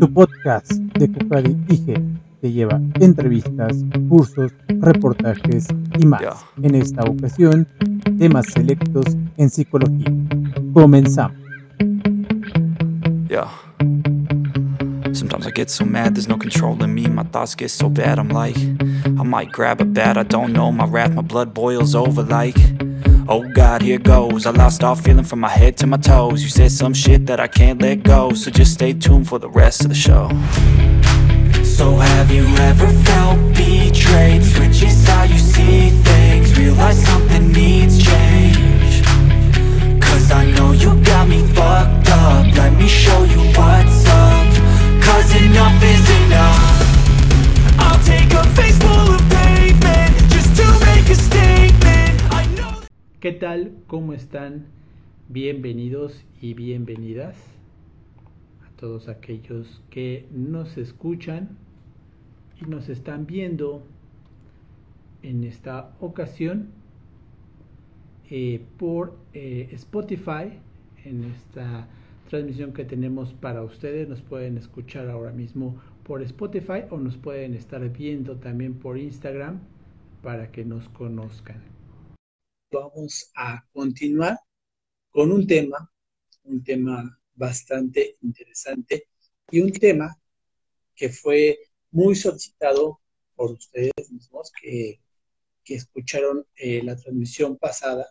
Tu 0.00 0.10
podcast 0.14 0.72
de 0.72 1.12
Cucari 1.12 1.54
IG 1.68 2.02
te 2.40 2.50
lleva 2.50 2.80
entrevistas, 3.00 3.84
cursos, 4.08 4.50
reportajes 4.80 5.68
y 5.98 6.06
más. 6.06 6.22
En 6.62 6.74
esta 6.74 7.02
ocasión, 7.02 7.68
temas 8.18 8.46
selectos 8.46 9.04
en 9.36 9.50
psicología. 9.50 10.10
Comenzamos. 10.72 11.36
Yeah. 13.28 13.50
Sometimes 15.12 15.46
I 15.46 15.50
get 15.54 15.68
so 15.68 15.84
mad, 15.84 16.14
there's 16.14 16.28
no 16.28 16.38
controlling 16.38 16.94
me. 16.94 17.06
My 17.06 17.24
thoughts 17.24 17.54
get 17.54 17.68
so 17.68 17.90
bad, 17.90 18.18
I'm 18.18 18.30
like, 18.30 18.56
I 18.56 19.22
might 19.22 19.52
grab 19.52 19.82
a 19.82 19.84
bat, 19.84 20.16
I 20.16 20.22
don't 20.22 20.54
know. 20.54 20.72
My 20.72 20.86
wrath, 20.86 21.12
my 21.12 21.20
blood 21.20 21.52
boils 21.52 21.94
over 21.94 22.22
like. 22.22 22.56
Oh 23.28 23.48
God, 23.54 23.82
here 23.82 23.98
goes. 23.98 24.46
I 24.46 24.50
lost 24.50 24.82
all 24.82 24.94
feeling 24.94 25.24
from 25.24 25.40
my 25.40 25.48
head 25.48 25.76
to 25.78 25.86
my 25.86 25.96
toes. 25.96 26.42
You 26.42 26.48
said 26.48 26.72
some 26.72 26.94
shit 26.94 27.26
that 27.26 27.40
I 27.40 27.46
can't 27.46 27.80
let 27.80 28.02
go. 28.02 28.32
So 28.34 28.50
just 28.50 28.72
stay 28.74 28.92
tuned 28.92 29.28
for 29.28 29.38
the 29.38 29.48
rest 29.48 29.82
of 29.82 29.88
the 29.88 29.94
show. 29.94 30.28
So 31.64 31.96
have 31.96 32.30
you 32.30 32.46
ever 32.68 32.88
felt 33.04 33.38
betrayed? 33.54 34.42
Switches 34.44 35.06
how 35.06 35.24
you 35.24 35.38
see 35.38 35.90
things. 35.90 36.58
Realize 36.58 37.02
something 37.04 37.52
needs 37.52 38.04
change. 38.04 39.02
Cause 40.00 40.32
I 40.32 40.50
know 40.56 40.72
you 40.72 41.00
got 41.04 41.28
me 41.28 41.40
fucked 41.54 42.08
up. 42.10 42.46
Let 42.56 42.72
me 42.74 42.88
show 42.88 43.24
you 43.24 43.40
what's 43.56 44.06
up. 44.06 44.46
Cause 45.02 45.34
enough 45.36 45.82
is 45.82 46.10
enough. 46.24 46.80
I'll 47.78 48.02
take 48.04 48.32
a 48.32 48.44
face 48.56 48.78
full 48.78 49.14
of 49.14 49.20
pavement 49.30 50.16
just 50.30 50.56
to 50.56 50.66
make 50.86 51.08
a 51.08 51.14
statement. 51.14 51.49
¿Qué 53.20 53.32
tal? 53.32 53.74
¿Cómo 53.86 54.14
están? 54.14 54.64
Bienvenidos 55.28 56.24
y 56.40 56.54
bienvenidas 56.54 57.36
a 58.66 58.74
todos 58.80 59.08
aquellos 59.08 59.82
que 59.90 60.26
nos 60.32 60.78
escuchan 60.78 61.50
y 62.62 62.64
nos 62.64 62.88
están 62.88 63.26
viendo 63.26 63.82
en 65.22 65.44
esta 65.44 65.92
ocasión 66.00 66.68
eh, 68.30 68.64
por 68.78 69.18
eh, 69.34 69.68
Spotify 69.72 70.58
en 71.04 71.24
esta 71.24 71.88
transmisión 72.30 72.72
que 72.72 72.86
tenemos 72.86 73.34
para 73.34 73.62
ustedes 73.62 74.08
nos 74.08 74.22
pueden 74.22 74.56
escuchar 74.56 75.10
ahora 75.10 75.32
mismo 75.32 75.76
por 76.04 76.22
Spotify 76.22 76.84
o 76.88 76.96
nos 76.96 77.18
pueden 77.18 77.52
estar 77.52 77.86
viendo 77.90 78.36
también 78.36 78.72
por 78.72 78.96
Instagram 78.96 79.58
para 80.22 80.50
que 80.50 80.64
nos 80.64 80.88
conozcan 80.88 81.69
vamos 82.70 83.30
a 83.34 83.64
continuar 83.72 84.38
con 85.10 85.32
un 85.32 85.46
tema, 85.46 85.92
un 86.44 86.62
tema 86.62 87.20
bastante 87.34 88.16
interesante 88.22 89.08
y 89.50 89.60
un 89.60 89.72
tema 89.72 90.16
que 90.94 91.08
fue 91.08 91.58
muy 91.90 92.14
solicitado 92.14 93.00
por 93.34 93.52
ustedes 93.52 93.92
mismos 94.10 94.52
que, 94.60 95.00
escucharon 95.66 96.44
eh, 96.56 96.82
la 96.82 96.96
transmisión 96.96 97.56
pasada 97.56 98.04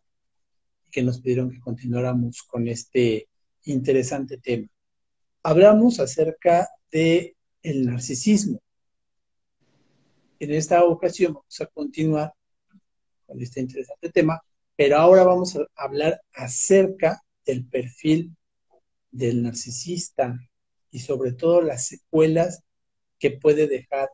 y 0.88 0.92
que 0.92 1.04
nos 1.04 1.20
pidieron 1.20 1.52
que 1.52 1.60
continuáramos 1.60 2.42
con 2.44 2.70
este 2.70 3.28
interesante 3.66 4.38
tema. 4.38 4.70
Hablamos 5.44 6.00
acerca 6.00 6.70
de 6.90 7.36
narcisismo. 7.64 8.62
En 10.40 10.54
esta 10.54 10.86
ocasión 10.86 11.34
vamos 11.34 11.60
a 11.60 11.66
continuar 11.66 12.34
con 13.26 13.42
este 13.42 13.60
interesante 13.60 14.10
tema 14.10 14.42
pero 14.80 14.96
ahora 14.96 15.26
vamos 15.26 15.58
a 15.58 15.68
hablar 15.76 16.22
acerca 16.34 17.22
del 17.46 17.68
perfil 17.68 18.34
del 19.12 19.44
narcisista 19.44 20.40
y 20.90 21.00
sobre 21.00 21.34
todo 21.34 21.62
las 21.62 21.88
secuelas 21.88 22.64
que 23.20 23.32
puede 23.32 23.68
dejar 23.68 24.08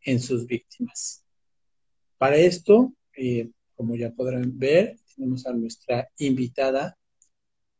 en 0.00 0.18
sus 0.18 0.48
víctimas. 0.48 1.24
Para 2.18 2.34
esto, 2.34 2.92
eh, 3.16 3.50
como 3.76 3.94
ya 3.94 4.10
podrán 4.10 4.58
ver, 4.58 4.96
tenemos 5.14 5.46
a 5.46 5.52
nuestra 5.52 6.08
invitada, 6.18 6.98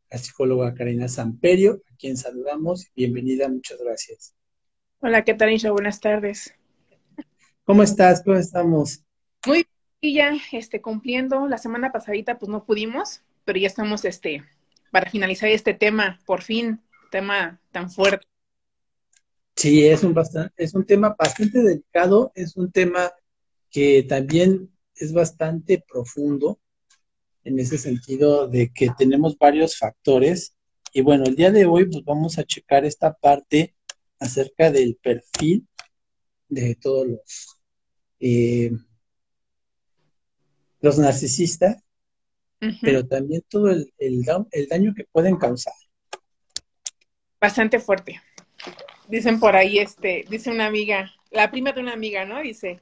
la 0.08 0.18
psicóloga 0.18 0.72
Karina 0.72 1.08
Samperio, 1.08 1.82
a 1.92 1.96
quien 1.96 2.16
saludamos. 2.16 2.86
Bienvenida, 2.94 3.48
muchas 3.48 3.80
gracias. 3.80 4.36
Hola, 5.00 5.24
¿qué 5.24 5.34
tal, 5.34 5.52
Isha? 5.52 5.72
Buenas 5.72 5.98
tardes. 5.98 6.54
¿Cómo 7.64 7.82
estás? 7.82 8.22
¿Cómo 8.22 8.36
estamos? 8.36 9.02
Muy 9.44 9.64
bien 9.64 9.79
y 10.00 10.14
ya 10.14 10.36
este, 10.52 10.80
cumpliendo, 10.80 11.46
la 11.46 11.58
semana 11.58 11.92
pasadita 11.92 12.38
pues 12.38 12.48
no 12.48 12.64
pudimos, 12.64 13.22
pero 13.44 13.58
ya 13.58 13.66
estamos 13.66 14.04
este, 14.04 14.44
para 14.90 15.10
finalizar 15.10 15.48
este 15.48 15.74
tema, 15.74 16.20
por 16.26 16.42
fin, 16.42 16.80
tema 17.10 17.60
tan 17.70 17.90
fuerte. 17.90 18.26
Sí, 19.56 19.86
es 19.86 20.02
un, 20.02 20.14
bastante, 20.14 20.52
es 20.56 20.74
un 20.74 20.86
tema 20.86 21.14
bastante 21.18 21.62
delicado, 21.62 22.32
es 22.34 22.56
un 22.56 22.72
tema 22.72 23.12
que 23.70 24.02
también 24.02 24.70
es 24.94 25.12
bastante 25.12 25.84
profundo 25.86 26.58
en 27.44 27.58
ese 27.58 27.78
sentido 27.78 28.48
de 28.48 28.72
que 28.72 28.88
tenemos 28.96 29.36
varios 29.38 29.76
factores. 29.78 30.54
Y 30.92 31.02
bueno, 31.02 31.24
el 31.24 31.36
día 31.36 31.50
de 31.50 31.66
hoy 31.66 31.86
pues 31.86 32.04
vamos 32.04 32.38
a 32.38 32.44
checar 32.44 32.84
esta 32.84 33.12
parte 33.12 33.74
acerca 34.18 34.70
del 34.70 34.96
perfil 34.96 35.66
de 36.48 36.74
todos 36.74 37.06
los 37.06 37.60
eh, 38.18 38.72
los 40.80 40.98
narcisistas, 40.98 41.82
pero 42.82 43.06
también 43.06 43.42
todo 43.48 43.70
el, 43.70 43.92
el, 43.98 44.22
daño 44.68 44.92
que 44.94 45.04
pueden 45.04 45.36
causar. 45.36 45.72
Bastante 47.40 47.80
fuerte. 47.80 48.20
Dicen 49.08 49.40
por 49.40 49.56
ahí, 49.56 49.78
este, 49.78 50.24
dice 50.28 50.50
una 50.50 50.66
amiga, 50.66 51.10
la 51.30 51.50
prima 51.50 51.72
de 51.72 51.80
una 51.80 51.94
amiga, 51.94 52.24
¿no? 52.26 52.40
Dice, 52.40 52.80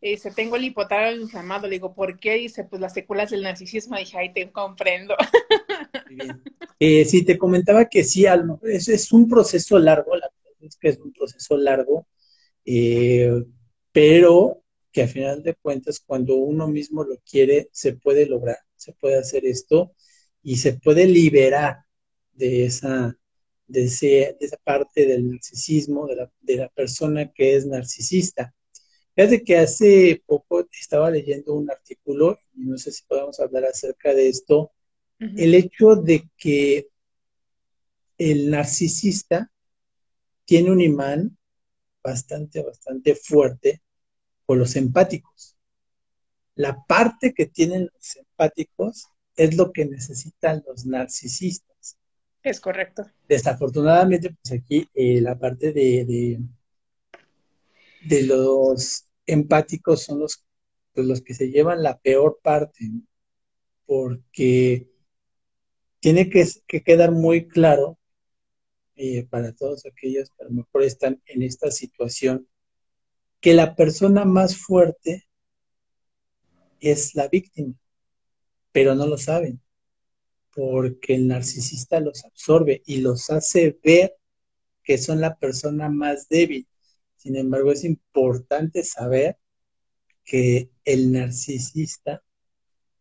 dice, 0.00 0.30
tengo 0.30 0.56
el 0.56 0.64
hipotálamo 0.64 1.20
inflamado. 1.20 1.66
Le 1.66 1.74
digo, 1.74 1.94
¿por 1.94 2.18
qué? 2.18 2.34
Dice, 2.34 2.64
pues 2.64 2.80
las 2.80 2.94
secuelas 2.94 3.30
del 3.30 3.42
narcisismo. 3.42 3.96
Dije, 3.96 4.18
ahí 4.18 4.32
te 4.32 4.50
comprendo. 4.50 5.14
Bien. 6.08 6.42
Eh, 6.78 7.04
sí, 7.04 7.24
te 7.24 7.36
comentaba 7.36 7.84
que 7.84 8.04
sí, 8.04 8.24
es, 8.62 8.88
es 8.88 9.12
un 9.12 9.28
proceso 9.28 9.78
largo, 9.78 10.16
la 10.16 10.28
verdad 10.28 10.40
es 10.62 10.76
que 10.76 10.88
es 10.88 10.98
un 10.98 11.12
proceso 11.12 11.56
largo, 11.56 12.06
eh, 12.64 13.44
pero 13.92 14.59
que 14.92 15.02
a 15.02 15.08
final 15.08 15.42
de 15.42 15.54
cuentas 15.54 16.00
cuando 16.00 16.36
uno 16.36 16.68
mismo 16.68 17.04
lo 17.04 17.16
quiere, 17.18 17.68
se 17.72 17.94
puede 17.94 18.26
lograr, 18.26 18.58
se 18.76 18.92
puede 18.92 19.18
hacer 19.18 19.44
esto 19.46 19.94
y 20.42 20.56
se 20.56 20.74
puede 20.74 21.06
liberar 21.06 21.84
de 22.32 22.64
esa, 22.66 23.16
de, 23.66 23.84
esa 23.84 24.56
parte 24.64 25.06
del 25.06 25.30
narcisismo, 25.30 26.06
de 26.06 26.16
la, 26.16 26.32
de 26.40 26.56
la 26.56 26.68
persona 26.68 27.30
que 27.32 27.56
es 27.56 27.66
narcisista. 27.66 28.54
Fíjate 29.14 29.44
que 29.44 29.58
hace 29.58 30.22
poco 30.26 30.66
estaba 30.72 31.10
leyendo 31.10 31.54
un 31.54 31.70
artículo, 31.70 32.38
y 32.54 32.64
no 32.64 32.78
sé 32.78 32.90
si 32.92 33.04
podemos 33.04 33.38
hablar 33.40 33.64
acerca 33.64 34.14
de 34.14 34.28
esto, 34.28 34.72
el 35.18 35.54
hecho 35.54 35.96
de 35.96 36.30
que 36.38 36.88
el 38.16 38.50
narcisista 38.50 39.52
tiene 40.46 40.70
un 40.70 40.80
imán 40.80 41.36
bastante, 42.02 42.62
bastante 42.62 43.14
fuerte 43.14 43.82
los 44.58 44.76
empáticos. 44.76 45.56
La 46.54 46.84
parte 46.84 47.32
que 47.32 47.46
tienen 47.46 47.88
los 47.92 48.16
empáticos 48.16 49.08
es 49.36 49.56
lo 49.56 49.72
que 49.72 49.86
necesitan 49.86 50.62
los 50.66 50.84
narcisistas. 50.86 51.96
Es 52.42 52.60
correcto. 52.60 53.06
Desafortunadamente, 53.28 54.30
pues 54.30 54.60
aquí 54.60 54.88
eh, 54.94 55.20
la 55.20 55.38
parte 55.38 55.72
de, 55.72 56.40
de, 58.02 58.22
los 58.22 59.06
empáticos 59.26 60.04
son 60.04 60.20
los, 60.20 60.44
pues, 60.94 61.06
los 61.06 61.20
que 61.22 61.34
se 61.34 61.50
llevan 61.50 61.82
la 61.82 61.98
peor 61.98 62.40
parte, 62.42 62.90
porque 63.86 64.88
tiene 66.00 66.30
que, 66.30 66.46
quedar 66.82 67.12
muy 67.12 67.46
claro 67.46 67.98
eh, 68.96 69.24
para 69.24 69.52
todos 69.52 69.86
aquellos 69.86 70.30
que 70.30 70.44
a 70.44 70.46
lo 70.46 70.52
mejor 70.52 70.82
están 70.82 71.22
en 71.26 71.42
esta 71.42 71.70
situación 71.70 72.48
que 73.40 73.54
la 73.54 73.74
persona 73.74 74.24
más 74.24 74.56
fuerte 74.56 75.28
es 76.80 77.14
la 77.14 77.28
víctima, 77.28 77.74
pero 78.72 78.94
no 78.94 79.06
lo 79.06 79.18
saben, 79.18 79.60
porque 80.54 81.14
el 81.14 81.28
narcisista 81.28 82.00
los 82.00 82.24
absorbe 82.24 82.82
y 82.86 82.98
los 82.98 83.30
hace 83.30 83.78
ver 83.82 84.16
que 84.82 84.98
son 84.98 85.20
la 85.20 85.36
persona 85.36 85.88
más 85.88 86.28
débil. 86.28 86.66
Sin 87.16 87.36
embargo, 87.36 87.72
es 87.72 87.84
importante 87.84 88.82
saber 88.82 89.38
que 90.24 90.70
el 90.84 91.12
narcisista 91.12 92.22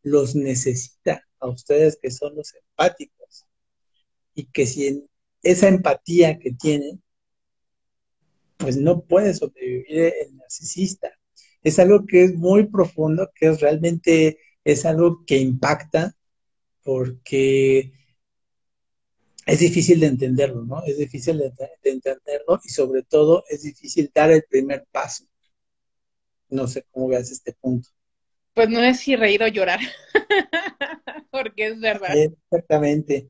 los 0.03 0.35
necesita 0.35 1.25
a 1.39 1.47
ustedes 1.47 1.97
que 2.01 2.11
son 2.11 2.35
los 2.35 2.53
empáticos 2.53 3.45
y 4.33 4.45
que 4.45 4.65
si 4.65 5.07
esa 5.43 5.67
empatía 5.67 6.39
que 6.39 6.51
tienen 6.51 7.01
pues 8.59 8.77
no 8.77 9.01
puede 9.01 9.33
sobrevivir 9.33 10.13
el 10.21 10.37
narcisista. 10.37 11.11
Es 11.63 11.79
algo 11.79 12.05
que 12.05 12.25
es 12.25 12.35
muy 12.35 12.67
profundo, 12.67 13.31
que 13.33 13.47
es 13.47 13.61
realmente 13.61 14.37
es 14.65 14.85
algo 14.85 15.23
que 15.25 15.37
impacta, 15.37 16.13
porque 16.83 17.93
es 19.45 19.59
difícil 19.59 20.01
de 20.01 20.07
entenderlo, 20.07 20.63
¿no? 20.65 20.83
Es 20.85 20.97
difícil 20.97 21.37
de, 21.37 21.53
entenderlo 21.83 22.59
y 22.63 22.69
sobre 22.69 23.03
todo 23.03 23.45
es 23.49 23.63
difícil 23.63 24.11
dar 24.13 24.29
el 24.29 24.43
primer 24.43 24.85
paso. 24.91 25.23
No 26.49 26.67
sé 26.67 26.85
cómo 26.91 27.07
veas 27.07 27.31
este 27.31 27.53
punto. 27.53 27.89
Pues 28.53 28.69
no 28.69 28.83
es 28.83 28.99
si 28.99 29.15
reír 29.15 29.41
o 29.41 29.47
llorar, 29.47 29.79
porque 31.31 31.67
es 31.67 31.79
verdad. 31.79 32.11
Exactamente. 32.13 33.29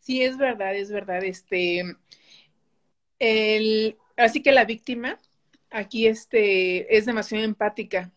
Sí, 0.00 0.22
es 0.22 0.38
verdad, 0.38 0.74
es 0.74 0.90
verdad. 0.90 1.22
Este, 1.24 1.82
el, 3.18 3.96
así 4.16 4.42
que 4.42 4.52
la 4.52 4.64
víctima 4.64 5.18
aquí 5.70 6.06
este, 6.06 6.96
es 6.96 7.06
demasiado 7.06 7.44
empática 7.44 8.12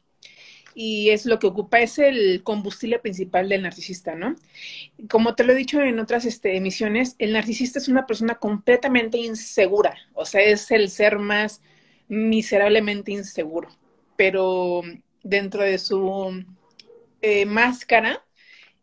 y 0.75 1.10
es 1.10 1.25
lo 1.25 1.40
que 1.40 1.48
ocupa, 1.48 1.80
es 1.80 2.00
el 2.00 2.44
combustible 2.44 3.00
principal 3.00 3.50
del 3.50 3.63
narcisista, 3.63 4.16
¿no? 4.16 4.36
Como 5.10 5.36
te 5.36 5.44
lo 5.44 5.54
he 5.54 5.56
dicho 5.56 5.81
en 5.81 6.00
otras 6.00 6.25
este, 6.25 6.56
emisiones, 6.56 7.16
el 7.19 7.34
narcisista 7.34 7.80
es 7.80 7.88
una 7.88 8.06
persona 8.06 8.36
completamente 8.36 9.18
insegura, 9.18 9.98
o 10.13 10.25
sea, 10.25 10.42
es 10.42 10.72
el 10.72 10.90
ser 10.90 11.19
más 11.19 11.62
miserablemente 12.07 13.12
inseguro, 13.12 13.69
pero 14.16 14.81
dentro 15.24 15.63
de 15.63 15.78
su 15.80 16.45
eh, 17.22 17.45
máscara 17.45 18.24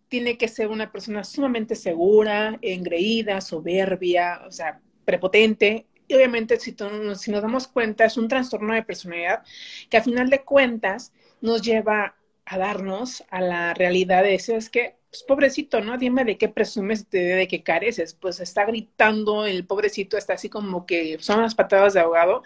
tiene 0.09 0.39
que 0.39 0.49
ser 0.49 0.69
una 0.69 0.93
persona 0.93 1.25
sumamente 1.25 1.75
segura, 1.75 2.59
engreída, 2.63 3.41
soberbia, 3.41 4.43
o 4.47 4.53
sea, 4.53 4.81
prepotente, 5.05 5.87
y 6.09 6.15
obviamente, 6.15 6.59
si, 6.59 6.77
si, 7.17 7.31
nos 7.31 7.43
damos 7.43 7.69
cuenta, 7.69 8.05
es 8.05 8.17
un 8.17 8.29
trastorno 8.29 8.75
de 8.75 8.83
personalidad 8.83 9.43
que 9.91 9.97
a 9.97 10.03
final 10.03 10.31
de 10.31 10.43
cuentas 10.43 11.13
nos 11.41 11.63
lleva 11.63 12.17
a 12.45 12.59
darnos 12.59 13.25
a 13.31 13.41
la 13.41 13.75
realidad 13.75 14.23
de 14.23 14.35
eso, 14.35 14.55
es 14.57 14.71
que, 14.71 14.97
pues, 15.11 15.23
pobrecito, 15.25 15.81
¿no? 15.81 15.99
Dime 15.99 16.25
de 16.25 16.39
qué 16.39 16.49
presumes, 16.49 17.11
de, 17.11 17.21
de 17.21 17.49
qué 17.49 17.63
careces. 17.63 18.15
Pues 18.15 18.41
está 18.41 18.65
gritando, 18.65 19.47
el 19.47 19.67
pobrecito 19.67 20.17
está 20.17 20.35
así 20.35 20.49
como 20.49 20.87
que 20.87 21.19
son 21.21 21.43
las 21.43 21.55
patadas 21.55 21.95
de 21.95 22.01
ahogado. 22.01 22.43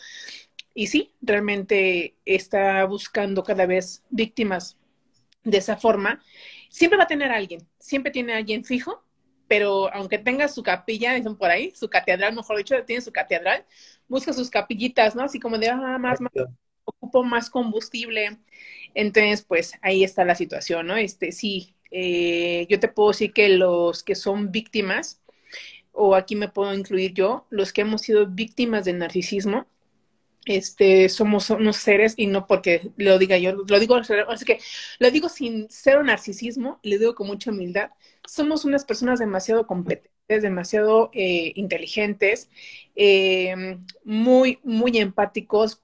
Y 0.74 0.86
sí, 0.86 1.12
realmente 1.20 2.16
está 2.24 2.84
buscando 2.84 3.42
cada 3.42 3.66
vez 3.66 4.02
víctimas 4.10 4.78
de 5.44 5.58
esa 5.58 5.76
forma. 5.76 6.22
Siempre 6.68 6.96
va 6.98 7.04
a 7.04 7.08
tener 7.08 7.30
alguien, 7.32 7.66
siempre 7.78 8.12
tiene 8.12 8.34
a 8.34 8.36
alguien 8.36 8.64
fijo, 8.64 9.04
pero 9.50 9.93
aunque 9.93 10.17
tenga 10.17 10.47
su 10.47 10.62
capilla, 10.62 11.14
dicen 11.14 11.35
por 11.35 11.50
ahí, 11.50 11.73
su 11.75 11.91
catedral, 11.91 12.37
mejor 12.37 12.56
dicho, 12.56 12.85
tiene 12.85 13.02
su 13.02 13.11
catedral, 13.11 13.64
busca 14.06 14.32
sus 14.32 14.49
capillitas, 14.49 15.17
¿no? 15.17 15.25
Así 15.25 15.41
como 15.41 15.58
de, 15.58 15.69
ah, 15.69 15.99
más, 15.99 16.20
más, 16.20 16.31
ocupo 16.85 17.25
más 17.25 17.50
combustible, 17.50 18.38
entonces, 18.94 19.43
pues 19.43 19.73
ahí 19.82 20.05
está 20.05 20.25
la 20.25 20.37
situación, 20.37 20.87
¿no? 20.87 20.97
Este, 20.97 21.32
sí, 21.32 21.75
eh, 21.91 22.69
yo 22.70 22.79
te 22.79 22.87
puedo 22.87 23.08
decir 23.08 23.32
que 23.32 23.49
los 23.49 24.05
que 24.05 24.14
son 24.14 24.52
víctimas, 24.52 25.20
o 25.91 26.14
aquí 26.14 26.37
me 26.37 26.49
puedo 26.49 26.73
incluir 26.73 27.12
yo, 27.12 27.49
los 27.50 27.73
que 27.73 27.81
hemos 27.81 28.02
sido 28.02 28.29
víctimas 28.29 28.85
del 28.85 28.99
narcisismo, 28.99 29.67
este, 30.56 31.08
somos 31.08 31.50
unos 31.50 31.76
seres, 31.76 32.14
y 32.17 32.26
no 32.26 32.47
porque 32.47 32.91
lo 32.97 33.19
diga 33.19 33.38
yo, 33.38 33.52
lo 33.52 33.81
digo, 33.81 33.97
así 33.97 34.44
que 34.44 34.58
lo 34.99 35.11
digo 35.11 35.29
sin 35.29 35.67
cero 35.70 36.02
narcisismo, 36.02 36.81
le 36.82 36.99
digo 36.99 37.14
con 37.14 37.26
mucha 37.26 37.50
humildad, 37.50 37.91
somos 38.26 38.64
unas 38.64 38.85
personas 38.85 39.19
demasiado 39.19 39.67
competentes, 39.67 40.43
demasiado 40.43 41.11
eh, 41.12 41.52
inteligentes, 41.56 42.50
eh, 42.97 43.79
muy, 44.05 44.58
muy 44.62 44.99
empáticos, 44.99 45.81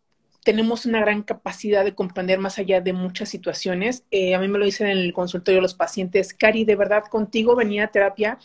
tenemos 0.47 0.87
una 0.87 1.01
gran 1.01 1.25
capacidad 1.25 1.85
de 1.85 1.97
comprender 1.97 2.39
más 2.39 2.59
allá 2.61 2.81
de 2.81 2.93
muchas 2.93 3.29
situaciones. 3.29 4.05
Eh, 4.13 4.37
a 4.37 4.39
mí 4.39 4.47
me 4.47 4.61
lo 4.61 4.65
dicen 4.65 4.87
en 4.87 4.99
el 4.99 5.13
consultorio 5.13 5.61
los 5.61 5.75
pacientes, 5.75 6.33
Cari, 6.33 6.65
de 6.65 6.77
verdad, 6.77 7.03
contigo 7.11 7.57
venía 7.57 7.85
a 7.85 7.91
terapia, 7.91 8.39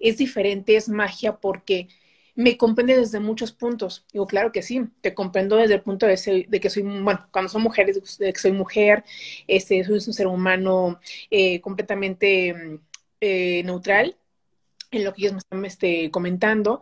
es 0.00 0.16
diferente, 0.16 0.76
es 0.76 0.88
magia, 0.88 1.36
porque 1.36 1.88
me 2.34 2.56
comprende 2.56 2.96
desde 2.96 3.20
muchos 3.20 3.52
puntos. 3.52 4.06
Digo, 4.12 4.26
claro 4.26 4.52
que 4.52 4.62
sí, 4.62 4.88
te 5.00 5.14
comprendo 5.14 5.56
desde 5.56 5.74
el 5.74 5.82
punto 5.82 6.06
de, 6.06 6.14
que 6.60 6.70
soy, 6.70 6.82
bueno, 6.82 7.28
cuando 7.30 7.48
son 7.48 7.62
mujeres, 7.62 8.18
de 8.18 8.32
que 8.32 8.40
soy 8.40 8.52
mujer, 8.52 9.04
este, 9.46 9.84
soy 9.84 9.94
un 9.94 10.00
ser 10.00 10.26
humano 10.26 11.00
eh, 11.30 11.60
completamente 11.60 12.80
eh, 13.20 13.62
neutral 13.64 14.16
en 14.90 15.04
lo 15.04 15.12
que 15.14 15.22
ellos 15.22 15.32
me 15.32 15.38
están 15.38 15.64
este, 15.64 16.10
comentando. 16.10 16.80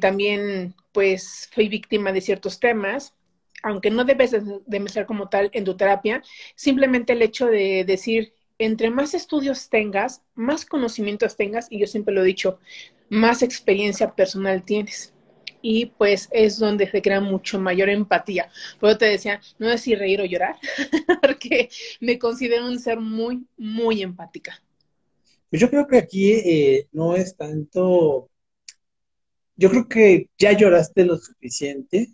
también, 0.00 0.74
pues, 0.92 1.48
fui 1.52 1.68
víctima 1.68 2.12
de 2.12 2.20
ciertos 2.20 2.58
temas, 2.60 3.14
aunque 3.62 3.90
no 3.90 4.04
debes 4.04 4.32
de 4.32 4.88
ser 4.88 5.06
como 5.06 5.28
tal 5.28 5.50
en 5.52 5.64
tu 5.64 5.76
terapia, 5.76 6.22
simplemente 6.54 7.12
el 7.12 7.22
hecho 7.22 7.46
de 7.46 7.84
decir, 7.84 8.34
entre 8.58 8.90
más 8.90 9.14
estudios 9.14 9.68
tengas, 9.70 10.22
más 10.34 10.64
conocimientos 10.66 11.36
tengas, 11.36 11.68
y 11.70 11.78
yo 11.78 11.86
siempre 11.86 12.14
lo 12.14 12.22
he 12.22 12.26
dicho, 12.26 12.58
más 13.08 13.42
experiencia 13.42 14.14
personal 14.14 14.62
tienes. 14.64 15.12
Y 15.60 15.86
pues 15.86 16.28
es 16.30 16.58
donde 16.58 16.88
se 16.88 17.02
crea 17.02 17.20
mucho 17.20 17.58
mayor 17.58 17.88
empatía. 17.88 18.50
Por 18.78 18.90
eso 18.90 18.98
te 18.98 19.06
decía, 19.06 19.40
no 19.58 19.68
es 19.68 19.80
si 19.80 19.94
reír 19.94 20.20
o 20.20 20.24
llorar, 20.24 20.56
porque 21.22 21.68
me 22.00 22.18
considero 22.18 22.66
un 22.66 22.78
ser 22.78 23.00
muy, 23.00 23.44
muy 23.56 24.02
empática. 24.02 24.62
Pues 25.50 25.60
yo 25.60 25.68
creo 25.70 25.86
que 25.86 25.98
aquí 25.98 26.30
eh, 26.32 26.88
no 26.92 27.16
es 27.16 27.36
tanto, 27.36 28.30
yo 29.56 29.70
creo 29.70 29.88
que 29.88 30.28
ya 30.38 30.52
lloraste 30.52 31.04
lo 31.04 31.16
suficiente, 31.16 32.10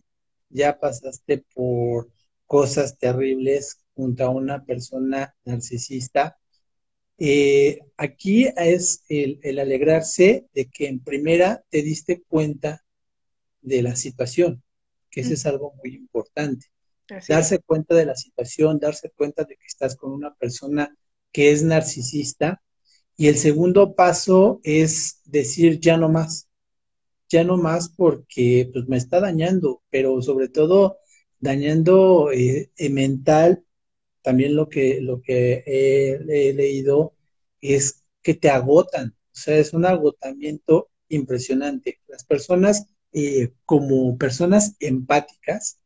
ya 0.48 0.78
pasaste 0.78 1.44
por 1.54 2.10
cosas 2.46 2.96
terribles 2.96 3.80
junto 3.94 4.24
a 4.24 4.30
una 4.30 4.64
persona 4.64 5.34
narcisista. 5.44 6.38
Eh, 7.18 7.78
aquí 7.96 8.46
es 8.56 9.04
el, 9.08 9.58
alegrarse 9.58 10.46
de 10.52 10.66
que 10.66 10.88
en 10.88 11.00
primera 11.00 11.64
te 11.70 11.82
diste 11.82 12.22
cuenta 12.22 12.84
de 13.60 13.82
la 13.82 13.96
situación, 13.96 14.62
que 15.10 15.20
eso 15.20 15.34
es 15.34 15.46
algo 15.46 15.74
muy 15.82 15.94
importante. 15.94 16.66
darse 17.28 17.58
cuenta 17.60 17.94
de 17.94 18.06
la 18.06 18.16
situación, 18.16 18.78
darse 18.78 19.10
cuenta 19.10 19.44
de 19.44 19.56
que 19.56 19.66
estás 19.66 19.96
con 19.96 20.12
una 20.12 20.34
persona 20.34 20.96
que 21.32 21.52
es 21.52 21.62
narcisista. 21.62 22.62
Y 23.16 23.28
el 23.28 23.36
segundo 23.36 23.94
paso 23.94 24.60
es 24.64 25.20
decir 25.24 25.78
ya 25.80 25.96
no 25.96 26.08
más 26.08 26.48
ya 27.34 27.44
no 27.44 27.56
más 27.56 27.88
porque 27.88 28.70
pues, 28.72 28.86
me 28.88 28.96
está 28.96 29.20
dañando, 29.20 29.82
pero 29.90 30.20
sobre 30.22 30.48
todo 30.48 30.98
dañando 31.40 32.30
eh, 32.32 32.70
eh, 32.76 32.90
mental, 32.90 33.64
también 34.24 34.56
lo 34.56 34.70
que, 34.70 35.02
lo 35.02 35.20
que 35.20 35.62
he, 35.66 36.52
leído 36.54 37.14
es 37.60 38.04
que 38.22 38.34
te 38.34 38.48
agotan, 38.48 39.10
o 39.10 39.36
sea, 39.36 39.58
es 39.58 39.74
un 39.74 39.84
agotamiento 39.84 40.90
impresionante. 41.08 42.00
Las 42.08 42.24
personas, 42.24 42.86
eh, 43.12 43.52
como 43.66 44.16
personas 44.16 44.76
empáticas, 44.80 45.78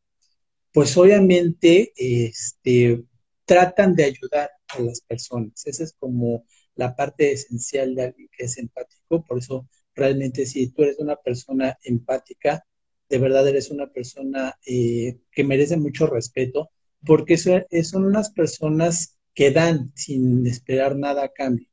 pues 0.72 0.96
obviamente 0.96 1.92
este, 1.96 3.02
tratan 3.44 3.96
de 3.96 4.04
ayudar 4.04 4.50
a 4.68 4.80
las 4.82 5.00
personas. 5.00 5.66
Esa 5.66 5.82
es 5.82 5.94
como 5.98 6.44
la 6.76 6.94
parte 6.94 7.32
esencial 7.32 7.96
de 7.96 8.04
alguien 8.04 8.28
que 8.36 8.44
es 8.44 8.56
empático, 8.56 9.24
por 9.24 9.38
eso 9.38 9.68
realmente 9.96 10.46
si 10.46 10.68
tú 10.68 10.84
eres 10.84 11.00
una 11.00 11.16
persona 11.16 11.76
empática, 11.82 12.64
de 13.08 13.18
verdad 13.18 13.48
eres 13.48 13.70
una 13.70 13.88
persona 13.92 14.54
eh, 14.64 15.18
que 15.32 15.42
merece 15.42 15.76
mucho 15.76 16.06
respeto, 16.06 16.70
porque 17.04 17.36
son 17.38 18.04
unas 18.04 18.30
personas 18.30 19.18
que 19.34 19.50
dan 19.50 19.92
sin 19.94 20.46
esperar 20.46 20.96
nada 20.96 21.24
a 21.24 21.32
cambio, 21.32 21.68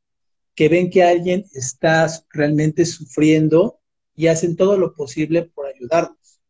que 0.53 0.69
ven 0.69 0.89
que 0.89 1.03
alguien 1.03 1.45
está 1.53 2.07
realmente 2.31 2.85
sufriendo 2.85 3.79
y 4.15 4.27
hacen 4.27 4.55
todo 4.55 4.77
lo 4.77 4.93
posible 4.93 5.43
por 5.43 5.65
ayudarnos, 5.67 6.41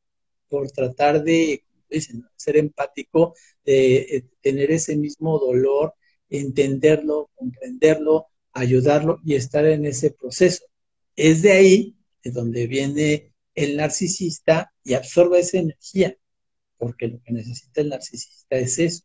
por 0.50 0.70
tratar 0.72 1.24
de 1.24 1.63
ser 2.36 2.58
empático, 2.58 3.34
de 3.63 3.96
eh, 3.98 4.25
tener 4.41 4.72
ese 4.72 4.96
mismo 4.96 5.39
dolor, 5.39 5.94
entenderlo, 6.29 7.29
comprenderlo, 7.36 8.27
ayudarlo 8.51 9.20
y 9.24 9.36
estar 9.36 9.65
en 9.65 9.86
ese 9.86 10.12
proceso. 10.12 10.65
Es 11.15 11.41
de 11.41 11.51
ahí 11.53 11.96
de 12.24 12.32
donde 12.32 12.67
viene 12.67 13.34
el 13.53 13.77
narcisista 13.77 14.74
y 14.84 14.94
absorbe 14.94 15.39
esa 15.39 15.60
energía, 15.60 16.17
porque 16.77 17.08
lo 17.08 17.22
que 17.22 17.34
necesita 17.34 17.82
el 17.82 17.89
narcisista 17.89 18.58
es 18.58 18.79
eso, 18.79 19.03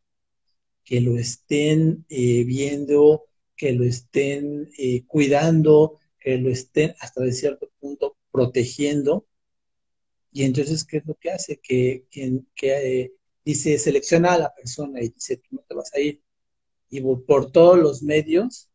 que 0.85 1.01
lo 1.01 1.17
estén 1.19 2.05
eh, 2.09 2.45
viendo, 2.45 3.27
que 3.57 3.73
lo 3.73 3.85
estén 3.85 4.71
eh, 4.79 5.05
cuidando, 5.07 5.99
que 6.19 6.39
lo 6.39 6.51
estén 6.51 6.95
hasta 7.01 7.23
de 7.23 7.33
cierto 7.33 7.71
punto 7.81 8.17
protegiendo. 8.31 9.27
Y 10.33 10.45
entonces, 10.45 10.85
¿qué 10.85 10.99
es 10.99 11.07
lo 11.07 11.15
que 11.15 11.31
hace? 11.31 11.61
Que, 11.61 12.07
que, 12.11 12.43
eh, 12.63 13.13
dice, 13.45 13.79
selecciona 13.79 14.35
a 14.35 14.39
la 14.39 14.55
persona 14.55 15.01
y 15.03 15.09
dice, 15.11 15.37
tú 15.39 15.57
no 15.57 15.63
te 15.69 15.75
vas 15.75 15.93
a 15.95 16.01
ir. 16.01 16.23
Y 16.89 17.01
por 17.01 17.53
todos 17.53 17.79
los 17.79 18.03
medios 18.03 18.69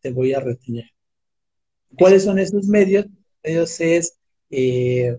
te 0.00 0.10
voy 0.10 0.32
a 0.34 0.40
retener. 0.40 0.90
¿Cuáles 1.96 2.24
son 2.24 2.38
esos 2.38 2.66
medios? 2.66 3.06
Ellos 3.42 3.80
es 3.80 4.18
eh, 4.50 5.18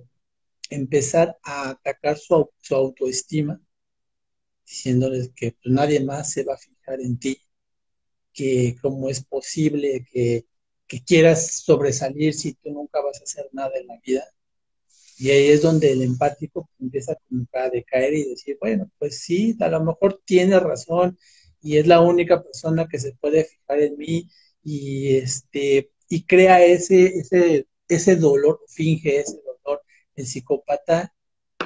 empezar 0.76 1.38
a 1.44 1.72
atacar 1.72 2.18
su, 2.18 2.50
autoestima, 2.72 3.62
diciéndoles 4.66 5.32
que 5.36 5.54
pues, 5.54 5.74
nadie 5.74 6.04
más 6.04 6.32
se 6.32 6.44
va 6.44 6.56
a 6.56 6.58
fijar 6.58 7.02
en 7.02 7.20
ti, 7.20 7.38
que 8.34 8.76
cómo 8.82 9.10
es 9.10 9.24
posible 9.24 10.06
que, 10.12 10.46
que 10.88 11.04
quieras 11.04 11.64
sobresalir 11.64 12.34
si 12.34 12.54
tú 12.56 12.72
nunca 12.72 13.02
vas 13.02 13.20
a 13.22 13.24
hacer 13.24 13.50
nada 13.54 13.72
en 13.80 13.88
la 13.88 14.00
vida. 14.06 14.24
Y 15.18 15.30
ahí 15.30 15.48
es 15.50 15.62
donde 15.62 15.92
el 15.92 16.02
empático 16.02 16.70
empieza 16.80 17.18
a 17.54 17.70
decaer 17.70 18.14
y 18.14 18.30
decir, 18.30 18.58
bueno, 18.60 18.92
pues 18.98 19.20
sí, 19.20 19.56
a 19.60 19.70
lo 19.70 19.84
mejor 19.84 20.22
tiene 20.26 20.60
razón 20.60 21.18
y 21.62 21.78
es 21.78 21.88
la 21.88 22.02
única 22.02 22.44
persona 22.44 22.88
que 22.88 23.00
se 23.00 23.14
puede 23.14 23.46
fijar 23.46 23.80
en 23.82 23.98
mí 23.98 24.30
y 24.64 25.16
este 25.18 25.92
y 26.10 26.26
crea 26.26 26.64
ese 26.66 27.06
ese 27.20 27.68
ese 27.88 28.16
dolor, 28.16 28.62
finge 28.68 29.20
ese. 29.20 29.43
El 30.16 30.28
psicópata, 30.28 31.14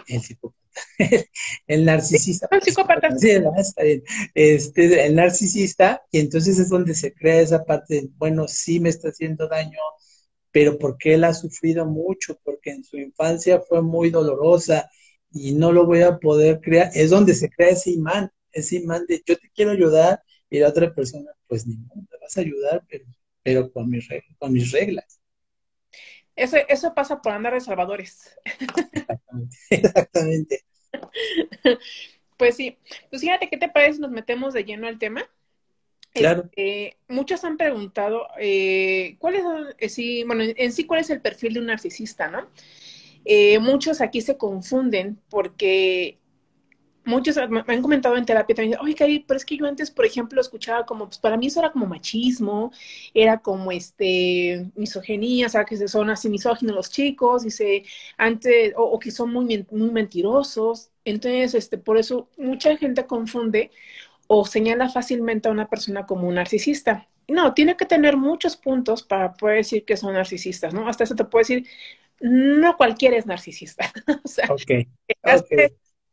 el 0.08 0.22
psicópata, 0.22 0.58
el 1.68 1.86
narcisista. 1.86 2.48
El 2.52 2.62
psicópata. 2.62 3.10
Este, 4.34 5.06
el 5.06 5.16
narcisista, 5.16 6.02
y 6.12 6.20
entonces 6.20 6.60
es 6.60 6.70
donde 6.70 6.96
se 6.96 7.14
crea 7.14 7.42
esa 7.42 7.64
parte 7.64 7.96
de, 7.96 8.10
bueno, 8.18 8.48
sí 8.48 8.80
me 8.80 8.90
está 8.90 9.10
haciendo 9.10 9.48
daño, 9.48 9.80
pero 10.52 10.78
porque 10.78 11.14
él 11.14 11.24
ha 11.24 11.34
sufrido 11.34 11.86
mucho, 11.86 12.40
porque 12.44 12.72
en 12.72 12.84
su 12.84 12.98
infancia 12.98 13.62
fue 13.62 13.82
muy 13.82 14.10
dolorosa 14.10 14.90
y 15.32 15.54
no 15.54 15.72
lo 15.72 15.86
voy 15.86 16.02
a 16.02 16.18
poder 16.18 16.62
crear, 16.62 16.90
es 16.94 17.10
donde 17.10 17.34
se 17.34 17.50
crea 17.50 17.70
ese 17.70 17.92
imán, 17.92 18.32
ese 18.52 18.78
imán 18.78 19.06
de 19.08 19.22
yo 19.26 19.38
te 19.38 19.50
quiero 19.54 19.72
ayudar 19.72 20.22
y 20.50 20.60
la 20.60 20.70
otra 20.70 20.94
persona, 20.94 21.32
pues 21.48 21.68
ni 21.68 21.78
modo, 21.78 22.02
te 22.10 22.18
vas 22.22 22.38
a 22.38 22.42
ayudar, 22.42 22.84
pero, 22.90 23.06
pero 23.44 23.72
con, 23.72 23.90
mis 23.90 24.08
con 24.40 24.54
mis 24.54 24.72
reglas. 24.72 25.17
Eso, 26.38 26.58
eso 26.70 26.94
pasa 26.94 27.22
por 27.22 27.34
andar 27.34 27.54
de 27.54 27.60
salvadores. 27.60 28.38
Exactamente. 28.46 29.58
Exactamente. 29.70 30.66
Pues 32.38 32.56
sí. 32.56 32.78
Pues 33.10 33.24
fíjate, 33.24 33.50
¿qué 33.50 33.58
te 33.58 33.68
parece 33.68 33.94
si 33.94 34.02
nos 34.02 34.12
metemos 34.12 34.54
de 34.54 34.64
lleno 34.64 34.86
al 34.86 35.00
tema? 35.00 35.28
Claro. 36.14 36.44
Este, 36.44 36.98
muchos 37.08 37.44
han 37.44 37.58
preguntado, 37.58 38.28
eh, 38.40 39.16
¿cuál 39.18 39.36
es, 39.36 39.44
eh, 39.80 39.90
sí, 39.90 40.24
bueno, 40.24 40.44
en 40.46 40.72
sí, 40.72 40.86
cuál 40.86 41.00
es 41.02 41.10
el 41.10 41.20
perfil 41.20 41.56
de 41.56 41.60
un 41.62 41.66
narcisista, 41.66 42.28
no? 42.28 42.48
Eh, 43.26 43.58
muchos 43.60 44.02
aquí 44.02 44.22
se 44.22 44.38
confunden 44.38 45.20
porque 45.30 46.20
muchos 47.08 47.38
me 47.50 47.64
han 47.66 47.82
comentado 47.82 48.18
en 48.18 48.26
terapia 48.26 48.56
también, 48.56 48.80
oye, 48.82 49.24
pero 49.26 49.38
es 49.38 49.46
que 49.46 49.58
yo 49.58 49.66
antes, 49.66 49.90
por 49.90 50.06
ejemplo, 50.06 50.42
escuchaba 50.42 50.86
como, 50.86 51.06
pues 51.06 51.18
para 51.18 51.38
mí 51.38 51.48
eso 51.48 51.60
era 51.60 51.72
como 51.72 51.86
machismo, 51.86 52.72
era 53.14 53.40
como 53.40 53.72
este, 53.72 54.70
misoginia, 54.76 55.48
o 55.48 55.50
sea, 55.50 55.64
que 55.66 55.88
son 55.88 56.10
así 56.10 56.30
misóginos 56.30 56.76
los 56.76 56.92
chicos, 56.92 57.44
dice, 57.44 57.84
antes, 58.18 58.74
o, 58.76 59.00
que 59.00 59.12
son 59.12 59.32
muy, 59.32 59.66
muy 59.72 59.92
mentirosos. 59.92 60.92
Entonces, 61.06 61.56
este, 61.56 61.78
por 61.78 61.98
eso 61.98 62.30
mucha 62.38 62.76
gente 62.78 63.06
confunde 63.06 63.72
o 64.28 64.46
señala 64.46 64.90
fácilmente 64.90 65.48
a 65.48 65.52
una 65.52 65.70
persona 65.70 66.06
como 66.06 66.28
un 66.28 66.36
narcisista. 66.36 67.08
No, 67.30 67.54
tiene 67.54 67.78
que 67.78 67.86
tener 67.86 68.18
muchos 68.18 68.58
puntos 68.58 69.04
para 69.04 69.34
poder 69.34 69.58
decir 69.58 69.86
que 69.86 69.98
son 69.98 70.14
narcisistas, 70.14 70.74
¿no? 70.74 70.88
Hasta 70.88 71.06
eso 71.06 71.16
te 71.16 71.26
puedo 71.26 71.42
decir, 71.42 71.66
no 72.20 72.76
cualquiera 72.78 73.18
es 73.18 73.26
narcisista. 73.26 73.92
o 74.24 74.28
sea, 74.28 74.48
okay 74.52 74.88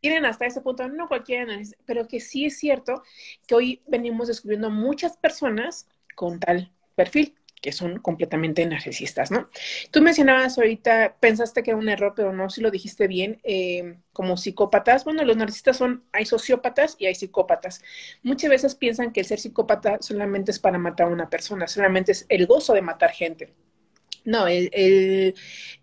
tienen 0.05 0.27
hasta 0.27 0.45
ese 0.45 0.61
punto, 0.61 0.87
no 0.87 1.09
cualquiera, 1.09 1.47
pero 1.87 2.07
que 2.07 2.21
sí 2.21 2.45
es 2.45 2.59
cierto 2.59 3.03
que 3.47 3.55
hoy 3.55 3.83
venimos 3.87 4.29
descubriendo 4.29 4.69
muchas 4.69 5.17
personas 5.17 5.89
con 6.15 6.39
tal 6.41 6.71
perfil 6.95 7.35
que 7.63 7.73
son 7.73 8.01
completamente 8.01 8.67
narcisistas, 8.67 9.31
¿no? 9.31 9.49
Tú 9.91 10.03
mencionabas 10.03 10.59
ahorita, 10.59 11.17
pensaste 11.21 11.63
que 11.63 11.71
era 11.71 11.79
un 11.79 11.89
error, 11.89 12.13
pero 12.15 12.35
no, 12.35 12.51
si 12.51 12.61
lo 12.61 12.71
dijiste 12.71 13.09
bien, 13.09 13.41
eh, 13.45 13.97
como 14.13 14.37
psicópatas. 14.37 15.05
Bueno, 15.05 15.25
los 15.25 15.39
narcisistas 15.39 15.79
son, 15.79 16.05
hay 16.13 16.27
sociópatas 16.27 16.97
y 16.99 17.07
hay 17.07 17.15
psicópatas. 17.15 17.81
Muchas 18.23 18.51
veces 18.51 18.75
piensan 18.75 19.11
que 19.11 19.21
el 19.21 19.27
ser 19.27 19.41
psicópata 19.41 19.97
solamente 20.03 20.51
es 20.51 20.59
para 20.59 20.77
matar 20.77 21.07
a 21.07 21.11
una 21.11 21.31
persona, 21.31 21.67
solamente 21.67 22.13
es 22.13 22.27
el 22.29 22.47
gozo 22.47 22.75
de 22.75 22.83
matar 22.83 23.11
gente. 23.13 23.55
No, 24.25 24.47
el, 24.47 25.35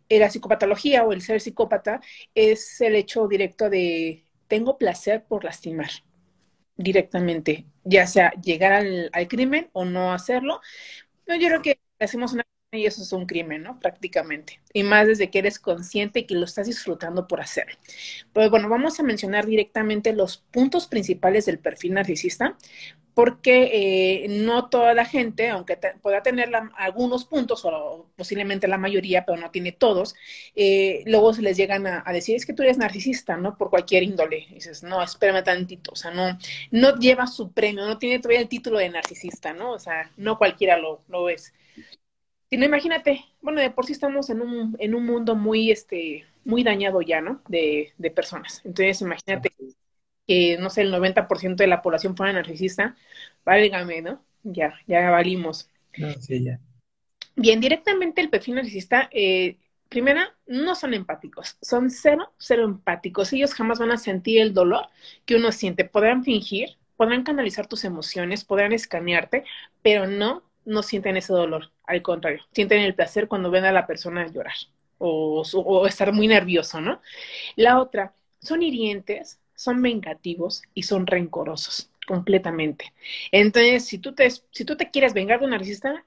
la 0.09 0.29
psicopatología 0.29 1.03
o 1.03 1.13
el 1.13 1.21
ser 1.21 1.41
psicópata 1.41 2.01
es 2.35 2.81
el 2.81 2.95
hecho 2.95 3.27
directo 3.27 3.69
de 3.69 4.25
tengo 4.47 4.77
placer 4.77 5.23
por 5.25 5.43
lastimar 5.43 5.89
directamente, 6.77 7.65
ya 7.83 8.07
sea 8.07 8.31
llegar 8.41 8.73
al, 8.73 9.09
al 9.13 9.27
crimen 9.27 9.69
o 9.73 9.85
no 9.85 10.13
hacerlo. 10.13 10.61
No, 11.27 11.35
yo 11.35 11.47
creo 11.49 11.61
que 11.61 11.79
hacemos 11.99 12.33
una 12.33 12.43
y 12.73 12.85
eso 12.85 13.03
es 13.03 13.13
un 13.13 13.25
crimen, 13.25 13.63
¿no? 13.63 13.79
Prácticamente. 13.79 14.61
Y 14.73 14.83
más 14.83 15.07
desde 15.07 15.29
que 15.29 15.39
eres 15.39 15.59
consciente 15.59 16.19
y 16.19 16.25
que 16.27 16.35
lo 16.35 16.45
estás 16.45 16.67
disfrutando 16.67 17.27
por 17.27 17.41
hacerlo. 17.41 17.75
Pues 18.33 18.49
bueno, 18.49 18.69
vamos 18.69 18.99
a 18.99 19.03
mencionar 19.03 19.45
directamente 19.45 20.13
los 20.13 20.37
puntos 20.51 20.87
principales 20.87 21.45
del 21.45 21.59
perfil 21.59 21.95
narcisista, 21.95 22.57
porque 23.13 24.23
eh, 24.23 24.27
no 24.29 24.69
toda 24.69 24.93
la 24.93 25.05
gente, 25.05 25.49
aunque 25.49 25.77
pueda 26.01 26.23
tener 26.23 26.49
algunos 26.77 27.25
puntos, 27.25 27.63
o 27.65 28.07
posiblemente 28.15 28.67
la 28.67 28.77
mayoría, 28.77 29.25
pero 29.25 29.37
no 29.37 29.51
tiene 29.51 29.71
todos, 29.71 30.15
eh, 30.55 31.03
luego 31.05 31.33
se 31.33 31.41
les 31.41 31.57
llegan 31.57 31.87
a, 31.87 32.03
decir, 32.13 32.35
es 32.35 32.45
que 32.45 32.53
tú 32.53 32.63
eres 32.63 32.77
narcisista, 32.77 33.37
¿no? 33.37 33.57
Por 33.57 33.69
cualquier 33.69 34.03
índole. 34.03 34.47
Dices, 34.51 34.83
no, 34.83 35.01
espérame 35.03 35.43
tantito, 35.43 35.91
o 35.91 35.95
sea, 35.95 36.11
no, 36.11 36.37
no 36.71 36.95
lleva 36.97 37.27
su 37.27 37.51
premio, 37.51 37.85
no 37.85 37.97
tiene 37.97 38.19
todavía 38.19 38.41
el 38.41 38.49
título 38.49 38.79
de 38.79 38.89
narcisista, 38.89 39.53
¿no? 39.53 39.73
O 39.73 39.79
sea, 39.79 40.11
no 40.17 40.37
cualquiera 40.37 40.77
lo, 40.77 41.01
lo 41.09 41.29
es. 41.29 41.53
Sino 42.49 42.65
imagínate, 42.65 43.25
bueno, 43.41 43.61
de 43.61 43.71
por 43.71 43.85
sí 43.85 43.93
estamos 43.93 44.29
en 44.29 44.41
un, 44.41 44.75
en 44.79 44.93
un 44.95 45.05
mundo 45.05 45.35
muy, 45.35 45.71
este, 45.71 46.25
muy 46.43 46.63
dañado 46.63 47.01
ya, 47.01 47.21
¿no? 47.21 47.41
De, 47.47 47.93
de 47.97 48.11
personas. 48.11 48.61
Entonces, 48.65 49.01
imagínate 49.01 49.51
que, 50.31 50.57
no 50.57 50.69
sé, 50.69 50.81
el 50.81 50.93
90% 50.93 51.57
de 51.57 51.67
la 51.67 51.81
población 51.81 52.15
fuera 52.15 52.31
narcisista, 52.31 52.95
válgame, 53.43 54.01
¿no? 54.01 54.23
Ya, 54.43 54.75
ya 54.87 55.09
valimos. 55.09 55.69
No, 55.97 56.13
sí, 56.13 56.43
ya. 56.43 56.59
Bien, 57.35 57.59
directamente 57.59 58.21
el 58.21 58.29
perfil 58.29 58.55
narcisista, 58.55 59.09
eh, 59.11 59.57
primera, 59.89 60.33
no 60.47 60.75
son 60.75 60.93
empáticos, 60.93 61.57
son 61.61 61.89
cero, 61.89 62.31
cero 62.37 62.63
empáticos. 62.63 63.33
Ellos 63.33 63.53
jamás 63.53 63.79
van 63.79 63.91
a 63.91 63.97
sentir 63.97 64.39
el 64.39 64.53
dolor 64.53 64.87
que 65.25 65.35
uno 65.35 65.51
siente. 65.51 65.83
Podrán 65.83 66.23
fingir, 66.23 66.77
podrán 66.95 67.23
canalizar 67.23 67.67
tus 67.67 67.83
emociones, 67.83 68.45
podrán 68.45 68.71
escanearte, 68.71 69.43
pero 69.81 70.07
no 70.07 70.43
no 70.63 70.83
sienten 70.83 71.17
ese 71.17 71.33
dolor, 71.33 71.71
al 71.85 72.03
contrario, 72.03 72.43
sienten 72.51 72.81
el 72.81 72.93
placer 72.93 73.27
cuando 73.27 73.49
ven 73.49 73.65
a 73.65 73.71
la 73.71 73.87
persona 73.87 74.27
llorar 74.27 74.53
o, 74.99 75.87
estar 75.87 76.13
muy 76.13 76.27
nervioso, 76.27 76.79
¿no? 76.79 77.01
La 77.55 77.79
otra, 77.79 78.13
son 78.39 78.61
hirientes, 78.61 79.40
son 79.61 79.81
vengativos 79.81 80.63
y 80.73 80.83
son 80.83 81.05
rencorosos 81.05 81.91
completamente. 82.07 82.93
Entonces, 83.31 83.85
si 83.85 83.99
tú 83.99 84.13
te, 84.13 84.29
si 84.29 84.65
tú 84.65 84.75
te 84.75 84.89
quieres 84.89 85.13
vengar 85.13 85.39
de 85.39 85.45
un 85.45 85.51
narcisista, 85.51 86.03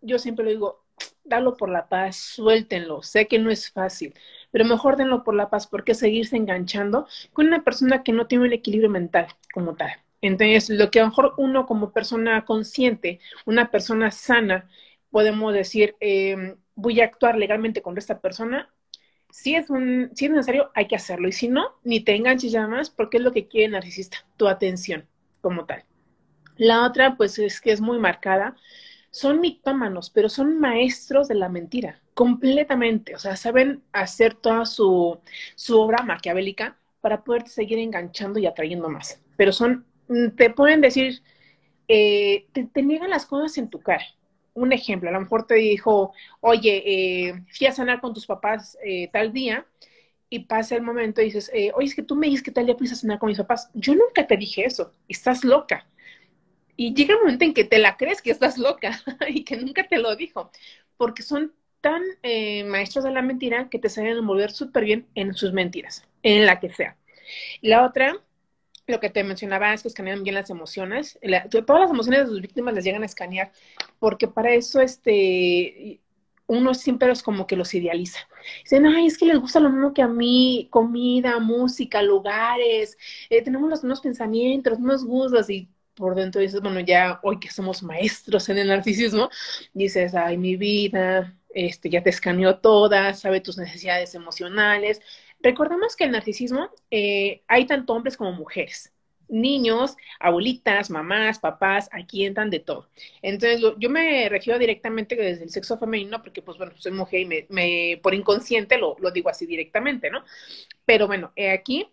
yo 0.00 0.18
siempre 0.18 0.44
lo 0.44 0.50
digo, 0.50 0.84
dalo 1.24 1.56
por 1.56 1.68
la 1.68 1.88
paz, 1.88 2.16
suéltenlo. 2.16 3.02
Sé 3.02 3.28
que 3.28 3.38
no 3.38 3.50
es 3.50 3.70
fácil, 3.70 4.14
pero 4.50 4.64
mejor 4.64 4.96
denlo 4.96 5.22
por 5.22 5.34
la 5.34 5.50
paz, 5.50 5.66
porque 5.66 5.94
seguirse 5.94 6.36
enganchando 6.36 7.06
con 7.34 7.46
una 7.46 7.62
persona 7.62 8.02
que 8.02 8.12
no 8.12 8.26
tiene 8.26 8.46
un 8.46 8.52
equilibrio 8.54 8.88
mental 8.90 9.26
como 9.52 9.74
tal. 9.76 9.92
Entonces, 10.22 10.70
lo 10.70 10.90
que 10.90 11.00
a 11.00 11.02
lo 11.02 11.08
mejor 11.10 11.34
uno 11.36 11.66
como 11.66 11.92
persona 11.92 12.44
consciente, 12.46 13.20
una 13.44 13.70
persona 13.70 14.10
sana, 14.10 14.68
podemos 15.10 15.52
decir, 15.52 15.94
em, 16.00 16.56
voy 16.74 17.00
a 17.00 17.04
actuar 17.04 17.36
legalmente 17.36 17.82
con 17.82 17.98
esta 17.98 18.20
persona, 18.20 18.72
si 19.34 19.54
es, 19.54 19.70
un, 19.70 20.10
si 20.14 20.26
es 20.26 20.30
necesario, 20.30 20.70
hay 20.74 20.86
que 20.86 20.96
hacerlo. 20.96 21.28
Y 21.28 21.32
si 21.32 21.48
no, 21.48 21.76
ni 21.82 22.00
te 22.00 22.14
enganches 22.14 22.52
ya 22.52 22.66
más, 22.66 22.90
porque 22.90 23.18
es 23.18 23.22
lo 23.22 23.32
que 23.32 23.48
quiere 23.48 23.66
el 23.66 23.72
narcisista, 23.72 24.18
tu 24.36 24.48
atención 24.48 25.06
como 25.40 25.66
tal. 25.66 25.84
La 26.56 26.86
otra, 26.86 27.16
pues 27.16 27.38
es 27.38 27.60
que 27.60 27.72
es 27.72 27.80
muy 27.80 27.98
marcada. 27.98 28.56
Son 29.10 29.40
mitómanos, 29.40 30.10
pero 30.10 30.28
son 30.28 30.58
maestros 30.58 31.28
de 31.28 31.34
la 31.36 31.48
mentira, 31.48 32.00
completamente. 32.14 33.14
O 33.14 33.18
sea, 33.18 33.36
saben 33.36 33.82
hacer 33.92 34.34
toda 34.34 34.66
su, 34.66 35.18
su 35.54 35.80
obra 35.80 36.02
maquiavélica 36.04 36.76
para 37.00 37.22
poder 37.22 37.48
seguir 37.48 37.78
enganchando 37.78 38.38
y 38.38 38.46
atrayendo 38.46 38.88
más. 38.88 39.20
Pero 39.36 39.52
son 39.52 39.84
Mm, 40.08 40.30
te 40.36 40.50
pueden 40.50 40.80
decir, 40.80 41.22
eh, 41.88 42.46
te, 42.52 42.82
niegan 42.82 43.10
las 43.10 43.26
cosas 43.26 43.56
en 43.58 43.68
tu 43.70 43.80
cara. 43.80 44.04
Un 44.54 44.72
ejemplo, 44.72 45.08
a 45.08 45.12
lo 45.12 45.20
mejor 45.20 45.46
te 45.46 45.56
dijo, 45.56 46.12
oye, 46.40 46.82
eh, 46.86 47.44
fui 47.56 47.66
a 47.66 47.72
sanar 47.72 48.00
con 48.00 48.14
tus 48.14 48.26
papás 48.26 48.78
eh, 48.84 49.08
tal 49.12 49.32
día, 49.32 49.66
y 50.30 50.40
pasa 50.40 50.74
el 50.74 50.82
momento 50.82 51.20
y 51.20 51.26
dices, 51.26 51.50
oye, 51.74 51.86
es 51.86 51.94
que 51.94 52.02
tú 52.02 52.16
me 52.16 52.26
dices 52.26 52.42
que 52.42 52.50
tal 52.50 52.66
día 52.66 52.74
fuiste 52.74 52.94
a 52.94 52.98
cenar 52.98 53.18
con 53.18 53.28
mis 53.28 53.38
papás. 53.38 53.70
Yo 53.74 53.94
nunca 53.94 54.26
te 54.26 54.36
dije 54.36 54.64
eso, 54.64 54.92
estás 55.08 55.44
loca. 55.44 55.86
Y 56.76 56.92
llega 56.94 57.14
el 57.14 57.20
momento 57.20 57.44
en 57.44 57.54
que 57.54 57.64
te 57.64 57.78
la 57.78 57.96
crees 57.96 58.20
que 58.20 58.32
estás 58.32 58.58
loca 58.58 59.00
y 59.28 59.44
que 59.44 59.56
nunca 59.56 59.86
te 59.86 59.98
lo 59.98 60.16
dijo, 60.16 60.50
porque 60.96 61.22
son 61.22 61.52
tan 61.80 62.02
maestros 62.66 63.04
de 63.04 63.12
la 63.12 63.22
mentira 63.22 63.68
que 63.68 63.78
te 63.78 63.88
saben 63.88 64.24
mover 64.24 64.50
súper 64.50 64.84
bien 64.84 65.06
en 65.14 65.34
sus 65.34 65.52
mentiras, 65.52 66.08
en 66.22 66.46
la 66.46 66.58
que 66.58 66.70
sea. 66.70 66.96
La 67.60 67.84
otra 67.84 68.16
lo 68.86 69.00
que 69.00 69.10
te 69.10 69.24
mencionaba 69.24 69.72
es 69.72 69.82
que 69.82 69.88
escanean 69.88 70.22
bien 70.22 70.34
las 70.34 70.50
emociones. 70.50 71.18
todas 71.66 71.80
las 71.80 71.90
emociones 71.90 72.20
de 72.20 72.26
sus 72.26 72.40
víctimas 72.40 72.74
les 72.74 72.84
llegan 72.84 73.02
a 73.02 73.06
escanear, 73.06 73.52
porque 73.98 74.28
para 74.28 74.52
eso 74.52 74.80
este, 74.80 76.00
uno 76.46 76.74
siempre 76.74 77.10
es 77.10 77.22
como 77.22 77.46
que 77.46 77.56
los 77.56 77.72
idealiza. 77.74 78.20
Dicen, 78.62 78.86
ay, 78.86 79.06
es 79.06 79.16
que 79.18 79.26
les 79.26 79.38
gusta 79.38 79.60
lo 79.60 79.70
mismo 79.70 79.94
que 79.94 80.02
a 80.02 80.08
mí, 80.08 80.68
comida, 80.70 81.38
música, 81.38 82.02
lugares, 82.02 82.98
eh, 83.30 83.42
tenemos 83.42 83.70
los 83.70 83.82
mismos 83.82 84.00
pensamientos, 84.00 84.72
los 84.72 84.80
mismos 84.80 85.04
gustos, 85.04 85.50
y 85.50 85.68
por 85.94 86.14
dentro 86.14 86.40
dices, 86.40 86.60
bueno, 86.60 86.80
ya 86.80 87.20
hoy 87.22 87.38
que 87.40 87.50
somos 87.50 87.82
maestros 87.82 88.48
en 88.48 88.58
el 88.58 88.68
narcisismo, 88.68 89.30
dices, 89.72 90.14
ay, 90.14 90.36
mi 90.36 90.56
vida, 90.56 91.34
este, 91.54 91.88
ya 91.88 92.02
te 92.02 92.10
escaneó 92.10 92.58
toda, 92.58 93.14
sabe 93.14 93.40
tus 93.40 93.56
necesidades 93.58 94.14
emocionales. 94.14 95.00
Recordemos 95.44 95.94
que 95.94 96.04
el 96.04 96.10
narcisismo 96.10 96.70
eh, 96.90 97.42
hay 97.48 97.66
tanto 97.66 97.92
hombres 97.92 98.16
como 98.16 98.32
mujeres 98.32 98.90
niños, 99.28 99.96
abuelitas, 100.20 100.90
mamás, 100.90 101.38
papás, 101.38 101.88
aquí 101.92 102.24
entran 102.24 102.50
de 102.50 102.60
todo. 102.60 102.88
Entonces, 103.22 103.60
yo 103.78 103.90
me 103.90 104.28
refiero 104.28 104.58
directamente 104.58 105.16
desde 105.16 105.44
el 105.44 105.50
sexo 105.50 105.78
femenino 105.78 106.22
porque, 106.22 106.42
pues, 106.42 106.58
bueno, 106.58 106.72
soy 106.76 106.92
mujer 106.92 107.20
y 107.20 107.46
me, 107.48 108.00
por 108.02 108.14
inconsciente 108.14 108.76
lo, 108.78 108.96
digo 109.12 109.30
así 109.30 109.46
directamente, 109.46 110.10
¿no? 110.10 110.22
Pero 110.84 111.06
bueno, 111.06 111.32
aquí 111.52 111.88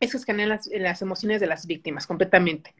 es 0.00 0.10
que 0.10 0.16
escanean 0.18 0.48
las, 0.48 1.02
emociones 1.02 1.40
de 1.40 1.46
las 1.46 1.66
víctimas 1.66 2.06
completamente. 2.06 2.74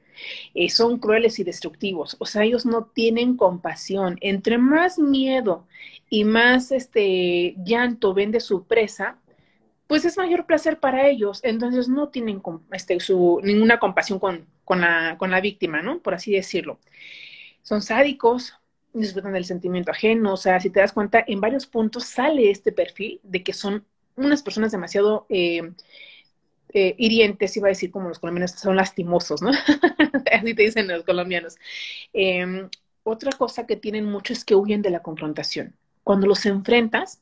Eh, 0.52 0.68
son 0.68 0.98
crueles 0.98 1.38
y 1.38 1.44
destructivos, 1.44 2.16
o 2.18 2.26
sea, 2.26 2.42
ellos 2.42 2.66
no 2.66 2.86
tienen 2.86 3.36
compasión. 3.36 4.18
Entre 4.20 4.58
más 4.58 4.98
miedo 4.98 5.66
y 6.10 6.24
más 6.24 6.72
este 6.72 7.54
llanto 7.64 8.14
ven 8.14 8.32
de 8.32 8.40
su 8.40 8.66
presa, 8.66 9.18
pues 9.86 10.04
es 10.04 10.16
mayor 10.16 10.46
placer 10.46 10.78
para 10.80 11.08
ellos. 11.08 11.40
Entonces 11.42 11.88
no 11.88 12.08
tienen 12.08 12.42
este, 12.72 12.98
su, 13.00 13.40
ninguna 13.42 13.78
compasión 13.78 14.18
con, 14.18 14.80
la 14.80 15.40
víctima, 15.40 15.82
¿no? 15.82 16.00
Por 16.00 16.14
así 16.14 16.32
decirlo. 16.32 16.78
Son 17.62 17.82
sádicos, 17.82 18.54
disfrutan 18.92 19.32
del 19.32 19.44
sentimiento 19.44 19.90
ajeno. 19.90 20.34
O 20.34 20.36
sea, 20.36 20.60
si 20.60 20.70
te 20.70 20.80
das 20.80 20.92
cuenta, 20.92 21.24
en 21.26 21.40
varios 21.40 21.66
puntos 21.66 22.04
sale 22.04 22.50
este 22.50 22.72
perfil 22.72 23.20
de 23.22 23.42
que 23.42 23.52
son 23.52 23.84
unas 24.16 24.42
personas 24.42 24.72
demasiado 24.72 25.26
eh, 25.28 25.72
eh, 26.72 26.94
hirientes, 26.98 27.56
iba 27.56 27.68
a 27.68 27.70
decir 27.70 27.90
como 27.90 28.08
los 28.08 28.18
colombianos, 28.18 28.52
son 28.52 28.76
lastimosos, 28.76 29.40
¿no? 29.40 29.50
así 30.32 30.54
te 30.54 30.62
dicen 30.62 30.88
los 30.88 31.04
colombianos. 31.04 31.56
Em, 32.12 32.68
otra 33.02 33.30
cosa 33.32 33.66
que 33.66 33.76
tienen 33.76 34.04
mucho 34.04 34.32
es 34.32 34.44
que 34.44 34.54
huyen 34.56 34.82
de 34.82 34.90
la 34.90 35.00
confrontación. 35.00 35.76
Cuando 36.02 36.26
los 36.26 36.44
enfrentas, 36.44 37.20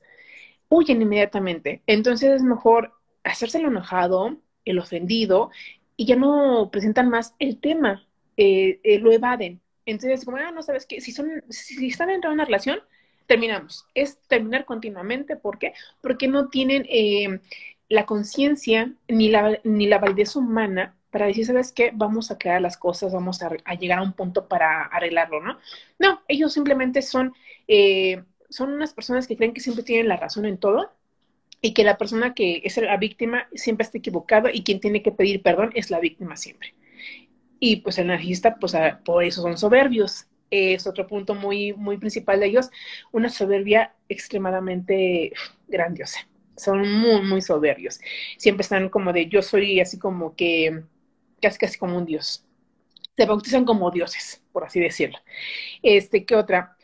huyen 0.74 1.02
inmediatamente. 1.02 1.82
Entonces 1.86 2.30
es 2.30 2.42
mejor 2.42 2.92
hacerse 3.22 3.58
el 3.58 3.66
enojado, 3.66 4.36
el 4.64 4.78
ofendido, 4.78 5.50
y 5.96 6.06
ya 6.06 6.16
no 6.16 6.70
presentan 6.72 7.08
más 7.08 7.34
el 7.38 7.60
tema, 7.60 8.06
eh, 8.36 8.80
eh, 8.82 8.98
lo 8.98 9.12
evaden. 9.12 9.60
Entonces, 9.86 10.24
como, 10.24 10.38
ah, 10.38 10.50
no 10.50 10.62
sabes 10.62 10.86
qué, 10.86 11.00
si, 11.00 11.12
son, 11.12 11.44
si 11.50 11.88
están 11.88 12.08
dentro 12.08 12.30
de 12.30 12.34
una 12.34 12.44
relación, 12.44 12.80
terminamos. 13.26 13.86
Es 13.94 14.18
terminar 14.28 14.64
continuamente. 14.64 15.36
¿Por 15.36 15.58
qué? 15.58 15.74
Porque 16.00 16.26
no 16.26 16.48
tienen 16.48 16.86
eh, 16.88 17.40
la 17.88 18.06
conciencia 18.06 18.92
ni 19.08 19.28
la, 19.28 19.60
ni 19.64 19.86
la 19.86 19.98
validez 19.98 20.36
humana 20.36 20.96
para 21.10 21.26
decir, 21.26 21.46
¿sabes 21.46 21.70
qué? 21.70 21.92
Vamos 21.94 22.30
a 22.32 22.38
crear 22.38 22.60
las 22.60 22.76
cosas, 22.76 23.12
vamos 23.12 23.40
a, 23.42 23.74
llegar 23.76 24.00
a 24.00 24.02
un 24.02 24.14
punto 24.14 24.48
para 24.48 24.82
arreglarlo, 24.86 25.40
¿no? 25.40 25.58
No, 25.96 26.22
ellos 26.26 26.52
simplemente 26.52 27.02
son 27.02 27.32
son 28.54 28.72
unas 28.72 28.94
personas 28.94 29.26
que 29.26 29.36
creen 29.36 29.52
que 29.52 29.60
siempre 29.60 29.82
tienen 29.82 30.06
la 30.06 30.16
razón 30.16 30.46
en 30.46 30.58
todo 30.58 30.92
y 31.60 31.74
que 31.74 31.82
la 31.82 31.98
persona 31.98 32.34
que 32.34 32.62
es 32.62 32.76
la 32.76 32.96
víctima 32.96 33.48
siempre 33.52 33.82
está 33.82 33.98
equivocada 33.98 34.50
y 34.52 34.62
quien 34.62 34.78
tiene 34.78 35.02
que 35.02 35.10
pedir 35.10 35.42
perdón 35.42 35.72
es 35.74 35.90
la 35.90 35.98
víctima 35.98 36.36
siempre. 36.36 36.72
Y 37.58 37.76
pues 37.76 37.98
el 37.98 38.06
narcisista, 38.06 38.54
pues 38.60 38.76
por 39.04 39.24
eso 39.24 39.42
son 39.42 39.58
soberbios. 39.58 40.26
Es 40.52 40.86
otro 40.86 41.08
punto 41.08 41.34
muy, 41.34 41.72
muy 41.72 41.96
principal 41.98 42.38
de 42.38 42.46
ellos, 42.46 42.70
una 43.10 43.28
soberbia 43.28 43.92
extremadamente 44.08 45.32
grandiosa. 45.66 46.20
Son 46.56 46.88
muy, 46.88 47.22
muy 47.22 47.42
soberbios. 47.42 47.98
Siempre 48.36 48.62
están 48.62 48.88
como 48.88 49.12
de 49.12 49.26
yo 49.26 49.42
soy 49.42 49.80
así 49.80 49.98
como 49.98 50.36
que 50.36 50.84
casi, 51.42 51.58
casi 51.58 51.76
como 51.76 51.98
un 51.98 52.06
dios. 52.06 52.44
Se 53.16 53.26
bautizan 53.26 53.64
como 53.64 53.90
dioses, 53.90 54.44
por 54.52 54.62
así 54.62 54.78
decirlo. 54.78 55.18
Este, 55.82 56.24
¿qué 56.24 56.36
otra? 56.36 56.76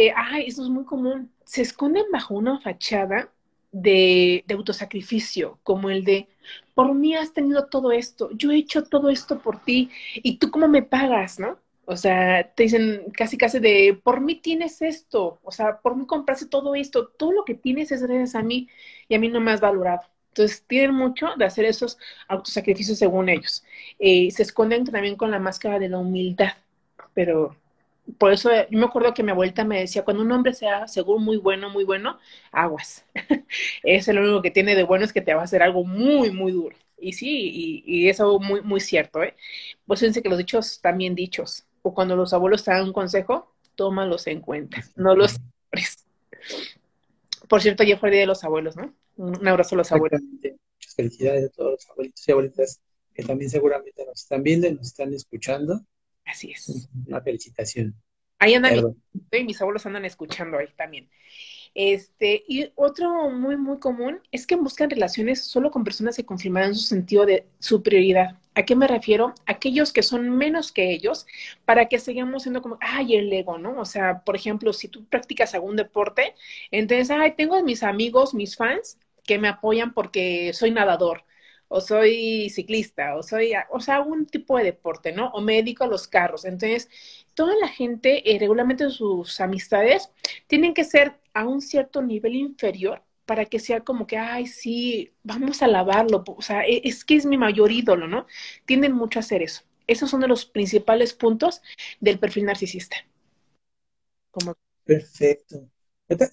Eh, 0.00 0.12
ay, 0.16 0.46
eso 0.46 0.62
es 0.62 0.70
muy 0.70 0.84
común, 0.84 1.30
se 1.44 1.62
esconden 1.62 2.04
bajo 2.12 2.34
una 2.34 2.60
fachada 2.60 3.30
de, 3.72 4.44
de, 4.46 4.54
autosacrificio, 4.54 5.58
como 5.62 5.90
el 5.90 6.04
de, 6.04 6.28
por 6.74 6.94
mí 6.94 7.14
has 7.14 7.32
tenido 7.34 7.66
todo 7.66 7.92
esto, 7.92 8.30
yo 8.32 8.50
he 8.50 8.56
hecho 8.56 8.82
todo 8.84 9.10
esto 9.10 9.40
por 9.40 9.62
ti, 9.62 9.90
y 10.14 10.38
tú 10.38 10.50
cómo 10.50 10.68
me 10.68 10.82
pagas, 10.82 11.38
¿no? 11.38 11.58
O 11.84 11.96
sea, 11.96 12.50
te 12.54 12.64
dicen 12.64 13.10
casi 13.12 13.36
casi 13.36 13.58
de, 13.58 14.00
por 14.02 14.20
mí 14.20 14.36
tienes 14.36 14.80
esto, 14.82 15.40
o 15.42 15.52
sea, 15.52 15.80
por 15.80 15.96
mí 15.96 16.06
compraste 16.06 16.46
todo 16.46 16.74
esto, 16.74 17.08
todo 17.08 17.32
lo 17.32 17.44
que 17.44 17.54
tienes 17.54 17.92
es 17.92 18.02
gracias 18.02 18.34
a 18.36 18.42
mí 18.42 18.68
y 19.08 19.14
a 19.16 19.18
mí 19.18 19.28
no 19.28 19.40
me 19.40 19.50
has 19.52 19.60
valorado. 19.60 20.02
Entonces, 20.28 20.64
tienen 20.66 20.94
mucho 20.94 21.26
de 21.36 21.44
hacer 21.44 21.64
esos 21.64 21.98
autosacrificios 22.28 22.98
según 22.98 23.28
ellos. 23.28 23.64
Eh, 23.98 24.30
se 24.30 24.44
esconden 24.44 24.84
también 24.84 25.16
con 25.16 25.30
la 25.30 25.40
máscara 25.40 25.78
de 25.80 25.88
la 25.88 25.98
humildad, 25.98 26.52
pero 27.14 27.56
por 28.18 28.32
eso 28.32 28.50
yo 28.70 28.78
me 28.78 28.86
acuerdo 28.86 29.14
que 29.14 29.22
mi 29.22 29.30
abuelita 29.30 29.64
me 29.64 29.80
decía, 29.80 30.04
cuando 30.04 30.22
un 30.22 30.32
hombre 30.32 30.52
sea 30.52 30.88
según 30.88 31.24
muy 31.24 31.36
bueno, 31.36 31.70
muy 31.70 31.84
bueno, 31.84 32.18
aguas. 32.52 33.04
es 33.82 34.08
lo 34.08 34.20
único 34.22 34.42
que 34.42 34.50
tiene 34.50 34.74
de 34.74 34.82
bueno 34.84 35.04
es 35.04 35.12
que 35.12 35.20
te 35.20 35.34
va 35.34 35.42
a 35.42 35.44
hacer 35.44 35.62
algo 35.62 35.84
muy, 35.84 36.30
muy 36.30 36.52
duro. 36.52 36.76
Y 36.98 37.14
sí, 37.14 37.82
y, 37.86 38.08
es 38.08 38.20
algo 38.20 38.38
muy, 38.40 38.60
muy 38.62 38.80
cierto, 38.80 39.22
¿eh? 39.22 39.34
Pues 39.86 40.00
fíjense 40.00 40.22
que 40.22 40.28
los 40.28 40.38
dichos 40.38 40.72
están 40.72 40.98
bien 40.98 41.14
dichos. 41.14 41.64
O 41.82 41.94
cuando 41.94 42.14
los 42.14 42.34
abuelos 42.34 42.62
te 42.62 42.70
dan 42.70 42.84
un 42.84 42.92
consejo, 42.92 43.54
tómalos 43.74 44.26
en 44.26 44.40
cuenta, 44.40 44.84
no 44.96 45.16
los 45.16 45.36
Por 47.48 47.62
cierto, 47.62 47.82
ayer 47.82 47.98
fue 47.98 48.10
el 48.10 48.12
Día 48.12 48.20
de 48.22 48.26
los 48.26 48.44
Abuelos, 48.44 48.76
¿no? 48.76 48.94
Un 49.16 49.48
abrazo 49.48 49.74
a 49.74 49.78
los 49.78 49.92
abuelos. 49.92 50.20
Muchas 50.20 50.94
felicidades 50.94 51.46
a 51.46 51.48
todos 51.48 51.72
los 51.72 51.90
abuelitos 51.90 52.28
y 52.28 52.32
abuelitas 52.32 52.80
que 53.14 53.22
también 53.22 53.50
seguramente 53.50 54.04
nos 54.04 54.22
están 54.22 54.42
viendo 54.42 54.66
y 54.66 54.74
nos 54.74 54.88
están 54.88 55.12
escuchando. 55.14 55.80
Así 56.30 56.52
es. 56.52 56.88
Una 57.06 57.20
felicitación. 57.20 57.94
Ahí 58.38 58.54
andan, 58.54 58.74
mis, 59.32 59.44
mis 59.44 59.60
abuelos 59.60 59.84
andan 59.84 60.04
escuchando 60.04 60.58
ahí 60.58 60.68
también. 60.76 61.10
Este, 61.74 62.42
y 62.48 62.72
otro 62.74 63.30
muy, 63.30 63.56
muy 63.56 63.78
común 63.78 64.20
es 64.32 64.46
que 64.46 64.56
buscan 64.56 64.90
relaciones 64.90 65.44
solo 65.44 65.70
con 65.70 65.84
personas 65.84 66.16
que 66.16 66.24
confirman 66.24 66.74
su 66.74 66.82
sentido 66.82 67.26
de 67.26 67.46
superioridad. 67.58 68.38
¿A 68.54 68.64
qué 68.64 68.74
me 68.74 68.88
refiero? 68.88 69.34
Aquellos 69.46 69.92
que 69.92 70.02
son 70.02 70.30
menos 70.30 70.72
que 70.72 70.90
ellos, 70.92 71.26
para 71.64 71.86
que 71.86 71.98
sigamos 71.98 72.42
siendo 72.42 72.62
como, 72.62 72.78
ay, 72.80 73.14
el 73.14 73.32
ego, 73.32 73.58
¿no? 73.58 73.80
O 73.80 73.84
sea, 73.84 74.24
por 74.24 74.34
ejemplo, 74.36 74.72
si 74.72 74.88
tú 74.88 75.04
practicas 75.04 75.54
algún 75.54 75.76
deporte, 75.76 76.34
entonces, 76.70 77.10
ay, 77.10 77.34
tengo 77.36 77.62
mis 77.62 77.82
amigos, 77.82 78.34
mis 78.34 78.56
fans, 78.56 78.98
que 79.24 79.38
me 79.38 79.48
apoyan 79.48 79.94
porque 79.94 80.52
soy 80.54 80.72
nadador 80.72 81.24
o 81.72 81.80
soy 81.80 82.50
ciclista, 82.50 83.16
o 83.16 83.22
soy, 83.22 83.52
o 83.70 83.80
sea, 83.80 83.96
algún 83.96 84.26
tipo 84.26 84.58
de 84.58 84.64
deporte, 84.64 85.12
¿no? 85.12 85.30
O 85.30 85.40
me 85.40 85.54
dedico 85.54 85.84
a 85.84 85.86
los 85.86 86.08
carros. 86.08 86.44
Entonces, 86.44 86.90
toda 87.34 87.54
la 87.60 87.68
gente, 87.68 88.34
eh, 88.34 88.38
regularmente 88.40 88.90
sus 88.90 89.40
amistades, 89.40 90.10
tienen 90.48 90.74
que 90.74 90.84
ser 90.84 91.20
a 91.32 91.46
un 91.46 91.60
cierto 91.62 92.02
nivel 92.02 92.34
inferior 92.34 93.02
para 93.24 93.44
que 93.46 93.60
sea 93.60 93.82
como 93.82 94.06
que, 94.08 94.18
ay, 94.18 94.46
sí, 94.46 95.12
vamos 95.22 95.62
a 95.62 95.68
lavarlo, 95.68 96.24
o 96.26 96.42
sea, 96.42 96.62
e, 96.66 96.82
es 96.84 97.04
que 97.04 97.14
es 97.14 97.24
mi 97.26 97.38
mayor 97.38 97.70
ídolo, 97.70 98.08
¿no? 98.08 98.26
Tienden 98.66 98.92
mucho 98.92 99.20
a 99.20 99.22
hacer 99.22 99.42
eso. 99.42 99.62
Esos 99.86 100.10
son 100.10 100.20
de 100.20 100.28
los 100.28 100.46
principales 100.46 101.14
puntos 101.14 101.62
del 102.00 102.18
perfil 102.18 102.46
narcisista. 102.46 102.96
Perfecto. 104.84 105.70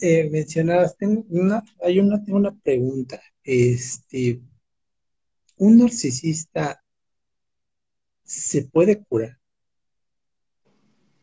Eh, 0.02 0.30
mencionabas, 0.32 0.98
tengo 0.98 1.24
una, 1.30 1.64
hay 1.84 2.00
una, 2.00 2.24
tengo 2.24 2.40
una 2.40 2.56
pregunta. 2.56 3.22
Este, 3.44 4.42
¿Un 5.58 5.80
narcisista 5.80 6.84
se 8.24 8.64
puede 8.66 9.04
curar? 9.04 9.38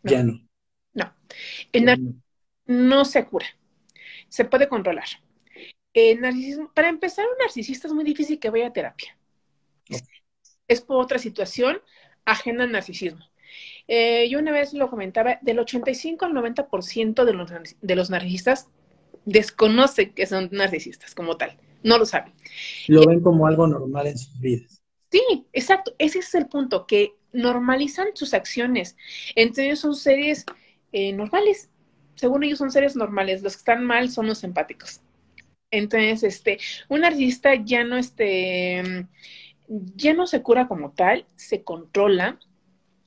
Ya 0.03 0.23
no. 0.23 0.40
No. 0.92 1.14
El 1.73 2.14
no 2.66 3.05
se 3.05 3.25
cura. 3.27 3.47
Se 4.29 4.44
puede 4.44 4.68
controlar. 4.68 5.07
El 5.92 6.20
narcisismo, 6.20 6.73
para 6.75 6.88
empezar, 6.88 7.27
un 7.27 7.38
narcisista 7.38 7.87
es 7.87 7.94
muy 7.94 8.05
difícil 8.05 8.40
que 8.40 8.51
vaya 8.51 8.68
a 8.68 8.73
terapia. 8.73 9.16
Es 10.66 10.81
por 10.81 11.03
otra 11.03 11.18
situación 11.18 11.81
ajena 12.25 12.64
al 12.64 12.73
narcisismo. 12.73 13.25
Eh, 13.87 14.29
yo 14.29 14.38
una 14.38 14.51
vez 14.51 14.73
lo 14.73 14.90
comentaba, 14.90 15.38
del 15.42 15.61
85 15.61 16.25
al 16.25 16.33
90% 16.33 17.25
de 17.25 17.33
los, 17.35 17.53
de 17.81 17.97
los 17.97 18.11
narcisistas 18.11 18.68
desconocen 19.27 20.12
que 20.14 20.27
son 20.27 20.49
narcisistas 20.51 21.14
como 21.14 21.37
tal 21.37 21.57
no 21.85 21.99
lo 21.99 22.07
saben. 22.07 22.33
Lo 22.88 23.07
ven 23.07 23.20
como 23.20 23.47
algo 23.47 23.68
normal 23.68 24.09
en 24.09 24.18
sus 24.18 24.40
vidas. 24.40 24.83
Sí, 25.12 25.47
exacto. 25.53 25.94
Ese 25.99 26.18
es 26.18 26.35
el 26.35 26.47
punto, 26.47 26.87
que 26.87 27.14
normalizan 27.33 28.09
sus 28.14 28.35
acciones. 28.35 28.97
Entonces 29.37 29.79
son 29.79 29.94
seres 29.94 30.44
eh, 30.90 31.12
normales. 31.12 31.70
Según 32.16 32.42
ellos 32.42 32.59
son 32.59 32.73
seres 32.73 32.97
normales. 32.97 33.42
Los 33.42 33.53
que 33.53 33.59
están 33.59 33.85
mal 33.85 34.11
son 34.11 34.27
los 34.27 34.42
empáticos. 34.42 35.01
Entonces, 35.70 36.23
este, 36.23 36.59
un 36.88 37.05
artista 37.05 37.55
ya 37.55 37.85
no, 37.85 37.97
este, 37.97 39.07
ya 39.68 40.14
no 40.14 40.27
se 40.27 40.42
cura 40.42 40.66
como 40.68 40.92
tal, 40.92 41.27
se 41.37 41.62
controla. 41.62 42.38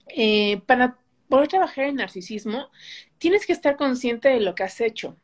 Eh, 0.10 0.62
para 0.66 1.00
poder 1.28 1.48
trabajar 1.48 1.86
en 1.86 1.96
narcisismo, 1.96 2.70
tienes 3.18 3.46
que 3.46 3.54
estar 3.54 3.76
consciente 3.76 4.30
de 4.30 4.40
lo 4.40 4.54
que 4.56 4.64
has 4.64 4.80
hecho. 4.82 5.18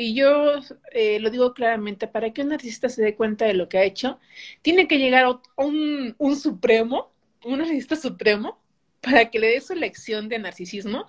Y 0.00 0.14
yo 0.14 0.60
eh, 0.92 1.18
lo 1.18 1.28
digo 1.28 1.54
claramente, 1.54 2.06
para 2.06 2.32
que 2.32 2.42
un 2.42 2.52
artista 2.52 2.88
se 2.88 3.02
dé 3.02 3.16
cuenta 3.16 3.46
de 3.46 3.54
lo 3.54 3.68
que 3.68 3.78
ha 3.78 3.82
hecho, 3.82 4.20
tiene 4.62 4.86
que 4.86 4.98
llegar 4.98 5.24
a 5.24 5.40
un, 5.56 6.14
supremo, 6.40 7.10
un 7.44 7.62
artista 7.62 7.96
supremo, 7.96 8.60
para 9.00 9.28
que 9.28 9.40
le 9.40 9.48
des 9.48 9.66
su 9.66 9.74
lección 9.74 10.28
de 10.28 10.38
narcisismo 10.38 11.08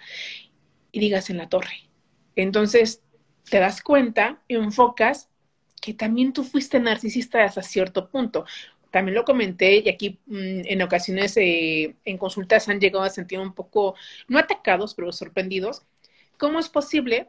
y 0.91 0.99
digas 1.01 1.29
en 1.29 1.37
la 1.37 1.49
torre. 1.49 1.87
Entonces, 2.35 3.03
te 3.47 3.59
das 3.59 3.83
cuenta, 3.83 4.41
enfocas 4.47 5.29
que 5.79 5.93
también 5.93 6.33
tú 6.33 6.43
fuiste 6.43 6.79
narcisista 6.79 7.43
hasta 7.43 7.61
cierto 7.61 8.09
punto. 8.09 8.45
También 8.89 9.13
lo 9.13 9.23
comenté 9.23 9.83
y 9.85 9.89
aquí 9.89 10.17
mm, 10.25 10.61
en 10.65 10.81
ocasiones 10.81 11.37
eh, 11.37 11.95
en 12.05 12.17
consultas 12.17 12.67
han 12.69 12.79
llegado 12.79 13.03
a 13.03 13.11
sentir 13.11 13.37
un 13.39 13.53
poco, 13.53 13.93
no 14.27 14.39
atacados, 14.39 14.95
pero 14.95 15.11
sorprendidos. 15.11 15.83
¿Cómo 16.39 16.57
es 16.57 16.69
posible 16.69 17.27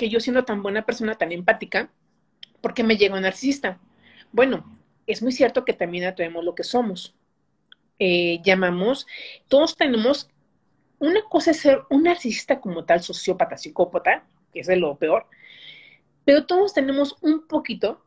que 0.00 0.08
yo 0.08 0.18
siendo 0.18 0.46
tan 0.46 0.62
buena 0.62 0.86
persona, 0.86 1.16
tan 1.16 1.30
empática, 1.30 1.90
¿por 2.62 2.72
qué 2.72 2.82
me 2.82 2.96
llega 2.96 3.16
un 3.16 3.20
narcisista? 3.20 3.78
Bueno, 4.32 4.64
es 5.06 5.20
muy 5.20 5.30
cierto 5.30 5.66
que 5.66 5.74
también 5.74 6.04
atraemos 6.04 6.42
lo 6.42 6.54
que 6.54 6.64
somos. 6.64 7.14
Eh, 7.98 8.40
llamamos, 8.42 9.06
todos 9.46 9.76
tenemos, 9.76 10.30
una 11.00 11.20
cosa 11.28 11.50
es 11.50 11.58
ser 11.58 11.82
un 11.90 12.04
narcisista 12.04 12.62
como 12.62 12.86
tal, 12.86 13.02
sociópata, 13.02 13.58
psicópata, 13.58 14.24
que 14.54 14.60
es 14.60 14.68
lo 14.68 14.96
peor, 14.96 15.26
pero 16.24 16.46
todos 16.46 16.72
tenemos 16.72 17.18
un 17.20 17.46
poquito, 17.46 18.02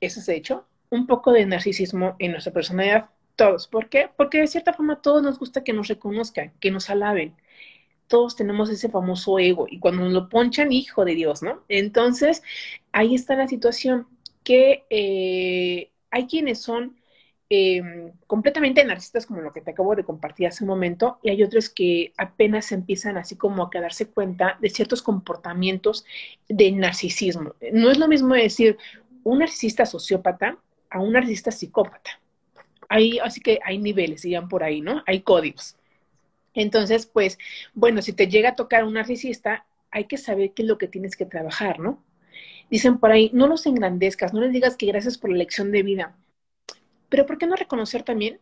eso 0.00 0.20
es 0.20 0.28
hecho, 0.28 0.64
un 0.90 1.08
poco 1.08 1.32
de 1.32 1.44
narcisismo 1.44 2.14
en 2.20 2.30
nuestra 2.30 2.52
personalidad. 2.52 3.10
Todos. 3.34 3.66
¿Por 3.66 3.88
qué? 3.88 4.08
Porque 4.16 4.38
de 4.38 4.46
cierta 4.46 4.74
forma 4.74 5.02
todos 5.02 5.24
nos 5.24 5.40
gusta 5.40 5.64
que 5.64 5.72
nos 5.72 5.88
reconozcan, 5.88 6.52
que 6.60 6.70
nos 6.70 6.88
alaben. 6.88 7.34
Todos 8.12 8.36
tenemos 8.36 8.68
ese 8.68 8.90
famoso 8.90 9.38
ego 9.38 9.64
y 9.70 9.78
cuando 9.78 10.02
nos 10.02 10.12
lo 10.12 10.28
ponchan, 10.28 10.70
hijo 10.70 11.06
de 11.06 11.14
Dios, 11.14 11.42
¿no? 11.42 11.62
Entonces, 11.70 12.42
ahí 12.92 13.14
está 13.14 13.36
la 13.36 13.48
situación 13.48 14.06
que 14.44 14.84
eh, 14.90 15.90
hay 16.10 16.26
quienes 16.26 16.60
son 16.60 16.98
em, 17.48 18.12
completamente 18.26 18.84
narcisistas, 18.84 19.24
como 19.24 19.40
lo 19.40 19.50
que 19.50 19.62
te 19.62 19.70
acabo 19.70 19.96
de 19.96 20.04
compartir 20.04 20.46
hace 20.46 20.62
un 20.62 20.68
momento, 20.68 21.20
y 21.22 21.30
hay 21.30 21.42
otros 21.42 21.70
que 21.70 22.12
apenas 22.18 22.70
empiezan 22.72 23.16
así 23.16 23.36
como 23.36 23.62
a 23.62 23.70
quedarse 23.70 24.10
cuenta 24.10 24.58
de 24.60 24.68
ciertos 24.68 25.00
comportamientos 25.00 26.04
de 26.50 26.70
narcisismo. 26.70 27.54
No 27.72 27.90
es 27.90 27.96
lo 27.96 28.08
mismo 28.08 28.34
decir 28.34 28.76
un 29.24 29.38
narcisista 29.38 29.86
sociópata 29.86 30.58
a 30.90 31.00
un 31.00 31.14
narcisista 31.14 31.50
psicópata. 31.50 32.20
Hay, 32.90 33.20
así 33.20 33.40
que 33.40 33.58
hay 33.64 33.78
niveles, 33.78 34.20
digan 34.20 34.50
por 34.50 34.62
ahí, 34.62 34.82
¿no? 34.82 35.02
Hay 35.06 35.22
códigos. 35.22 35.76
Entonces, 36.54 37.06
pues, 37.06 37.38
bueno, 37.74 38.02
si 38.02 38.12
te 38.12 38.28
llega 38.28 38.50
a 38.50 38.56
tocar 38.56 38.84
un 38.84 38.94
narcisista, 38.94 39.66
hay 39.90 40.04
que 40.06 40.18
saber 40.18 40.52
qué 40.52 40.62
es 40.62 40.68
lo 40.68 40.78
que 40.78 40.88
tienes 40.88 41.16
que 41.16 41.26
trabajar, 41.26 41.78
¿no? 41.80 42.02
Dicen 42.70 42.98
por 42.98 43.12
ahí, 43.12 43.30
no 43.34 43.46
los 43.46 43.66
engrandezcas, 43.66 44.32
no 44.32 44.40
les 44.40 44.52
digas 44.52 44.76
que 44.76 44.86
gracias 44.86 45.18
por 45.18 45.30
la 45.30 45.36
lección 45.36 45.72
de 45.72 45.82
vida. 45.82 46.16
Pero 47.08 47.26
¿por 47.26 47.38
qué 47.38 47.46
no 47.46 47.56
reconocer 47.56 48.02
también 48.02 48.40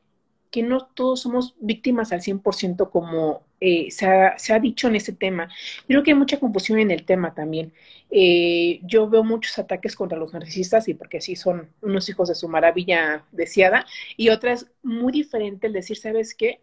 que 0.50 0.62
no 0.62 0.86
todos 0.94 1.20
somos 1.20 1.54
víctimas 1.60 2.12
al 2.12 2.22
100% 2.22 2.90
como 2.90 3.42
eh, 3.60 3.90
se, 3.90 4.06
ha, 4.06 4.58
dicho 4.58 4.88
en 4.88 4.96
ese 4.96 5.12
tema. 5.12 5.48
Creo 5.86 6.02
que 6.02 6.10
hay 6.10 6.16
mucha 6.16 6.40
confusión 6.40 6.78
en 6.78 6.90
el 6.90 7.04
tema 7.04 7.34
también. 7.34 7.72
Eh, 8.10 8.80
yo 8.82 9.08
veo 9.08 9.22
muchos 9.22 9.58
ataques 9.58 9.94
contra 9.94 10.18
los 10.18 10.32
narcisistas 10.32 10.88
y 10.88 10.94
porque 10.94 11.20
sí 11.20 11.36
son 11.36 11.68
unos 11.82 12.08
hijos 12.08 12.28
de 12.28 12.34
su 12.34 12.48
maravilla 12.48 13.24
deseada 13.32 13.86
y 14.16 14.30
otras 14.30 14.66
muy 14.82 15.12
diferente 15.12 15.66
el 15.68 15.72
decir, 15.72 15.96
¿sabes 15.96 16.34
qué? 16.34 16.60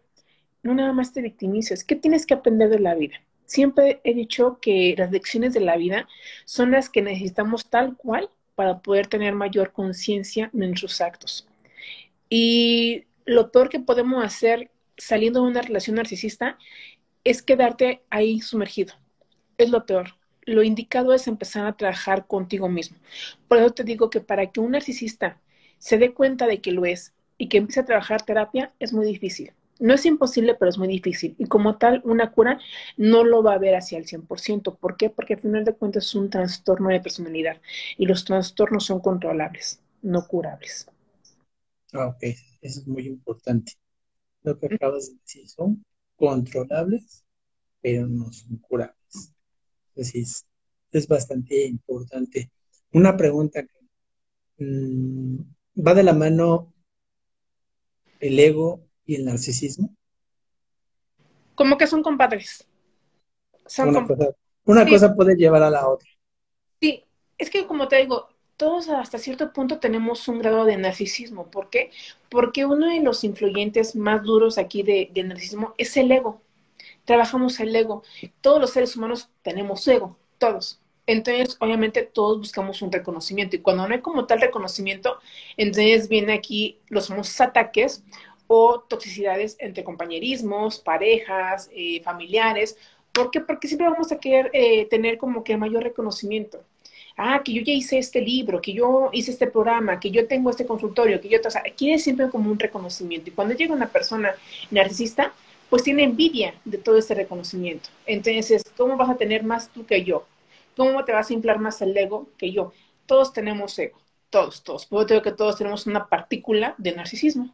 No 0.62 0.74
nada 0.74 0.92
más 0.92 1.12
te 1.12 1.22
victimices, 1.22 1.84
¿qué 1.84 1.96
tienes 1.96 2.26
que 2.26 2.34
aprender 2.34 2.68
de 2.68 2.80
la 2.80 2.94
vida? 2.94 3.16
Siempre 3.46 4.00
he 4.04 4.12
dicho 4.12 4.58
que 4.60 4.94
las 4.98 5.10
lecciones 5.10 5.54
de 5.54 5.60
la 5.60 5.76
vida 5.76 6.08
son 6.44 6.70
las 6.72 6.90
que 6.90 7.00
necesitamos 7.00 7.70
tal 7.70 7.96
cual 7.96 8.28
para 8.54 8.80
poder 8.80 9.06
tener 9.06 9.34
mayor 9.34 9.72
conciencia 9.72 10.50
en 10.52 10.60
nuestros 10.60 11.00
actos. 11.00 11.46
Y 12.28 13.04
lo 13.24 13.50
peor 13.52 13.68
que 13.68 13.80
podemos 13.80 14.24
hacer 14.24 14.70
saliendo 14.96 15.42
de 15.42 15.48
una 15.50 15.62
relación 15.62 15.96
narcisista 15.96 16.58
es 17.24 17.42
quedarte 17.42 18.02
ahí 18.10 18.40
sumergido. 18.40 18.94
Es 19.58 19.70
lo 19.70 19.86
peor. 19.86 20.14
Lo 20.42 20.62
indicado 20.62 21.14
es 21.14 21.28
empezar 21.28 21.66
a 21.66 21.76
trabajar 21.76 22.26
contigo 22.26 22.68
mismo. 22.68 22.96
Por 23.48 23.58
eso 23.58 23.70
te 23.70 23.84
digo 23.84 24.10
que 24.10 24.20
para 24.20 24.50
que 24.50 24.60
un 24.60 24.72
narcisista 24.72 25.40
se 25.78 25.98
dé 25.98 26.12
cuenta 26.12 26.46
de 26.46 26.60
que 26.60 26.72
lo 26.72 26.84
es 26.84 27.12
y 27.38 27.48
que 27.48 27.58
empiece 27.58 27.80
a 27.80 27.84
trabajar 27.84 28.22
terapia 28.22 28.72
es 28.78 28.92
muy 28.92 29.06
difícil. 29.06 29.52
No 29.78 29.94
es 29.94 30.04
imposible, 30.06 30.54
pero 30.54 30.70
es 30.70 30.78
muy 30.78 30.88
difícil. 30.88 31.34
Y 31.38 31.46
como 31.46 31.78
tal, 31.78 32.00
una 32.04 32.32
cura 32.32 32.60
no 32.96 33.24
lo 33.24 33.42
va 33.42 33.54
a 33.54 33.58
ver 33.58 33.74
hacia 33.76 33.98
el 33.98 34.06
100%. 34.06 34.74
¿Por 34.76 34.96
qué? 34.96 35.10
Porque 35.10 35.34
al 35.34 35.40
final 35.40 35.64
de 35.64 35.74
cuentas 35.74 36.06
es 36.06 36.14
un 36.14 36.30
trastorno 36.30 36.88
de 36.88 37.00
personalidad 37.00 37.60
y 37.96 38.06
los 38.06 38.24
trastornos 38.24 38.84
son 38.86 39.00
controlables, 39.00 39.80
no 40.02 40.26
curables. 40.26 40.88
Ah, 41.92 42.08
ok, 42.08 42.22
eso 42.22 42.80
es 42.80 42.86
muy 42.86 43.06
importante. 43.06 43.72
Lo 44.42 44.58
que 44.58 44.66
acabas 44.66 45.08
de 45.08 45.14
decir, 45.16 45.48
son 45.48 45.84
controlables, 46.16 47.24
pero 47.80 48.06
no 48.08 48.32
son 48.32 48.58
curables. 48.58 49.32
Entonces, 49.90 50.46
es 50.92 51.08
bastante 51.08 51.66
importante. 51.66 52.50
Una 52.92 53.16
pregunta 53.16 53.62
que 53.64 54.64
mm, 54.64 55.38
va 55.86 55.94
de 55.94 56.02
la 56.02 56.12
mano 56.12 56.72
el 58.20 58.38
ego 58.38 58.87
y 59.08 59.16
el 59.16 59.24
narcisismo. 59.24 59.92
Como 61.54 61.76
que 61.76 61.88
son 61.88 62.02
compadres. 62.02 62.68
una, 64.64 64.86
cosa, 64.86 65.14
puede 65.16 65.34
llevar 65.34 65.62
a 65.62 65.70
la 65.70 65.88
otra. 65.88 66.08
Sí, 66.80 67.02
es 67.38 67.50
que 67.50 67.66
como 67.66 67.88
te 67.88 67.96
digo, 67.96 68.28
todos 68.58 68.88
hasta 68.90 69.18
cierto 69.18 69.52
punto 69.52 69.80
tenemos 69.80 70.28
un 70.28 70.38
grado 70.40 70.66
de 70.66 70.76
narcisismo. 70.76 71.50
¿Por 71.50 71.70
qué? 71.70 71.90
Porque 72.28 72.66
uno 72.66 72.86
de 72.86 73.00
los 73.00 73.24
influyentes 73.24 73.96
más 73.96 74.22
duros 74.22 74.58
aquí 74.58 74.82
de, 74.82 75.10
narcisismo 75.24 75.74
es 75.78 75.96
el 75.96 76.12
ego. 76.12 76.42
Trabajamos 77.06 77.58
el 77.60 77.74
ego. 77.74 78.02
Todos 78.42 78.60
los 78.60 78.70
seres 78.70 78.94
humanos 78.94 79.30
tenemos 79.42 79.88
ego, 79.88 80.18
todos. 80.36 80.80
Entonces, 81.06 81.56
obviamente, 81.60 82.02
todos 82.02 82.36
buscamos 82.36 82.82
un 82.82 82.92
reconocimiento. 82.92 83.56
Y 83.56 83.60
cuando 83.60 83.88
no 83.88 83.94
hay 83.94 84.02
como 84.02 84.26
tal 84.26 84.42
reconocimiento, 84.42 85.18
entonces 85.56 86.10
viene 86.10 86.34
aquí 86.34 86.80
los 86.88 87.08
famosos 87.08 87.40
ataques 87.40 88.04
o 88.48 88.80
toxicidades 88.80 89.56
entre 89.60 89.84
compañerismos, 89.84 90.80
parejas, 90.80 91.70
eh, 91.72 92.02
familiares. 92.02 92.76
¿Por 93.12 93.30
qué? 93.30 93.40
Porque 93.40 93.68
siempre 93.68 93.88
vamos 93.88 94.10
a 94.12 94.18
querer 94.18 94.50
eh, 94.52 94.86
tener 94.86 95.18
como 95.18 95.44
que 95.44 95.56
mayor 95.56 95.84
reconocimiento 95.84 96.60
ah, 97.18 97.42
que 97.44 97.52
yo 97.52 97.62
ya 97.62 97.72
hice 97.72 97.98
este 97.98 98.20
libro, 98.22 98.62
que 98.62 98.72
yo 98.72 99.10
hice 99.12 99.32
este 99.32 99.48
programa, 99.48 100.00
que 100.00 100.10
yo 100.10 100.26
tengo 100.26 100.50
este 100.50 100.66
consultorio, 100.66 101.20
que 101.20 101.28
yo, 101.28 101.38
o 101.44 101.50
sea, 101.50 101.62
quiere 101.76 101.98
siempre 101.98 102.30
como 102.30 102.50
un 102.50 102.58
reconocimiento. 102.58 103.28
Y 103.28 103.32
cuando 103.32 103.54
llega 103.54 103.74
una 103.74 103.88
persona 103.88 104.34
narcisista, 104.70 105.32
pues 105.68 105.82
tiene 105.82 106.04
envidia 106.04 106.54
de 106.64 106.78
todo 106.78 106.96
ese 106.96 107.14
reconocimiento. 107.14 107.90
Entonces, 108.06 108.62
¿cómo 108.76 108.96
vas 108.96 109.10
a 109.10 109.16
tener 109.16 109.42
más 109.44 109.68
tú 109.70 109.84
que 109.84 110.04
yo? 110.04 110.26
¿Cómo 110.76 111.04
te 111.04 111.12
vas 111.12 111.30
a 111.30 111.34
inflar 111.34 111.58
más 111.58 111.82
el 111.82 111.96
ego 111.96 112.28
que 112.38 112.52
yo? 112.52 112.72
Todos 113.06 113.32
tenemos 113.32 113.78
ego, 113.78 113.98
todos, 114.30 114.62
todos. 114.62 114.86
Puedo 114.86 115.04
decir 115.04 115.22
que 115.22 115.32
todos 115.32 115.58
tenemos 115.58 115.86
una 115.86 116.08
partícula 116.08 116.74
de 116.78 116.92
narcisismo. 116.94 117.52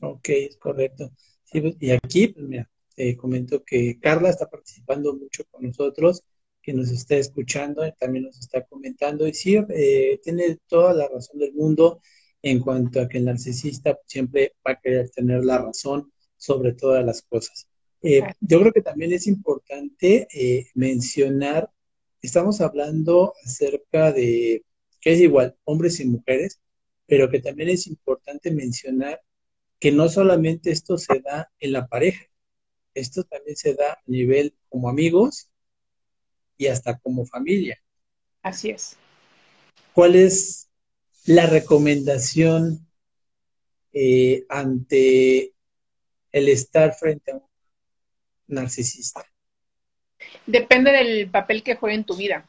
Ok, 0.00 0.28
es 0.30 0.56
correcto. 0.56 1.10
Pues, 1.50 1.76
y 1.80 1.90
aquí, 1.90 2.28
pues 2.28 2.46
mira, 2.46 2.70
te 2.94 3.16
comento 3.16 3.64
que 3.64 3.98
Carla 4.00 4.30
está 4.30 4.48
participando 4.48 5.14
mucho 5.14 5.44
con 5.50 5.62
nosotros 5.64 6.22
que 6.62 6.74
nos 6.74 6.90
está 6.90 7.16
escuchando, 7.16 7.82
también 7.98 8.24
nos 8.24 8.38
está 8.38 8.64
comentando. 8.66 9.26
Y 9.26 9.32
sí, 9.34 9.56
eh, 9.70 10.20
tiene 10.22 10.58
toda 10.66 10.92
la 10.92 11.08
razón 11.08 11.38
del 11.38 11.54
mundo 11.54 12.00
en 12.42 12.60
cuanto 12.60 13.00
a 13.00 13.08
que 13.08 13.18
el 13.18 13.24
narcisista 13.24 13.98
siempre 14.06 14.54
va 14.66 14.72
a 14.72 14.80
querer 14.80 15.08
tener 15.10 15.44
la 15.44 15.58
razón 15.58 16.12
sobre 16.36 16.72
todas 16.74 17.04
las 17.04 17.22
cosas. 17.22 17.68
Eh, 18.02 18.22
yo 18.40 18.60
creo 18.60 18.72
que 18.72 18.82
también 18.82 19.12
es 19.12 19.26
importante 19.26 20.28
eh, 20.32 20.66
mencionar, 20.74 21.70
estamos 22.22 22.60
hablando 22.60 23.32
acerca 23.44 24.12
de 24.12 24.62
que 25.00 25.12
es 25.12 25.20
igual 25.20 25.56
hombres 25.64 25.98
y 26.00 26.04
mujeres, 26.04 26.60
pero 27.06 27.30
que 27.30 27.40
también 27.40 27.70
es 27.70 27.86
importante 27.86 28.50
mencionar 28.50 29.20
que 29.78 29.92
no 29.92 30.08
solamente 30.08 30.70
esto 30.70 30.98
se 30.98 31.20
da 31.20 31.50
en 31.60 31.72
la 31.72 31.86
pareja, 31.86 32.24
esto 32.94 33.24
también 33.24 33.56
se 33.56 33.74
da 33.74 33.92
a 33.92 34.02
nivel 34.06 34.54
como 34.68 34.88
amigos 34.88 35.48
y 36.56 36.66
hasta 36.66 36.98
como 36.98 37.24
familia. 37.24 37.80
Así 38.42 38.70
es. 38.70 38.96
¿Cuál 39.92 40.16
es 40.16 40.68
la 41.24 41.46
recomendación 41.46 42.86
eh, 43.92 44.44
ante 44.48 45.54
el 46.32 46.48
estar 46.48 46.94
frente 46.94 47.32
a 47.32 47.36
un 47.36 47.42
narcisista? 48.48 49.24
Depende 50.46 50.90
del 50.90 51.30
papel 51.30 51.62
que 51.62 51.76
juegue 51.76 51.96
en 51.96 52.04
tu 52.04 52.16
vida. 52.16 52.48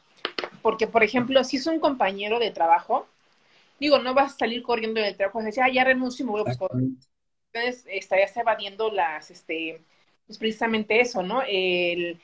Porque, 0.62 0.86
por 0.86 1.02
ejemplo, 1.02 1.42
si 1.44 1.56
es 1.56 1.66
un 1.66 1.80
compañero 1.80 2.38
de 2.38 2.50
trabajo, 2.50 3.06
digo, 3.78 3.98
no 3.98 4.14
vas 4.14 4.34
a 4.34 4.38
salir 4.38 4.62
corriendo 4.62 5.00
del 5.00 5.16
trabajo 5.16 5.40
y 5.40 5.46
decir, 5.46 5.62
ah, 5.62 5.72
ya 5.72 5.84
renuncio 5.84 6.22
y 6.22 6.26
me 6.26 6.32
voy 6.32 6.40
a 6.40 6.44
buscar. 6.44 6.70
Entonces, 7.52 7.84
estarías 7.90 8.36
evadiendo 8.36 8.90
las, 8.90 9.30
este, 9.30 9.80
pues 10.26 10.38
precisamente 10.38 11.00
eso, 11.00 11.22
¿no? 11.22 11.42
El, 11.46 12.20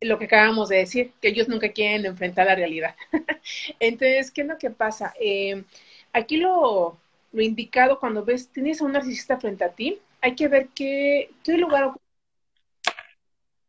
lo 0.00 0.18
que 0.18 0.26
acabamos 0.26 0.68
de 0.68 0.78
decir, 0.78 1.12
que 1.20 1.28
ellos 1.28 1.48
nunca 1.48 1.72
quieren 1.72 2.06
enfrentar 2.06 2.46
la 2.46 2.54
realidad. 2.54 2.96
Entonces, 3.80 4.30
¿qué 4.30 4.42
es 4.42 4.46
lo 4.48 4.58
que 4.58 4.70
pasa? 4.70 5.12
Eh, 5.20 5.64
aquí 6.12 6.36
lo, 6.38 6.98
lo, 7.32 7.42
indicado 7.42 7.98
cuando 8.00 8.24
ves, 8.24 8.48
tienes 8.50 8.80
a 8.80 8.84
un 8.84 8.92
narcisista 8.92 9.38
frente 9.40 9.64
a 9.64 9.72
ti, 9.74 10.00
hay 10.20 10.34
que 10.36 10.48
ver 10.48 10.68
qué, 10.74 11.30
qué 11.44 11.58
lugar 11.58 11.84
ocupa 11.84 12.02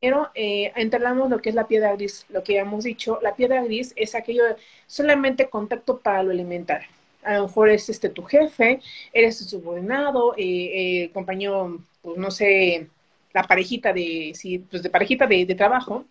Pero 0.02 0.30
eh, 0.36 0.72
entablamos 0.76 1.30
lo 1.30 1.42
que 1.42 1.50
es 1.50 1.56
la 1.56 1.68
piedra 1.68 1.94
gris, 1.96 2.26
lo 2.30 2.44
que 2.44 2.54
ya 2.54 2.62
hemos 2.62 2.84
dicho. 2.84 3.20
La 3.22 3.36
piedra 3.36 3.64
gris 3.64 3.94
es 3.96 4.16
aquello 4.16 4.44
solamente 4.88 5.50
contacto 5.50 6.00
para 6.00 6.24
lo 6.24 6.32
elemental. 6.32 6.86
A 7.24 7.36
lo 7.38 7.44
mejor 7.44 7.70
es 7.70 7.90
este 7.90 8.10
tu 8.10 8.24
jefe, 8.24 8.82
eres 9.14 9.38
su 9.38 9.46
subordinado, 9.46 10.34
eh, 10.38 11.04
eh, 11.06 11.12
compañero, 11.14 11.80
pues 12.02 12.18
no 12.18 12.32
sé, 12.32 12.88
la 13.34 13.44
parejita 13.44 13.94
de, 13.94 14.32
sí, 14.36 14.60
pues 14.60 14.84
de 14.84 14.90
parejita 14.90 15.28
de, 15.28 15.46
de 15.46 15.56
trabajo. 15.56 16.06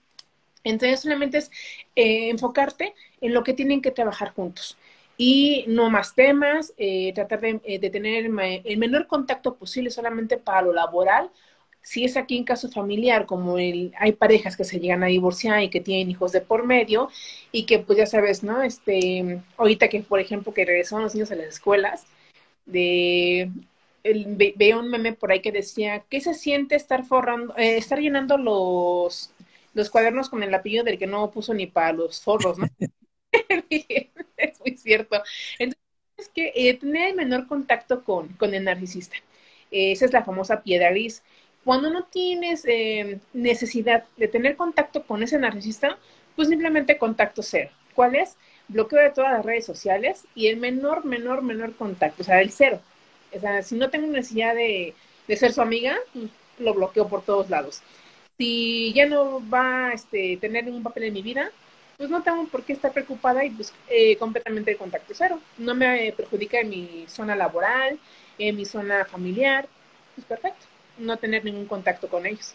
Entonces 0.65 1.01
solamente 1.01 1.39
es 1.39 1.51
eh, 1.97 2.31
enfocarte 2.31 2.95
en 3.21 3.35
lo 3.35 3.43
que 3.45 3.55
tienen 3.55 3.81
que 3.83 3.91
trabajar 3.91 4.33
juntos 4.35 4.77
y 5.17 5.65
no 5.67 5.91
más 5.91 6.15
temas, 6.15 6.73
eh, 6.79 7.13
tratar 7.13 7.41
de, 7.41 7.61
eh, 7.65 7.79
de 7.81 7.91
tener 7.91 8.25
el, 8.25 8.79
menor 8.79 9.07
contacto 9.09 9.57
posible 9.57 9.91
solamente 9.91 10.39
para 10.39 10.63
lo 10.63 10.73
laboral. 10.73 11.31
Si 11.83 12.05
es 12.05 12.17
aquí 12.17 12.37
en 12.37 12.45
caso 12.45 12.71
familiar, 12.71 13.27
como 13.27 13.59
el, 13.59 13.93
hay 13.99 14.13
parejas 14.13 14.57
que 14.57 14.65
se 14.65 14.81
llegan 14.81 15.03
a 15.03 15.07
divorciar 15.07 15.63
y 15.63 15.71
que 15.71 15.81
tienen 15.81 16.11
hijos 16.11 16.33
de 16.33 16.41
por 16.41 16.67
medio 16.67 17.09
y 17.53 17.65
que 17.67 17.79
pues 17.79 17.99
ya 17.99 18.07
sabes, 18.07 18.43
¿no? 18.43 18.63
Este, 18.63 19.41
ahorita 19.57 19.89
que 19.89 20.01
por 20.01 20.21
ejemplo 20.21 20.53
que 20.53 20.65
regresaron 20.65 21.05
los 21.05 21.15
niños 21.15 21.31
a 21.31 21.37
las 21.37 21.47
escuelas, 21.47 22.07
de 22.67 23.51
el, 24.05 24.27
ve, 24.37 24.55
veo 24.57 24.81
un 24.81 24.91
meme 24.91 25.13
por 25.15 25.33
ahí 25.33 25.41
que 25.41 25.53
decía, 25.53 26.05
¿qué 26.11 26.21
se 26.21 26.35
siente 26.35 26.77
estar 26.77 27.05
forrando, 27.05 27.57
eh, 27.57 27.79
estar 27.79 27.99
llenando 28.01 28.39
los, 28.39 29.33
los 29.75 29.91
cuadernos 29.91 30.29
con 30.29 30.43
el 30.43 30.55
apellido 30.55 30.85
del 30.85 30.99
que 30.99 31.07
no 31.07 31.31
puso 31.31 31.55
ni 31.55 31.67
para 31.67 31.93
los 31.93 32.21
forros, 32.23 32.59
¿no? 32.59 32.69
es 34.37 34.61
muy 34.61 34.77
cierto. 34.77 35.23
Entonces, 35.59 35.83
es 36.17 36.29
que 36.29 36.53
eh, 36.55 36.75
tener 36.75 37.11
el 37.11 37.17
menor 37.17 37.47
contacto 37.47 38.05
con, 38.05 38.29
con 38.35 38.55
el 38.55 38.65
narcisista. 38.65 39.17
Eh, 39.71 39.93
esa 39.93 40.07
es 40.07 40.13
la 40.13 40.25
famosa 40.25 40.63
piedra 40.63 40.91
gris. 40.91 41.23
Cuando 41.69 41.91
no 41.91 42.05
tienes 42.05 42.65
eh, 42.67 43.21
necesidad 43.35 44.05
de 44.17 44.27
tener 44.27 44.57
contacto 44.57 45.03
con 45.03 45.23
ese 45.23 45.39
narcisista, 45.39 45.99
pues 46.35 46.49
simplemente 46.49 46.97
contacto 46.97 47.43
cero. 47.43 47.69
¿Cuál 47.95 48.15
es? 48.15 48.39
Bloqueo 48.69 49.03
de 49.03 49.11
todas 49.11 49.33
las 49.33 49.45
redes 49.45 49.67
sociales 49.67 50.25
y 50.35 50.47
el 50.47 50.57
menor, 50.57 51.05
menor, 51.05 51.43
menor 51.43 51.77
contacto, 51.77 52.23
o 52.23 52.25
sea, 52.25 52.41
el 52.41 52.53
cero. 52.53 52.81
O 53.37 53.39
sea, 53.39 53.63
si 53.63 53.75
no 53.75 53.91
tengo 53.91 54.07
necesidad 54.07 54.55
de, 54.55 54.95
de 55.27 55.37
ser 55.37 55.53
su 55.53 55.61
amiga, 55.61 55.95
lo 56.59 56.73
bloqueo 56.73 57.07
por 57.07 57.21
todos 57.21 57.51
lados. 57.51 57.83
Si 58.39 58.95
ya 58.95 59.05
no 59.05 59.47
va 59.51 59.89
a 59.89 59.93
este, 59.93 60.39
tener 60.39 60.65
ningún 60.65 60.83
papel 60.83 61.03
en 61.05 61.13
mi 61.13 61.21
vida, 61.21 61.51
pues 61.99 62.09
no 62.09 62.23
tengo 62.23 62.47
por 62.47 62.63
qué 62.63 62.73
estar 62.73 62.95
preocupada 62.95 63.45
y 63.45 63.51
pues 63.51 63.75
eh, 63.91 64.17
completamente 64.17 64.71
de 64.71 64.79
contacto 64.79 65.13
cero. 65.15 65.39
No 65.59 65.75
me 65.75 66.15
perjudica 66.17 66.61
en 66.61 66.71
mi 66.71 67.05
zona 67.09 67.37
laboral, 67.37 67.99
en 68.39 68.57
mi 68.57 68.65
zona 68.65 69.05
familiar. 69.05 69.69
Pues 70.15 70.27
perfecto, 70.27 70.65
no 70.99 71.17
tener 71.19 71.45
ningún 71.45 71.67
contacto 71.67 72.09
con 72.09 72.27
ellos. 72.27 72.55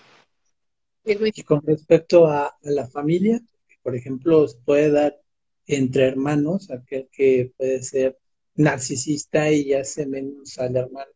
Y 1.06 1.44
con 1.44 1.62
respecto 1.64 2.28
a, 2.28 2.58
la 2.62 2.88
familia, 2.88 3.42
por 3.82 3.96
ejemplo, 3.96 4.48
se 4.48 4.58
puede 4.60 4.92
dar 4.92 5.20
entre 5.68 6.08
hermanos, 6.08 6.72
aquel 6.72 7.10
que 7.12 7.52
puede 7.58 7.82
ser 7.84 8.18
narcisista 8.56 9.52
y 9.52 9.74
hace 9.74 10.06
menos 10.06 10.58
al 10.60 10.76
hermano, 10.76 11.12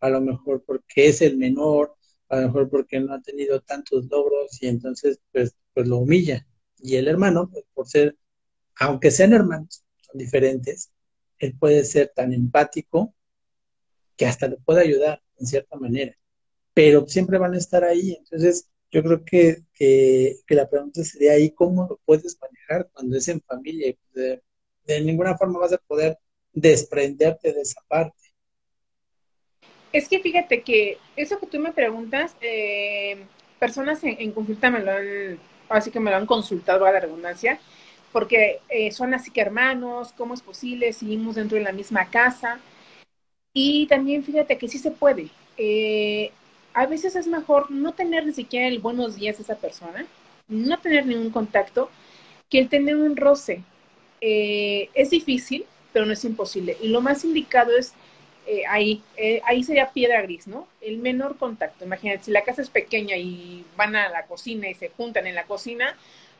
a 0.00 0.10
lo 0.10 0.20
mejor 0.20 0.62
porque 0.64 1.08
es 1.08 1.22
el 1.22 1.36
menor, 1.36 1.94
a 2.28 2.40
lo 2.40 2.46
mejor 2.48 2.68
porque 2.68 3.00
no 3.00 3.14
ha 3.14 3.22
tenido 3.22 3.60
tantos 3.60 4.06
logros 4.10 4.62
y 4.62 4.68
entonces 4.68 5.20
pues, 5.30 5.54
pues 5.72 5.86
lo 5.86 5.98
humilla 5.98 6.46
y 6.82 6.96
el 6.96 7.08
hermano, 7.08 7.48
pues, 7.50 7.64
por 7.72 7.86
ser, 7.86 8.16
aunque 8.76 9.10
sean 9.10 9.32
hermanos, 9.32 9.84
son 10.00 10.18
diferentes, 10.18 10.92
él 11.38 11.56
puede 11.58 11.84
ser 11.84 12.12
tan 12.14 12.32
empático 12.32 13.14
que 14.16 14.26
hasta 14.26 14.48
le 14.48 14.56
puede 14.56 14.82
ayudar 14.82 15.22
en 15.38 15.46
cierta 15.46 15.76
manera, 15.76 16.16
pero 16.74 17.06
siempre 17.06 17.38
van 17.38 17.54
a 17.54 17.58
estar 17.58 17.84
ahí. 17.84 18.16
Entonces, 18.18 18.68
yo 18.90 19.02
creo 19.02 19.24
que, 19.24 19.62
que, 19.74 20.36
la 20.48 20.68
pregunta 20.68 21.02
sería 21.04 21.32
ahí, 21.32 21.50
¿cómo 21.50 21.86
lo 21.88 22.00
puedes 22.04 22.38
manejar 22.40 22.88
cuando 22.92 23.16
es 23.16 23.28
en 23.28 23.40
familia? 23.40 23.94
De, 24.12 24.42
de 24.84 25.00
ninguna 25.00 25.36
forma 25.36 25.58
vas 25.58 25.72
a 25.72 25.78
poder 25.78 26.18
desprenderte 26.52 27.52
de 27.52 27.60
esa 27.62 27.80
parte. 27.88 28.16
Es 29.92 30.08
que 30.08 30.20
fíjate 30.20 30.62
que 30.62 30.98
eso 31.16 31.38
que 31.38 31.46
tú 31.46 31.58
me 31.58 31.72
preguntas, 31.72 32.34
eh, 32.40 33.24
personas 33.58 34.02
en, 34.04 34.16
en 34.18 34.34
me 34.72 34.80
lo 34.80 34.90
han 34.90 35.38
así 35.68 35.90
que 35.90 36.00
me 36.00 36.10
lo 36.10 36.16
han 36.16 36.26
consultado 36.26 36.84
a 36.84 36.92
la 36.92 37.00
redundancia, 37.00 37.58
porque 38.12 38.60
eh, 38.68 38.90
son 38.90 39.14
así 39.14 39.30
que 39.30 39.40
hermanos, 39.40 40.12
¿cómo 40.16 40.34
es 40.34 40.42
posible? 40.42 40.92
Seguimos 40.92 41.34
dentro 41.36 41.56
de 41.56 41.64
la 41.64 41.72
misma 41.72 42.10
casa. 42.10 42.60
Y 43.54 43.86
también 43.86 44.24
fíjate 44.24 44.58
que 44.58 44.68
sí 44.68 44.78
se 44.78 44.90
puede. 44.90 45.28
Eh, 45.56 46.30
a 46.74 46.86
veces 46.86 47.16
es 47.16 47.26
mejor 47.26 47.70
no 47.70 47.92
tener 47.92 48.26
ni 48.26 48.32
siquiera 48.32 48.68
el 48.68 48.78
buenos 48.78 49.16
días 49.16 49.38
a 49.38 49.42
esa 49.42 49.56
persona, 49.56 50.06
no 50.48 50.78
tener 50.78 51.06
ningún 51.06 51.30
contacto, 51.30 51.90
que 52.50 52.58
el 52.58 52.68
tener 52.68 52.96
un 52.96 53.16
roce. 53.16 53.62
Eh, 54.20 54.88
es 54.94 55.10
difícil, 55.10 55.66
pero 55.92 56.06
no 56.06 56.12
es 56.12 56.24
imposible. 56.24 56.76
Y 56.80 56.88
lo 56.88 57.00
más 57.00 57.24
indicado 57.24 57.76
es 57.76 57.94
eh, 58.46 58.64
ahí, 58.68 59.02
eh, 59.16 59.40
ahí 59.44 59.62
sería 59.62 59.90
piedra 59.92 60.22
gris, 60.22 60.46
¿no? 60.46 60.66
El 60.80 60.98
menor 60.98 61.36
contacto. 61.36 61.84
Imagínate, 61.84 62.24
si 62.24 62.30
la 62.30 62.42
casa 62.42 62.62
es 62.62 62.70
pequeña 62.70 63.16
y 63.16 63.64
van 63.76 63.94
a 63.96 64.08
la 64.08 64.26
cocina 64.26 64.68
y 64.68 64.74
se 64.74 64.90
juntan 64.90 65.26
en 65.26 65.34
la 65.34 65.44
cocina, 65.44 65.96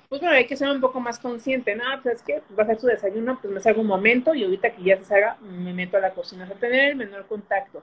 pues 0.08 0.20
bueno, 0.20 0.36
hay 0.36 0.46
que 0.46 0.56
ser 0.56 0.68
un 0.68 0.80
poco 0.80 1.00
más 1.00 1.18
consciente, 1.18 1.74
¿no? 1.76 1.84
Pues 2.02 2.16
es 2.16 2.22
que 2.22 2.42
va 2.58 2.62
a 2.62 2.66
hacer 2.66 2.80
su 2.80 2.86
desayuno, 2.86 3.38
pues 3.40 3.52
me 3.52 3.60
salgo 3.60 3.80
un 3.80 3.86
momento 3.86 4.34
y 4.34 4.44
ahorita 4.44 4.70
que 4.70 4.82
ya 4.82 4.98
se 4.98 5.04
salga, 5.04 5.36
me 5.40 5.72
meto 5.72 5.96
a 5.96 6.00
la 6.00 6.10
cocina, 6.10 6.44
o 6.44 6.46
sea, 6.46 6.56
tener 6.56 6.90
el 6.90 6.96
menor 6.96 7.26
contacto. 7.26 7.82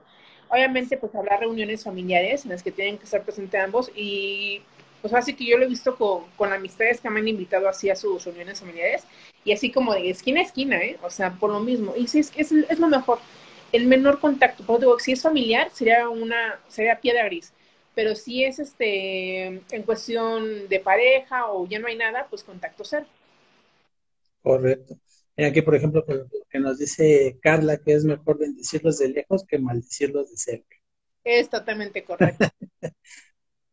Obviamente, 0.50 0.96
pues 0.96 1.14
habrá 1.14 1.36
reuniones 1.38 1.84
familiares 1.84 2.44
en 2.44 2.50
las 2.50 2.62
que 2.62 2.72
tienen 2.72 2.98
que 2.98 3.04
estar 3.04 3.22
presentes 3.22 3.60
ambos 3.62 3.90
y 3.94 4.62
pues 5.00 5.14
así 5.14 5.34
que 5.34 5.46
yo 5.46 5.56
lo 5.58 5.64
he 5.64 5.68
visto 5.68 5.96
con, 5.96 6.24
con 6.36 6.52
amistades 6.52 7.00
que 7.00 7.08
me 7.10 7.20
han 7.20 7.28
invitado 7.28 7.68
así 7.68 7.88
a 7.90 7.96
sus 7.96 8.24
reuniones 8.24 8.60
familiares 8.60 9.04
y 9.44 9.52
así 9.52 9.70
como 9.72 9.94
de 9.94 10.10
esquina 10.10 10.40
a 10.40 10.44
esquina, 10.44 10.76
¿eh? 10.78 10.98
O 11.02 11.10
sea, 11.10 11.32
por 11.38 11.50
lo 11.50 11.60
mismo. 11.60 11.94
Y 11.96 12.06
sí, 12.08 12.18
es, 12.20 12.32
es, 12.36 12.52
es 12.52 12.78
lo 12.78 12.88
mejor 12.88 13.20
el 13.72 13.86
menor 13.86 14.20
contacto. 14.20 14.64
Porque 14.66 14.82
digo, 14.84 14.98
si 14.98 15.12
es 15.12 15.22
familiar, 15.22 15.70
sería 15.72 16.08
una, 16.08 16.60
sería 16.68 17.00
piedra 17.00 17.24
gris. 17.24 17.52
Pero 17.94 18.14
si 18.14 18.44
es 18.44 18.58
este 18.58 19.46
en 19.46 19.82
cuestión 19.84 20.68
de 20.68 20.80
pareja 20.80 21.50
o 21.50 21.66
ya 21.68 21.78
no 21.78 21.88
hay 21.88 21.96
nada, 21.96 22.26
pues 22.30 22.44
contacto 22.44 22.84
cero. 22.84 23.06
Correcto. 24.42 24.98
Aquí, 25.44 25.62
por 25.62 25.74
ejemplo, 25.74 26.04
lo 26.06 26.28
que 26.48 26.58
nos 26.58 26.78
dice 26.78 27.38
Carla, 27.40 27.78
que 27.78 27.92
es 27.92 28.04
mejor 28.04 28.38
bendecirlos 28.38 28.98
de 28.98 29.08
lejos 29.08 29.44
que 29.46 29.58
maldecirlos 29.58 30.30
de 30.30 30.36
cerca. 30.36 30.76
Es 31.24 31.48
totalmente 31.48 32.04
correcto. 32.04 32.46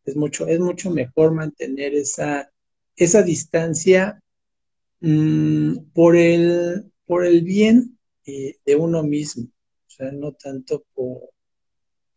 es 0.05 0.15
mucho, 0.15 0.47
es 0.47 0.59
mucho 0.59 0.91
mejor 0.91 1.31
mantener 1.31 1.95
esa, 1.95 2.51
esa 2.95 3.23
distancia 3.23 4.21
mmm, 4.99 5.77
por 5.93 6.15
el, 6.15 6.91
por 7.05 7.25
el 7.25 7.41
bien 7.41 7.97
eh, 8.25 8.57
de 8.65 8.75
uno 8.75 9.03
mismo 9.03 9.47
sea, 9.97 10.11
no 10.11 10.33
tanto 10.33 10.85
por, 10.93 11.29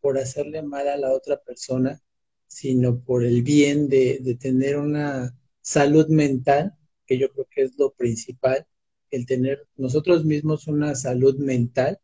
por 0.01 0.19
hacerle 0.19 0.63
mal 0.63 0.89
a 0.89 0.97
la 0.97 1.13
otra 1.13 1.41
persona, 1.41 2.01
sino 2.47 3.01
por 3.01 3.25
el 3.25 3.43
bien 3.43 3.89
de, 3.89 4.19
de 4.21 4.35
tener 4.35 4.77
una 4.77 5.37
salud 5.61 6.09
mental, 6.09 6.75
que 7.07 7.19
yo 7.19 7.31
creo 7.33 7.47
que 7.51 7.63
es 7.63 7.79
lo 7.79 7.93
principal, 7.93 8.67
el 9.11 9.27
tener 9.27 9.67
nosotros 9.77 10.25
mismos 10.25 10.67
una 10.67 10.95
salud 10.95 11.37
mental 11.39 11.99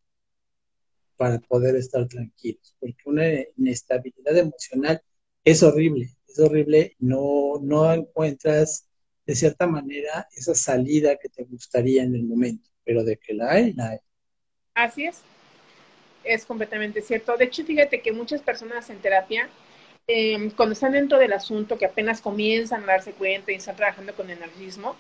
para 1.17 1.39
poder 1.39 1.77
estar 1.77 2.07
tranquilos, 2.09 2.75
porque 2.79 3.03
una 3.07 3.25
inestabilidad 3.57 4.37
emocional 4.37 5.01
es 5.45 5.63
horrible, 5.63 6.11
es 6.29 6.39
horrible, 6.39 6.95
no, 6.99 7.55
no 7.63 7.93
encuentras 7.93 8.89
de 9.25 9.35
cierta 9.35 9.67
manera 9.67 10.29
esa 10.37 10.55
salida 10.55 11.17
que 11.17 11.29
te 11.29 11.45
gustaría 11.45 12.03
en 12.03 12.15
el 12.15 12.25
momento, 12.25 12.69
pero 12.85 13.03
de 13.03 13.17
que 13.17 13.35
la 13.35 13.53
hay, 13.53 13.73
la 13.73 13.91
hay. 13.91 13.99
Así 14.75 15.07
es 15.07 15.23
es 16.27 16.45
completamente 16.45 17.01
cierto. 17.01 17.37
De 17.37 17.45
hecho, 17.45 17.65
fíjate 17.65 18.01
que 18.01 18.13
muchas 18.13 18.43
personas 18.43 18.91
en 18.91 18.99
terapia, 18.99 19.49
eh, 20.07 20.51
cuando 20.57 20.73
están 20.73 20.93
dentro 20.93 21.19
del 21.19 21.33
asunto, 21.33 21.79
que 21.79 21.87
apenas 21.87 22.21
comienzan 22.21 22.83
a 22.85 22.87
darse 22.87 23.13
cuenta 23.13 23.53
y 23.53 23.57
están 23.57 23.77
trabajando 23.77 24.15
con 24.15 24.29
el 24.31 24.39
narcisismo, 24.39 24.97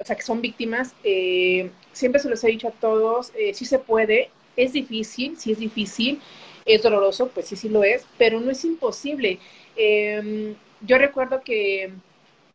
o 0.00 0.04
sea, 0.04 0.16
que 0.16 0.22
son 0.22 0.40
víctimas, 0.40 0.94
eh, 1.04 1.70
siempre 1.92 2.20
se 2.20 2.28
los 2.28 2.42
he 2.44 2.48
dicho 2.48 2.68
a 2.68 2.72
todos, 2.72 3.32
eh, 3.36 3.52
sí 3.54 3.64
se 3.64 3.78
puede, 3.78 4.30
es 4.56 4.72
difícil, 4.72 5.36
sí 5.38 5.52
es 5.52 5.58
difícil, 5.58 6.20
es 6.64 6.82
doloroso, 6.82 7.28
pues 7.30 7.46
sí, 7.48 7.56
sí 7.56 7.68
lo 7.68 7.82
es, 7.84 8.06
pero 8.18 8.40
no 8.40 8.50
es 8.50 8.64
imposible. 8.64 9.40
Eh, 9.76 10.54
yo 10.80 10.98
recuerdo 10.98 11.42
que, 11.42 11.92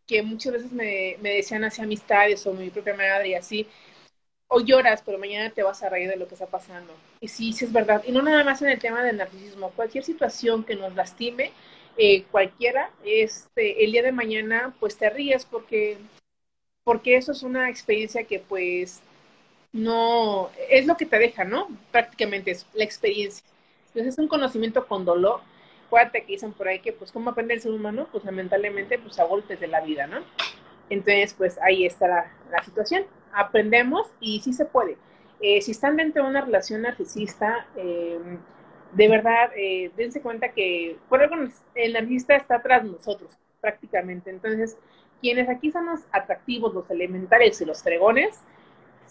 que 0.07 0.23
muchas 0.23 0.53
veces 0.53 0.71
me, 0.71 1.17
me 1.21 1.31
decían 1.31 1.63
hacia 1.65 1.83
amistades 1.85 2.45
o 2.47 2.53
mi 2.53 2.69
propia 2.69 2.95
madre 2.95 3.29
y 3.29 3.33
así, 3.35 3.67
hoy 4.47 4.65
lloras, 4.65 5.01
pero 5.05 5.17
mañana 5.17 5.51
te 5.53 5.63
vas 5.63 5.83
a 5.83 5.89
reír 5.89 6.09
de 6.09 6.17
lo 6.17 6.27
que 6.27 6.35
está 6.35 6.47
pasando. 6.47 6.93
Y 7.19 7.27
sí, 7.27 7.53
sí 7.53 7.65
es 7.65 7.73
verdad. 7.73 8.03
Y 8.05 8.11
no 8.11 8.21
nada 8.21 8.43
más 8.43 8.61
en 8.61 8.69
el 8.69 8.79
tema 8.79 9.03
del 9.03 9.17
narcisismo, 9.17 9.71
cualquier 9.71 10.03
situación 10.03 10.63
que 10.63 10.75
nos 10.75 10.95
lastime, 10.95 11.51
eh, 11.97 12.23
cualquiera, 12.31 12.91
este, 13.03 13.83
el 13.83 13.91
día 13.91 14.03
de 14.03 14.11
mañana, 14.11 14.75
pues 14.79 14.97
te 14.97 15.09
ríes 15.09 15.45
porque, 15.45 15.97
porque 16.83 17.15
eso 17.15 17.31
es 17.31 17.43
una 17.43 17.69
experiencia 17.69 18.23
que 18.23 18.39
pues 18.39 19.01
no, 19.71 20.49
es 20.69 20.85
lo 20.85 20.97
que 20.97 21.05
te 21.05 21.17
deja, 21.19 21.43
¿no? 21.43 21.67
Prácticamente 21.91 22.51
es 22.51 22.65
la 22.73 22.83
experiencia. 22.83 23.45
Entonces 23.87 24.13
es 24.13 24.19
un 24.19 24.27
conocimiento 24.27 24.87
con 24.87 25.05
dolor 25.05 25.41
Acuérdate 25.93 26.21
que 26.21 26.33
dicen 26.33 26.53
por 26.53 26.67
ahí 26.67 26.79
que, 26.79 26.91
pues, 26.91 27.11
¿cómo 27.11 27.29
aprende 27.29 27.53
el 27.53 27.61
ser 27.61 27.71
humano? 27.71 28.07
Pues, 28.11 28.25
lamentablemente, 28.25 28.97
pues, 28.97 29.19
a 29.19 29.25
golpes 29.25 29.59
de 29.59 29.67
la 29.67 29.79
vida, 29.79 30.07
¿no? 30.07 30.21
Entonces, 30.89 31.35
pues, 31.35 31.59
ahí 31.61 31.85
está 31.85 32.07
la, 32.49 32.63
situación. 32.63 33.05
Aprendemos 33.31 34.07
y 34.19 34.41
sí 34.41 34.53
se 34.53 34.65
puede. 34.65 34.97
Eh, 35.39 35.61
si 35.61 35.69
están 35.69 35.95
dentro 35.95 36.23
de 36.23 36.31
una 36.31 36.41
relación 36.41 36.81
narcisista, 36.81 37.67
eh, 37.75 38.17
de 38.93 39.07
verdad, 39.07 39.51
eh, 39.55 39.91
dense 39.95 40.19
cuenta 40.19 40.49
que 40.49 40.97
por 41.09 41.21
algo 41.21 41.35
el 41.75 41.93
narcisista 41.93 42.37
está 42.37 42.57
de 42.57 42.89
nosotros, 42.89 43.31
prácticamente. 43.61 44.31
Entonces, 44.31 44.75
quienes 45.23 45.47
aquí 45.47 45.71
son 45.71 45.85
los 45.85 46.01
atractivos, 46.11 46.73
los 46.73 46.91
elementales 46.91 47.61
y 47.61 47.65
los 47.65 47.81
fregones, 47.81 48.41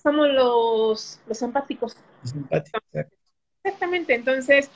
somos 0.01 0.29
los, 0.29 1.18
los 1.27 1.40
empáticos. 1.40 1.96
Los 2.22 2.35
empáticos. 2.35 2.83
Exactamente, 3.64 4.14
entonces, 4.14 4.70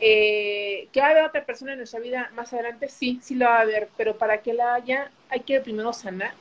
eh, 0.00 0.88
que 0.90 1.02
haya 1.02 1.26
otra 1.26 1.44
persona 1.44 1.72
en 1.72 1.78
nuestra 1.78 2.00
vida 2.00 2.30
más 2.34 2.54
adelante, 2.54 2.88
sí, 2.88 3.20
sí 3.22 3.34
lo 3.34 3.44
va 3.44 3.58
a 3.58 3.60
haber, 3.60 3.90
pero 3.98 4.16
para 4.16 4.40
que 4.40 4.54
la 4.54 4.72
haya, 4.72 5.10
hay 5.28 5.40
que 5.40 5.60
primero 5.60 5.92
sanar 5.92 6.32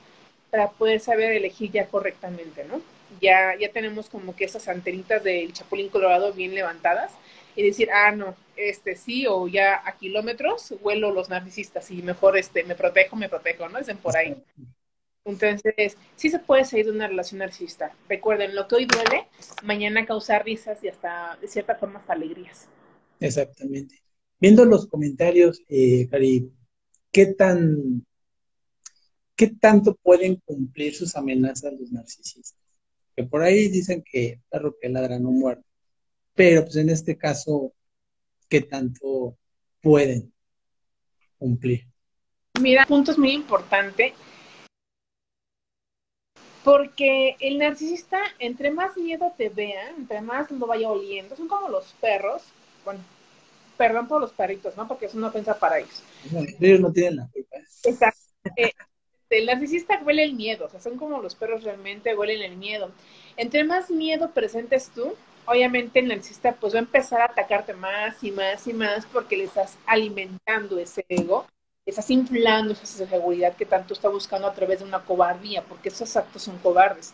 para 0.50 0.70
poder 0.70 1.02
saber 1.02 1.34
elegir 1.34 1.72
ya 1.74 1.88
correctamente, 1.88 2.64
¿no? 2.64 2.80
Ya, 3.20 3.54
ya 3.60 3.70
tenemos 3.74 4.08
como 4.10 4.34
que 4.34 4.46
esas 4.46 4.70
antenitas 4.70 5.26
del 5.26 5.52
chapulín 5.52 5.90
colorado 5.90 6.32
bien 6.32 6.56
levantadas 6.56 7.12
y 7.58 7.64
decir, 7.64 7.90
ah, 7.92 8.12
no, 8.12 8.36
este 8.56 8.96
sí, 8.96 9.26
o 9.28 9.48
ya 9.48 9.82
a 9.84 9.98
kilómetros 9.98 10.76
huelo 10.80 11.12
los 11.12 11.28
narcisistas 11.28 11.90
y 11.90 12.04
mejor 12.04 12.38
este, 12.38 12.64
me 12.64 12.76
protejo, 12.76 13.16
me 13.16 13.30
protejo, 13.30 13.68
¿no? 13.68 13.80
Dicen 13.80 13.98
por 13.98 14.16
ahí. 14.16 14.38
Entonces, 15.26 15.98
sí 16.16 16.30
se 16.30 16.38
puede 16.38 16.66
salir 16.66 16.86
de 16.86 16.92
una 16.92 17.08
relación 17.08 17.40
narcisista. 17.40 17.92
Recuerden, 18.08 18.54
lo 18.54 18.68
que 18.68 18.76
hoy 18.76 18.86
duele, 18.86 19.26
mañana 19.64 20.06
causa 20.06 20.38
risas 20.38 20.84
y 20.84 20.88
hasta, 20.88 21.36
de 21.42 21.48
cierta 21.48 21.74
forma, 21.76 21.98
hasta 21.98 22.14
alegrías. 22.14 22.68
Exactamente. 23.20 24.04
Viendo 24.40 24.64
los 24.64 24.88
comentarios, 24.88 25.64
eh, 25.68 26.08
¿qué 27.12 27.26
tan, 27.26 28.06
qué 29.36 29.48
tanto 29.48 29.96
pueden 29.96 30.36
cumplir 30.46 30.94
sus 30.94 31.16
amenazas 31.16 31.74
los 31.74 31.92
narcisistas? 31.92 32.56
Que 33.16 33.24
por 33.24 33.42
ahí 33.42 33.68
dicen 33.68 34.04
que 34.04 34.42
perro 34.48 34.76
que 34.80 34.90
ladra 34.90 35.18
no 35.18 35.32
muerde 35.32 35.67
pero 36.38 36.64
pues 36.64 36.76
en 36.76 36.90
este 36.90 37.18
caso, 37.18 37.74
¿qué 38.48 38.62
tanto 38.62 39.36
pueden 39.82 40.32
cumplir? 41.40 41.88
Mira, 42.62 42.86
punto 42.86 43.12
es 43.12 43.18
muy 43.18 43.32
importante 43.32 44.14
porque 46.64 47.36
el 47.40 47.58
narcisista, 47.58 48.20
entre 48.38 48.70
más 48.70 48.96
miedo 48.98 49.34
te 49.36 49.50
vea, 49.50 49.90
entre 49.98 50.22
más 50.22 50.52
lo 50.52 50.68
vaya 50.68 50.90
oliendo, 50.90 51.36
son 51.36 51.48
como 51.48 51.70
los 51.70 51.94
perros, 52.00 52.44
bueno, 52.86 53.00
perdón 53.76 54.08
por 54.08 54.22
los 54.22 54.32
perritos, 54.32 54.78
¿no? 54.78 54.88
Porque 54.88 55.08
es 55.08 55.16
una 55.16 55.28
ofensa 55.30 55.58
para 55.58 55.80
ellos. 55.80 56.04
ellos 56.60 56.80
no 56.80 56.92
tienen 56.92 57.16
la 57.16 57.30
culpa. 57.34 57.58
Exacto. 57.84 58.20
Eh, 58.56 58.74
el 59.32 59.48
narcisista 59.48 60.02
huele 60.06 60.24
el 60.24 60.34
miedo, 60.34 60.66
o 60.66 60.70
sea, 60.70 60.80
son 60.80 60.98
como 60.98 61.20
los 61.20 61.34
perros 61.34 61.64
realmente 61.64 62.16
huelen 62.16 62.44
el 62.44 62.58
miedo. 62.58 62.92
Entre 63.38 63.64
más 63.64 63.90
miedo 63.90 64.32
presentes 64.32 64.92
tú, 64.94 65.16
obviamente 65.48 66.00
el 66.00 66.10
narcisista 66.10 66.54
pues 66.54 66.74
va 66.76 66.80
a 66.80 66.82
empezar 66.82 67.22
a 67.22 67.26
atacarte 67.26 67.74
más 67.74 68.24
y 68.24 68.32
más 68.32 68.68
y 68.68 68.74
más 68.74 69.06
porque 69.08 69.38
le 69.38 69.46
estás 69.46 69.78
alimentando 69.86 70.78
ese 70.78 71.06
ego, 71.10 71.48
estás 71.86 72.10
inflando 72.12 72.74
esa 72.74 72.86
seguridad 72.86 73.56
que 73.56 73.66
tanto 73.66 73.94
está 73.94 74.10
buscando 74.10 74.48
a 74.48 74.54
través 74.54 74.80
de 74.80 74.86
una 74.86 75.04
cobardía, 75.06 75.64
porque 75.64 75.90
esos 75.90 76.16
actos 76.18 76.44
son 76.44 76.58
cobardes. 76.60 77.14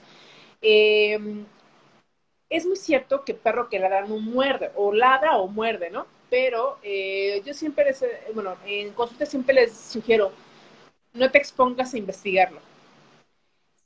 Em, 0.62 1.46
es 2.50 2.66
muy 2.66 2.76
cierto 2.78 3.24
que 3.24 3.34
perro 3.34 3.70
que 3.70 3.80
ladra 3.80 4.02
no 4.08 4.18
muerde, 4.18 4.72
o 4.76 4.94
ladra 4.94 5.38
o 5.38 5.48
muerde, 5.48 5.90
¿no? 5.92 6.08
Pero 6.30 6.80
eh, 6.84 7.42
yo 7.46 7.54
siempre 7.54 7.86
les, 7.86 8.04
bueno, 8.34 8.58
en 8.66 8.94
consulta 8.94 9.26
siempre 9.26 9.54
les 9.56 9.76
sugiero, 9.78 10.32
no 11.14 11.30
te 11.32 11.38
expongas 11.38 11.94
a 11.94 11.98
investigarlo. 11.98 12.60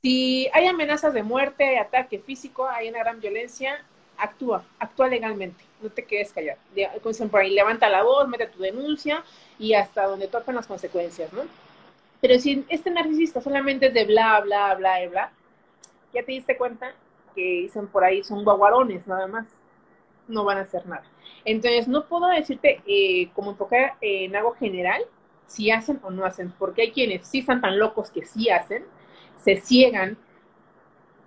Si 0.02 0.48
hay 0.52 0.66
amenazas 0.66 1.12
de 1.12 1.22
muerte, 1.22 1.78
ataque 1.78 2.18
físico, 2.20 2.66
hay 2.68 2.88
una 2.88 3.00
gran 3.00 3.20
violencia, 3.20 3.84
actúa, 4.18 4.64
actúa 4.78 5.08
legalmente, 5.08 5.64
no 5.80 5.90
te 5.90 6.04
quedes 6.04 6.32
callado. 6.32 6.58
Por 7.30 7.40
ahí, 7.40 7.50
levanta 7.50 7.88
la 7.88 8.02
voz, 8.02 8.28
mete 8.28 8.46
tu 8.46 8.60
denuncia 8.60 9.24
y 9.58 9.74
hasta 9.74 10.06
donde 10.06 10.28
tocan 10.28 10.54
las 10.54 10.66
consecuencias, 10.66 11.32
¿no? 11.32 11.42
Pero 12.20 12.38
si 12.38 12.64
este 12.68 12.90
narcisista 12.90 13.40
solamente 13.40 13.86
es 13.86 13.94
de 13.94 14.04
bla, 14.04 14.40
bla, 14.40 14.74
bla, 14.74 15.08
bla, 15.08 15.32
ya 16.12 16.22
te 16.24 16.32
diste 16.32 16.56
cuenta 16.56 16.92
que 17.34 17.62
dicen 17.62 17.86
por 17.86 18.02
ahí 18.02 18.24
son 18.24 18.42
guaguarones 18.42 19.06
nada 19.06 19.26
más, 19.28 19.46
no 20.26 20.44
van 20.44 20.58
a 20.58 20.62
hacer 20.62 20.86
nada. 20.86 21.04
Entonces, 21.44 21.88
no 21.88 22.06
puedo 22.06 22.26
decirte 22.28 22.82
eh, 22.86 23.30
como 23.34 23.52
enfocar 23.52 23.94
en 24.00 24.34
algo 24.36 24.52
general 24.52 25.02
si 25.46 25.70
hacen 25.70 25.98
o 26.02 26.10
no 26.10 26.24
hacen, 26.24 26.52
porque 26.58 26.82
hay 26.82 26.92
quienes 26.92 27.26
sí 27.26 27.38
están 27.38 27.60
tan 27.60 27.78
locos 27.78 28.10
que 28.10 28.24
sí 28.24 28.50
hacen, 28.50 28.84
se 29.42 29.56
ciegan. 29.56 30.18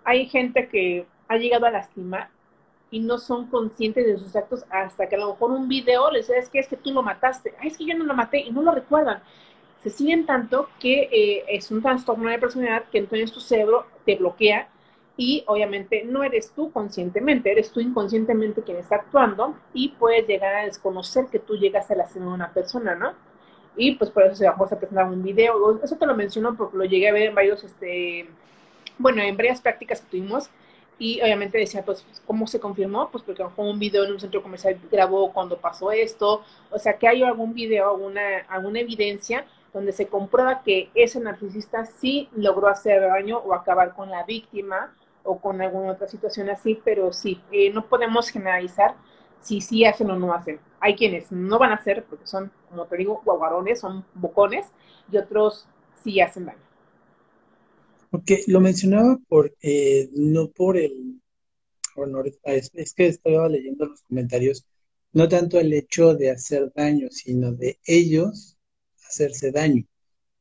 Hay 0.03 0.27
gente 0.27 0.67
que 0.67 1.07
ha 1.27 1.37
llegado 1.37 1.65
a 1.65 1.71
lastimar 1.71 2.29
y 2.91 2.99
no 2.99 3.17
son 3.17 3.47
conscientes 3.47 4.05
de 4.05 4.17
sus 4.17 4.35
actos 4.35 4.65
hasta 4.69 5.07
que 5.07 5.15
a 5.15 5.19
lo 5.19 5.31
mejor 5.31 5.51
un 5.51 5.67
video 5.69 6.11
les 6.11 6.27
dice, 6.27 6.39
es 6.39 6.49
que 6.49 6.59
es 6.59 6.67
que 6.67 6.75
tú 6.75 6.91
lo 6.91 7.01
mataste, 7.01 7.53
Ay, 7.59 7.69
es 7.69 7.77
que 7.77 7.85
yo 7.85 7.97
no 7.97 8.03
lo 8.03 8.13
maté 8.13 8.39
y 8.41 8.51
no 8.51 8.61
lo 8.61 8.71
recuerdan. 8.73 9.23
Se 9.81 9.89
siguen 9.89 10.25
tanto 10.25 10.69
que 10.79 11.09
eh, 11.11 11.45
es 11.47 11.71
un 11.71 11.81
trastorno 11.81 12.29
de 12.29 12.37
personalidad 12.37 12.83
que 12.91 12.99
entonces 12.99 13.31
tu 13.31 13.39
cerebro 13.39 13.87
te 14.05 14.15
bloquea 14.17 14.67
y 15.17 15.43
obviamente 15.47 16.03
no 16.03 16.23
eres 16.23 16.51
tú 16.51 16.71
conscientemente, 16.71 17.51
eres 17.51 17.71
tú 17.71 17.79
inconscientemente 17.79 18.61
quien 18.61 18.77
está 18.77 18.97
actuando 18.97 19.55
y 19.73 19.89
puedes 19.89 20.27
llegar 20.27 20.55
a 20.55 20.65
desconocer 20.65 21.27
que 21.31 21.39
tú 21.39 21.55
llegas 21.55 21.89
a 21.91 21.95
la 21.95 22.05
de 22.05 22.19
una 22.19 22.53
persona, 22.53 22.95
¿no? 22.95 23.13
Y 23.75 23.95
pues 23.95 24.11
por 24.11 24.23
eso 24.23 24.35
se 24.35 24.45
va 24.45 24.51
a 24.51 24.79
presentar 24.79 25.05
un 25.05 25.23
video, 25.23 25.79
eso 25.81 25.95
te 25.95 26.05
lo 26.05 26.15
menciono 26.15 26.55
porque 26.57 26.77
lo 26.77 26.85
llegué 26.85 27.07
a 27.07 27.13
ver 27.13 27.29
en 27.29 27.35
varios, 27.35 27.63
este, 27.63 28.27
bueno, 28.97 29.21
en 29.21 29.37
varias 29.37 29.61
prácticas 29.61 30.01
que 30.01 30.09
tuvimos 30.09 30.49
y 30.99 31.19
obviamente 31.21 31.57
decía, 31.57 31.83
pues, 31.83 32.05
¿cómo 32.27 32.45
se 32.45 32.59
confirmó? 32.59 33.09
Pues 33.09 33.23
porque 33.23 33.43
un 33.57 33.79
video 33.79 34.03
en 34.03 34.11
un 34.11 34.19
centro 34.19 34.43
comercial 34.43 34.79
grabó 34.91 35.33
cuando 35.33 35.57
pasó 35.57 35.91
esto. 35.91 36.43
O 36.69 36.77
sea, 36.77 36.97
que 36.97 37.07
hay 37.07 37.23
algún 37.23 37.53
video, 37.53 37.89
alguna, 37.89 38.21
alguna 38.47 38.79
evidencia 38.79 39.45
donde 39.73 39.93
se 39.93 40.07
comprueba 40.07 40.61
que 40.63 40.89
ese 40.93 41.19
narcisista 41.19 41.85
sí 41.85 42.29
logró 42.35 42.67
hacer 42.67 43.01
daño 43.01 43.39
o 43.39 43.53
acabar 43.53 43.93
con 43.95 44.09
la 44.09 44.23
víctima 44.23 44.93
o 45.23 45.39
con 45.39 45.61
alguna 45.61 45.93
otra 45.93 46.07
situación 46.07 46.49
así, 46.49 46.79
pero 46.83 47.13
sí, 47.13 47.41
eh, 47.51 47.71
no 47.71 47.85
podemos 47.85 48.29
generalizar 48.29 48.95
si 49.39 49.61
sí 49.61 49.85
hacen 49.85 50.09
o 50.11 50.15
no 50.17 50.33
hacen. 50.33 50.59
Hay 50.79 50.95
quienes 50.95 51.31
no 51.31 51.57
van 51.57 51.71
a 51.71 51.75
hacer 51.75 52.03
porque 52.03 52.27
son, 52.27 52.51
como 52.69 52.85
te 52.85 52.97
digo, 52.97 53.21
guaguarones, 53.23 53.79
son 53.79 54.05
bocones, 54.13 54.71
y 55.11 55.17
otros 55.17 55.67
sí 56.03 56.21
hacen 56.21 56.45
daño. 56.45 56.70
Porque 58.11 58.43
lo 58.47 58.59
mencionaba 58.59 59.17
por, 59.27 59.55
eh, 59.61 60.09
no 60.13 60.51
por 60.51 60.77
el, 60.77 61.21
bueno, 61.95 62.21
es, 62.43 62.69
es, 62.73 62.93
que 62.93 63.07
estaba 63.07 63.47
leyendo 63.47 63.85
los 63.85 64.01
comentarios, 64.03 64.67
no 65.13 65.29
tanto 65.29 65.59
el 65.59 65.73
hecho 65.73 66.13
de 66.13 66.29
hacer 66.29 66.71
daño, 66.75 67.07
sino 67.09 67.53
de 67.53 67.79
ellos 67.85 68.57
hacerse 69.07 69.51
daño. 69.51 69.85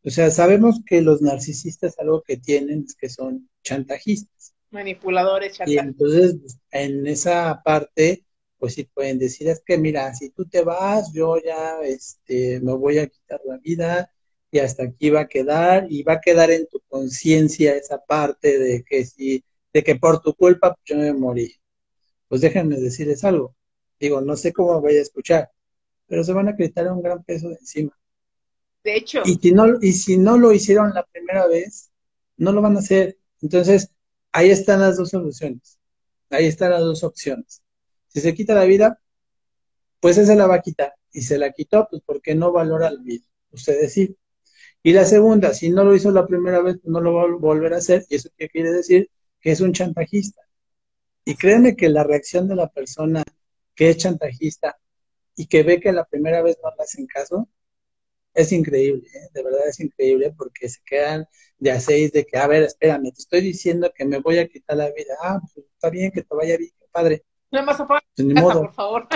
O 0.05 0.11
sea, 0.11 0.31
sabemos 0.31 0.81
que 0.85 1.01
los 1.01 1.23
narcisistas 1.23 1.99
algo 1.99 2.23
que 2.23 2.37
tienen 2.37 2.85
es 2.87 2.97
que 2.97 3.09
son 3.09 3.49
chantajistas. 3.63 4.53
Manipuladores, 4.71 5.57
chantajistas. 5.57 5.85
Y 5.85 5.89
entonces, 5.89 6.59
en 6.73 7.07
esa 7.07 7.63
parte, 7.65 8.25
pues 8.59 8.75
sí 8.75 8.85
pueden 8.85 9.19
decir, 9.19 9.49
es 9.49 9.63
que 9.65 9.79
mira, 9.79 10.13
si 10.15 10.31
tú 10.31 10.45
te 10.45 10.63
vas, 10.63 11.13
yo 11.13 11.37
ya 11.41 11.81
este, 11.85 12.61
me 12.61 12.75
voy 12.75 12.99
a 12.99 13.07
quitar 13.07 13.41
la 13.45 13.59
vida, 13.59 14.13
y 14.51 14.59
hasta 14.59 14.85
aquí 14.85 15.11
va 15.11 15.21
a 15.21 15.29
quedar 15.29 15.87
y 15.91 16.03
va 16.03 16.15
a 16.15 16.21
quedar 16.21 16.51
en 16.51 16.67
tu 16.67 16.81
conciencia 16.89 17.77
esa 17.77 18.05
parte 18.05 18.59
de 18.59 18.83
que 18.83 19.05
si 19.05 19.45
de 19.73 19.85
que 19.85 19.97
por 19.97 20.21
tu 20.21 20.35
culpa 20.35 20.77
yo 20.85 20.97
me 20.97 21.13
morí. 21.13 21.55
Pues 22.29 22.41
déjenme 22.41 22.77
decirles 22.77 23.25
algo. 23.25 23.55
Digo, 23.99 24.21
no 24.21 24.37
sé 24.37 24.53
cómo 24.53 24.81
voy 24.81 24.97
a 24.97 25.03
escuchar, 25.03 25.51
pero 26.07 26.25
se 26.25 26.33
van 26.33 26.49
a 26.49 26.57
quitar 26.57 26.91
un 26.91 27.03
gran 27.03 27.23
peso 27.23 27.49
de 27.49 27.57
encima. 27.57 27.97
De 28.83 28.97
hecho. 28.97 29.23
Y 29.25 29.35
si 29.35 29.53
no, 29.53 29.67
y 29.81 29.93
si 29.93 30.17
no 30.17 30.39
lo 30.39 30.53
hicieron 30.53 30.93
la 30.95 31.05
primera 31.05 31.47
vez, 31.47 31.91
no 32.37 32.53
lo 32.53 32.63
van 32.63 32.77
a 32.77 32.81
hacer. 32.81 33.19
Entonces, 33.43 33.91
ahí 34.33 34.51
están 34.51 34.81
las 34.81 34.97
dos 34.97 35.11
soluciones. 35.11 35.79
Ahí 36.31 36.47
están 36.47 36.71
las 36.71 36.81
dos 36.81 37.05
opciones. 37.05 37.63
Si 38.09 38.21
se 38.21 38.35
quita 38.35 38.55
la 38.55 38.65
vida, 38.65 39.01
pues 40.01 40.17
esa 40.17 40.33
se 40.33 40.39
la 40.39 40.47
va 40.47 40.57
a 40.57 40.63
quitar. 40.63 40.95
Y 41.13 41.23
se 41.23 41.39
la 41.39 41.53
quitó, 41.53 41.87
pues 41.91 42.03
porque 42.05 42.35
no 42.35 42.53
valora 42.53 42.91
la 42.91 43.03
vida. 43.03 43.25
Ustedes 43.51 43.93
sí. 43.93 44.17
Y 44.83 44.93
la 44.93 45.05
segunda, 45.05 45.53
si 45.53 45.71
no 45.71 45.85
lo 45.85 45.95
hizo 45.95 46.11
la 46.11 46.27
primera 46.27 46.63
vez, 46.63 46.77
pues 46.83 46.91
no 46.91 47.01
lo 47.01 47.15
va 47.15 47.25
a 47.25 47.27
volver 47.27 47.75
a 47.75 47.79
hacer. 47.79 48.05
¿Y 48.09 48.17
eso 48.17 48.31
qué 48.37 48.49
quiere 48.49 48.73
decir? 48.73 49.11
Que 49.41 49.53
es 49.53 49.61
un 49.61 49.73
chantajista. 49.73 50.43
Y 51.25 51.35
créeme 51.37 51.77
que 51.77 51.89
la 51.89 52.05
reacción 52.05 52.49
de 52.49 52.57
la 52.57 52.69
persona 52.69 53.23
que 53.75 53.91
es 53.91 53.99
chantajista 53.99 54.79
y 55.37 55.47
que 55.47 55.63
ve 55.63 55.81
que 55.81 55.93
la 55.93 56.05
primera 56.05 56.43
vez 56.43 56.59
no 56.63 56.71
le 56.71 56.83
hacen 56.83 57.07
caso, 57.07 57.49
es 58.35 58.53
increíble, 58.53 59.09
¿eh? 59.13 59.29
de 59.33 59.43
verdad 59.43 59.69
es 59.69 59.81
increíble 59.81 60.33
porque 60.37 60.69
se 60.69 60.81
quedan 60.85 61.27
de 61.59 61.73
a 61.73 61.81
seis 61.81 62.13
de 62.13 62.25
que, 62.25 62.39
a 62.39 62.47
ver, 62.47 62.63
espérame, 62.63 63.13
te 63.13 63.21
estoy 63.21 63.41
diciendo 63.41 63.93
que 63.95 64.05
me 64.05 64.19
voy 64.19 64.39
a 64.39 64.49
quitar 64.49 64.77
la 64.77 64.91
vida. 64.93 65.15
Ah, 65.23 65.41
pues 65.41 65.67
está 65.67 65.91
bien, 65.91 66.11
que 66.11 66.23
te 66.23 66.35
vaya 66.35 66.57
bien, 66.57 66.71
padre. 66.91 67.25
No 67.51 67.63
más 67.63 67.77
pues, 67.77 68.57
por 68.57 68.75
favor. 68.75 69.09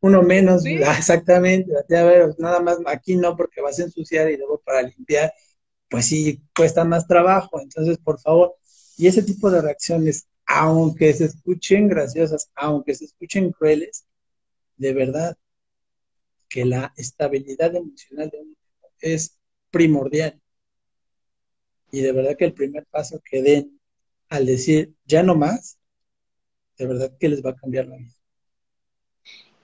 Uno 0.00 0.22
menos, 0.22 0.64
exactamente, 0.66 1.72
a 1.96 2.04
ver, 2.04 2.34
nada 2.38 2.60
más 2.60 2.78
aquí 2.86 3.16
no 3.16 3.36
porque 3.36 3.60
vas 3.60 3.78
a 3.80 3.84
ensuciar 3.84 4.30
y 4.30 4.36
luego 4.36 4.60
para 4.64 4.82
limpiar, 4.82 5.32
pues 5.88 6.06
sí, 6.06 6.42
cuesta 6.56 6.84
más 6.84 7.06
trabajo, 7.06 7.60
entonces 7.60 7.98
por 7.98 8.20
favor, 8.20 8.54
y 8.96 9.06
ese 9.08 9.22
tipo 9.22 9.50
de 9.50 9.62
reacciones, 9.62 10.28
aunque 10.46 11.12
se 11.14 11.26
escuchen 11.26 11.88
graciosas, 11.88 12.50
aunque 12.54 12.94
se 12.94 13.06
escuchen 13.06 13.52
crueles, 13.52 14.06
de 14.76 14.92
verdad 14.94 15.36
que 16.48 16.64
la 16.64 16.92
estabilidad 16.96 17.74
emocional 17.74 18.28
de 18.30 18.38
uno 18.40 18.54
es 19.00 19.38
primordial. 19.70 20.40
Y 21.90 22.00
de 22.00 22.12
verdad 22.12 22.36
que 22.36 22.46
el 22.46 22.54
primer 22.54 22.86
paso 22.86 23.20
que 23.24 23.42
den 23.42 23.78
al 24.30 24.46
decir 24.46 24.94
ya 25.04 25.22
no 25.22 25.34
más, 25.34 25.78
de 26.78 26.86
verdad 26.86 27.12
que 27.20 27.28
les 27.28 27.44
va 27.44 27.50
a 27.50 27.56
cambiar 27.56 27.86
la 27.88 27.96
vida. 27.98 28.17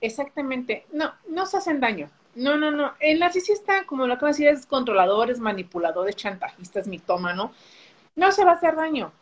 Exactamente. 0.04 0.84
No, 0.92 1.14
no 1.28 1.46
se 1.46 1.56
hacen 1.56 1.80
daño. 1.80 2.10
No, 2.34 2.58
no, 2.58 2.70
no. 2.70 2.92
El 3.00 3.20
narcisista, 3.20 3.86
como 3.86 4.06
lo 4.06 4.18
que 4.18 4.26
decir, 4.26 4.48
es 4.48 4.66
controlador, 4.66 5.30
es 5.30 5.40
manipulador, 5.40 6.10
es 6.10 6.16
chantajista, 6.16 6.80
es 6.80 6.86
mitómano. 6.86 7.52
No 8.14 8.30
se 8.30 8.44
va 8.44 8.50
a 8.52 8.54
hacer 8.56 8.76
daño. 8.76 9.12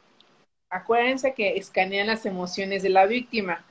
Acuérdense 0.70 1.34
que 1.34 1.56
escanean 1.56 2.08
las 2.08 2.26
emociones 2.26 2.82
de 2.82 2.88
la 2.88 3.06
víctima. 3.06 3.64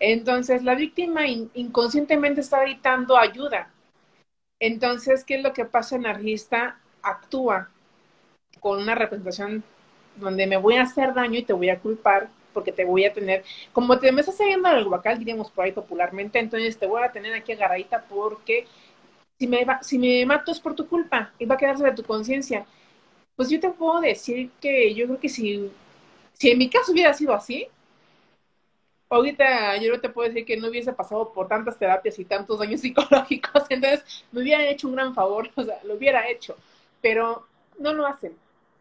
Entonces, 0.00 0.64
la 0.64 0.74
víctima 0.74 1.26
inconscientemente 1.26 2.40
está 2.40 2.62
gritando 2.62 3.18
ayuda. 3.18 3.70
Entonces, 4.58 5.22
¿qué 5.22 5.34
es 5.34 5.42
lo 5.42 5.52
que 5.52 5.66
pasa? 5.66 5.96
El 5.96 6.02
narcisista 6.02 6.78
actúa 7.02 7.68
con 8.60 8.80
una 8.80 8.94
representación 8.94 9.64
donde 10.16 10.46
me 10.46 10.56
voy 10.56 10.76
a 10.76 10.82
hacer 10.84 11.12
daño 11.12 11.40
y 11.40 11.42
te 11.42 11.52
voy 11.52 11.68
a 11.68 11.80
culpar 11.80 12.30
porque 12.54 12.72
te 12.72 12.84
voy 12.86 13.04
a 13.04 13.12
tener, 13.12 13.44
como 13.72 13.98
te 13.98 14.12
me 14.12 14.22
estás 14.22 14.38
saliendo 14.38 14.70
el 14.70 14.86
guacal, 14.86 15.18
diríamos 15.18 15.50
por 15.50 15.66
ahí 15.66 15.72
popularmente, 15.72 16.38
entonces 16.38 16.78
te 16.78 16.86
voy 16.86 17.02
a 17.02 17.12
tener 17.12 17.34
aquí 17.34 17.52
agarradita 17.52 18.04
porque 18.08 18.66
si 19.38 19.46
me, 19.48 19.66
si 19.82 19.98
me 19.98 20.24
mato 20.26 20.52
es 20.52 20.60
por 20.60 20.74
tu 20.74 20.88
culpa 20.88 21.32
y 21.38 21.46
va 21.46 21.56
a 21.56 21.58
quedarse 21.58 21.84
de 21.84 21.92
tu 21.92 22.04
conciencia. 22.04 22.66
Pues 23.36 23.50
yo 23.50 23.60
te 23.60 23.70
puedo 23.70 24.00
decir 24.00 24.50
que 24.60 24.94
yo 24.94 25.06
creo 25.06 25.20
que 25.20 25.28
si, 25.28 25.70
si 26.34 26.50
en 26.50 26.58
mi 26.58 26.70
caso 26.70 26.92
hubiera 26.92 27.14
sido 27.14 27.34
así, 27.34 27.68
ahorita 29.08 29.76
yo 29.78 29.92
no 29.92 30.00
te 30.00 30.08
puedo 30.08 30.28
decir 30.28 30.44
que 30.44 30.56
no 30.56 30.68
hubiese 30.68 30.92
pasado 30.92 31.32
por 31.32 31.48
tantas 31.48 31.78
terapias 31.78 32.18
y 32.18 32.24
tantos 32.24 32.58
daños 32.58 32.80
psicológicos, 32.82 33.64
entonces 33.70 34.04
me 34.32 34.42
hubiera 34.42 34.66
hecho 34.68 34.88
un 34.88 34.94
gran 34.94 35.14
favor, 35.14 35.50
o 35.54 35.62
sea, 35.62 35.80
lo 35.84 35.94
hubiera 35.94 36.28
hecho, 36.28 36.56
pero 37.00 37.46
no 37.78 37.92
lo 37.92 38.06
hacen. 38.06 38.32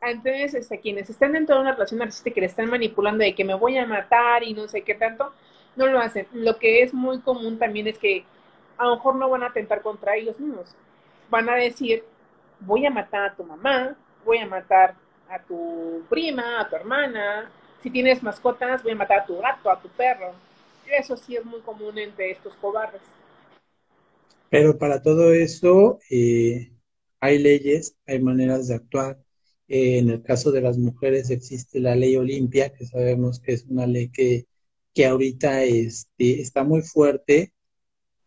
Entonces, 0.05 0.53
este, 0.53 0.79
quienes 0.79 1.09
están 1.09 1.33
dentro 1.33 1.55
de 1.55 1.61
una 1.61 1.73
relación 1.73 1.99
narcisista 1.99 2.31
que 2.31 2.41
le 2.41 2.47
están 2.47 2.69
manipulando 2.69 3.23
de 3.23 3.35
que 3.35 3.43
me 3.43 3.53
voy 3.53 3.77
a 3.77 3.85
matar 3.85 4.43
y 4.43 4.53
no 4.53 4.67
sé 4.67 4.81
qué 4.81 4.95
tanto, 4.95 5.31
no 5.75 5.87
lo 5.87 5.99
hacen. 5.99 6.27
Lo 6.33 6.57
que 6.57 6.83
es 6.83 6.93
muy 6.93 7.19
común 7.19 7.57
también 7.57 7.87
es 7.87 7.97
que 7.97 8.25
a 8.77 8.85
lo 8.85 8.95
mejor 8.95 9.15
no 9.15 9.29
van 9.29 9.43
a 9.43 9.47
atentar 9.47 9.81
contra 9.81 10.15
ellos 10.15 10.39
mismos. 10.39 10.75
Van 11.29 11.49
a 11.49 11.55
decir, 11.55 12.03
voy 12.59 12.85
a 12.85 12.91
matar 12.91 13.25
a 13.25 13.35
tu 13.35 13.43
mamá, 13.43 13.95
voy 14.25 14.39
a 14.39 14.45
matar 14.45 14.95
a 15.29 15.39
tu 15.39 16.03
prima, 16.09 16.61
a 16.61 16.69
tu 16.69 16.75
hermana, 16.75 17.49
si 17.81 17.89
tienes 17.89 18.23
mascotas, 18.23 18.83
voy 18.83 18.93
a 18.93 18.95
matar 18.95 19.19
a 19.19 19.25
tu 19.25 19.37
gato, 19.39 19.69
a 19.69 19.81
tu 19.81 19.89
perro. 19.89 20.33
Eso 20.87 21.17
sí 21.17 21.35
es 21.35 21.45
muy 21.45 21.59
común 21.61 21.97
entre 21.97 22.31
estos 22.31 22.53
cobardes. 22.55 23.01
Pero 24.49 24.77
para 24.77 25.01
todo 25.01 25.33
eso 25.33 25.99
eh, 26.09 26.71
hay 27.19 27.39
leyes, 27.39 27.97
hay 28.05 28.21
maneras 28.21 28.67
de 28.67 28.75
actuar 28.75 29.17
eh, 29.67 29.99
en 29.99 30.09
el 30.09 30.23
caso 30.23 30.51
de 30.51 30.61
las 30.61 30.77
mujeres 30.77 31.29
existe 31.29 31.79
la 31.79 31.95
ley 31.95 32.15
Olimpia, 32.15 32.73
que 32.73 32.85
sabemos 32.85 33.39
que 33.39 33.53
es 33.53 33.65
una 33.65 33.87
ley 33.87 34.09
que, 34.09 34.47
que 34.93 35.05
ahorita 35.05 35.63
este, 35.63 36.41
está 36.41 36.63
muy 36.63 36.81
fuerte 36.81 37.53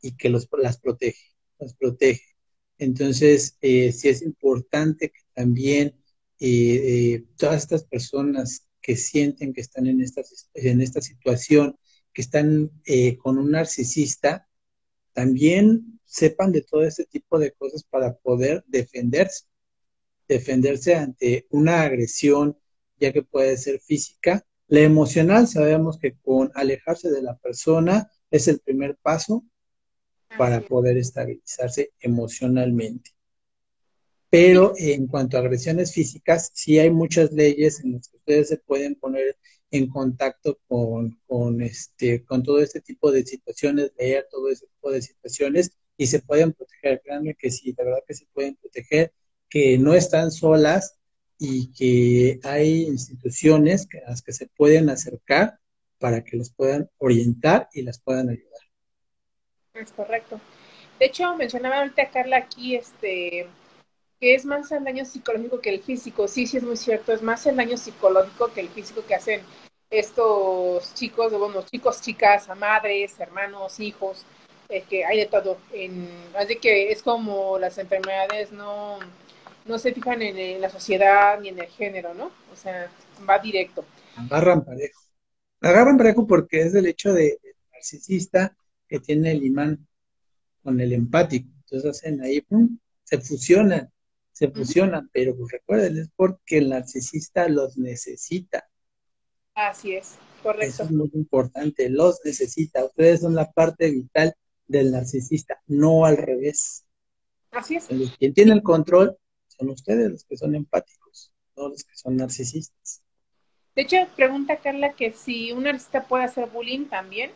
y 0.03 0.17
que 0.17 0.31
los, 0.31 0.49
las 0.59 0.79
protege, 0.79 1.35
las 1.59 1.75
protege. 1.75 2.23
Entonces, 2.79 3.57
eh, 3.61 3.93
sí 3.93 4.09
es 4.09 4.23
importante 4.23 5.11
que 5.11 5.21
también 5.35 5.97
eh, 6.39 7.15
eh, 7.15 7.25
todas 7.37 7.63
estas 7.63 7.85
personas 7.85 8.69
que 8.83 8.97
sienten 8.97 9.53
que 9.53 9.63
están 9.63 9.87
en 9.87 10.01
esta, 10.03 10.23
en 10.55 10.81
esta 10.81 11.01
situación, 11.01 11.79
que 12.13 12.23
están 12.23 12.71
con 13.19 13.37
un 13.39 13.51
narcisista, 13.51 14.49
también 15.13 16.01
sepan 16.05 16.53
de 16.53 16.63
todo 16.63 16.83
este 16.85 17.05
tipo 17.05 17.39
de 17.39 17.53
cosas 17.53 17.85
para 17.85 18.17
poder 18.17 18.65
defenderse 18.69 19.45
defenderse 20.29 20.95
ante 20.95 21.47
una 21.51 21.83
agresión, 21.83 22.59
ya 22.99 23.13
que 23.13 23.23
puede 23.23 23.57
ser 23.57 23.81
física. 23.81 24.45
La 24.69 24.81
emocional, 24.81 25.47
sabemos 25.47 25.99
que 25.99 26.17
con 26.17 26.51
alejarse 26.55 27.11
de 27.11 27.23
la 27.23 27.37
persona 27.39 28.11
es 28.31 28.49
el 28.49 28.61
primer 28.61 28.97
paso 28.97 29.45
para 30.37 30.61
poder 30.61 30.97
estabilizarse 30.97 31.93
emocionalmente. 32.01 33.13
Pero 34.29 34.75
en 34.77 35.07
cuanto 35.07 35.37
a 35.37 35.41
agresiones 35.41 35.93
físicas, 35.93 36.51
sí 36.53 36.79
hay 36.79 36.91
muchas 36.91 37.33
leyes 37.33 37.81
en 37.81 37.93
las 37.93 38.09
que 38.09 38.17
ustedes 38.17 38.49
se 38.49 38.59
pueden 38.59 38.97
poner 38.97 39.37
en 39.71 39.89
contacto 39.89 40.59
con, 40.67 41.19
con, 41.27 41.63
este, 41.63 42.25
con 42.25 42.43
todo 42.43 42.61
este 42.61 42.81
tipo 42.81 43.13
de 43.13 43.25
situaciones, 43.25 43.93
leer 43.99 44.27
todo 44.31 44.49
este 44.49 44.67
tipo 44.67 44.91
de 44.91 45.03
situaciones 45.03 45.73
y 45.97 46.07
se 46.07 46.21
pueden 46.21 46.53
proteger. 46.53 47.01
Créanme 47.05 47.35
que 47.35 47.51
sí, 47.51 47.75
la 47.77 47.85
verdad 47.85 48.05
que 48.07 48.15
se 48.15 48.27
pueden 48.33 48.57
proteger 48.57 49.13
que 49.57 49.79
no 49.79 49.95
están 49.95 50.31
solas 50.31 50.99
y 51.39 51.73
que 51.73 52.39
hay 52.47 52.83
instituciones 52.83 53.89
a 54.07 54.11
las 54.11 54.21
que 54.21 54.35
se 54.35 54.49
pueden 54.49 54.91
acercar 54.91 55.59
para 55.99 56.23
que 56.23 56.37
les 56.37 56.53
puedan 56.53 56.91
orientar 56.99 57.67
y 57.73 57.81
las 57.81 57.99
puedan 57.99 58.29
ayudar. 58.29 58.61
Es 59.73 59.93
correcto. 59.93 60.39
De 60.99 61.07
hecho, 61.07 61.35
mencionaba 61.37 61.79
ahorita 61.79 62.11
Carla 62.11 62.37
aquí 62.37 62.77
este 62.77 63.49
que 64.21 64.35
es 64.35 64.45
más 64.45 64.71
el 64.73 64.85
daño 64.85 65.07
psicológico 65.07 65.59
que 65.63 65.71
el 65.71 65.83
físico. 65.83 66.29
Sí, 66.29 66.47
sí 66.47 66.59
es 66.59 66.63
muy 66.63 66.77
cierto, 66.77 67.15
es 67.15 67.23
más 67.23 67.47
el 67.47 67.57
daño 67.57 67.79
psicológico 67.79 68.53
que 68.53 68.61
el 68.61 68.69
físico 68.69 69.07
que 69.07 69.15
hacen 69.15 69.41
estos 69.89 70.93
chicos, 70.93 71.33
bueno, 71.33 71.63
chicos, 71.63 72.03
chicas, 72.03 72.47
madres, 72.59 73.19
hermanos, 73.19 73.81
hijos, 73.81 74.27
es 74.69 74.85
que 74.85 75.07
hay 75.07 75.17
de 75.17 75.27
todo. 75.27 75.57
Así 76.37 76.57
que 76.57 76.93
es 76.93 77.03
como 77.03 77.59
las 77.59 77.79
enfermedades 77.79 78.53
no 78.53 78.99
no 79.67 79.79
se 79.79 79.93
fijan 79.93 80.23
en, 80.23 80.61
la 80.61 80.71
sociedad 80.71 81.41
ni 81.41 81.49
en 81.49 81.59
el 81.59 81.67
género, 81.67 82.15
¿no? 82.15 82.31
O 82.53 82.57
sea, 82.57 82.91
va 83.29 83.39
directo. 83.39 83.85
Agarran 84.17 84.65
parejo. 84.65 85.03
Agarran 85.61 85.97
parejo 85.97 86.27
porque 86.27 86.63
es 86.63 86.75
el 86.75 86.87
hecho 86.87 87.13
de, 87.13 87.39
narcisista 87.73 88.57
que 88.89 89.01
tiene 89.01 89.33
el 89.33 89.45
imán 89.45 89.87
con 90.63 90.81
el 90.81 90.93
empático. 90.93 91.49
Entonces 91.65 91.91
hacen 91.91 92.23
ahí, 92.23 92.41
pum, 92.41 92.79
se 93.03 93.19
fusionan, 93.21 93.93
se 94.33 94.49
fusionan, 94.49 95.11
pero 95.13 95.37
pues 95.37 95.53
recuerden, 95.53 95.99
es 95.99 96.09
porque 96.15 96.59
el 96.59 96.71
narcisista 96.71 97.49
los 97.49 97.77
necesita. 97.77 98.69
Así 99.55 99.95
es, 99.95 100.17
correcto. 100.43 100.67
Eso 100.67 100.83
es 100.85 100.91
muy 100.91 101.11
importante, 101.15 101.89
los 101.89 102.21
necesita. 102.25 102.85
Ustedes 102.85 103.21
son 103.21 103.35
la 103.35 103.51
parte 103.51 103.91
vital 103.91 104.35
del 104.67 104.93
narcisista, 104.93 105.61
no 105.67 106.05
al 106.05 106.17
revés. 106.17 106.85
Así 107.51 107.77
es. 107.77 107.87
quien 108.19 108.35
tiene 108.35 108.53
el 108.53 108.63
control 108.63 109.17
son 109.57 109.71
ustedes 109.71 110.11
los 110.11 110.25
que 110.25 110.37
son 110.37 110.55
empáticos, 110.55 111.33
no 111.57 111.69
los 111.69 111.85
que 111.85 111.97
son 111.97 112.17
narcisistas. 112.17 113.03
De 113.75 113.83
hecho, 113.83 113.97
pregunta 114.17 114.57
Carla 114.57 114.93
que 114.93 115.13
si 115.13 115.53
un 115.53 115.65
narcisista 115.65 116.05
puede 116.05 116.25
hacer 116.25 116.47
bullying 116.49 116.87
también. 116.87 117.31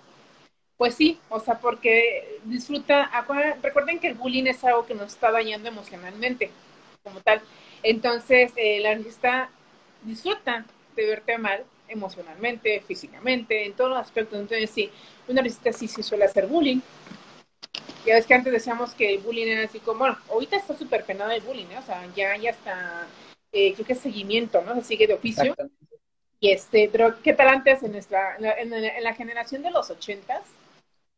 Pues 0.76 0.94
sí, 0.94 1.20
o 1.28 1.38
sea, 1.40 1.58
porque 1.58 2.38
disfruta, 2.44 3.10
recuerden 3.62 3.98
que 3.98 4.06
el 4.06 4.14
bullying 4.14 4.46
es 4.46 4.64
algo 4.64 4.86
que 4.86 4.94
nos 4.94 5.12
está 5.12 5.30
dañando 5.30 5.68
emocionalmente, 5.68 6.50
como 7.04 7.20
tal. 7.20 7.42
Entonces, 7.82 8.52
el 8.56 8.84
narcisista 8.84 9.50
disfruta 10.02 10.64
de 10.96 11.06
verte 11.06 11.36
mal 11.36 11.64
emocionalmente, 11.86 12.80
físicamente, 12.80 13.66
en 13.66 13.74
todos 13.74 13.90
los 13.90 13.98
aspectos. 13.98 14.40
Entonces, 14.40 14.70
sí, 14.70 14.90
un 15.28 15.34
narcisista 15.34 15.70
sí, 15.74 15.86
sí 15.86 16.02
suele 16.02 16.24
hacer 16.24 16.46
bullying, 16.46 16.80
ya 18.04 18.14
ves 18.14 18.26
que 18.26 18.34
antes 18.34 18.52
decíamos 18.52 18.94
que 18.94 19.14
el 19.14 19.20
bullying 19.20 19.46
era 19.46 19.64
así 19.64 19.78
como, 19.80 20.00
bueno, 20.00 20.18
ahorita 20.30 20.56
está 20.56 20.76
súper 20.76 21.04
penado 21.04 21.30
el 21.30 21.42
bullying, 21.42 21.66
¿eh? 21.66 21.78
o 21.78 21.82
sea, 21.82 22.06
ya, 22.14 22.36
ya 22.36 22.50
está, 22.50 23.06
eh, 23.52 23.74
creo 23.74 23.86
que 23.86 23.92
es 23.92 24.00
seguimiento, 24.00 24.62
¿no? 24.62 24.74
Se 24.76 24.84
sigue 24.84 25.06
de 25.06 25.14
oficio. 25.14 25.54
Y 26.38 26.52
este, 26.52 26.88
pero 26.90 27.20
¿qué 27.22 27.34
tal 27.34 27.48
antes 27.48 27.82
en 27.82 27.92
nuestra, 27.92 28.36
en, 28.38 28.70
la 29.04 29.14
generación 29.14 29.62
de 29.62 29.70
los 29.70 29.90
ochentas? 29.90 30.42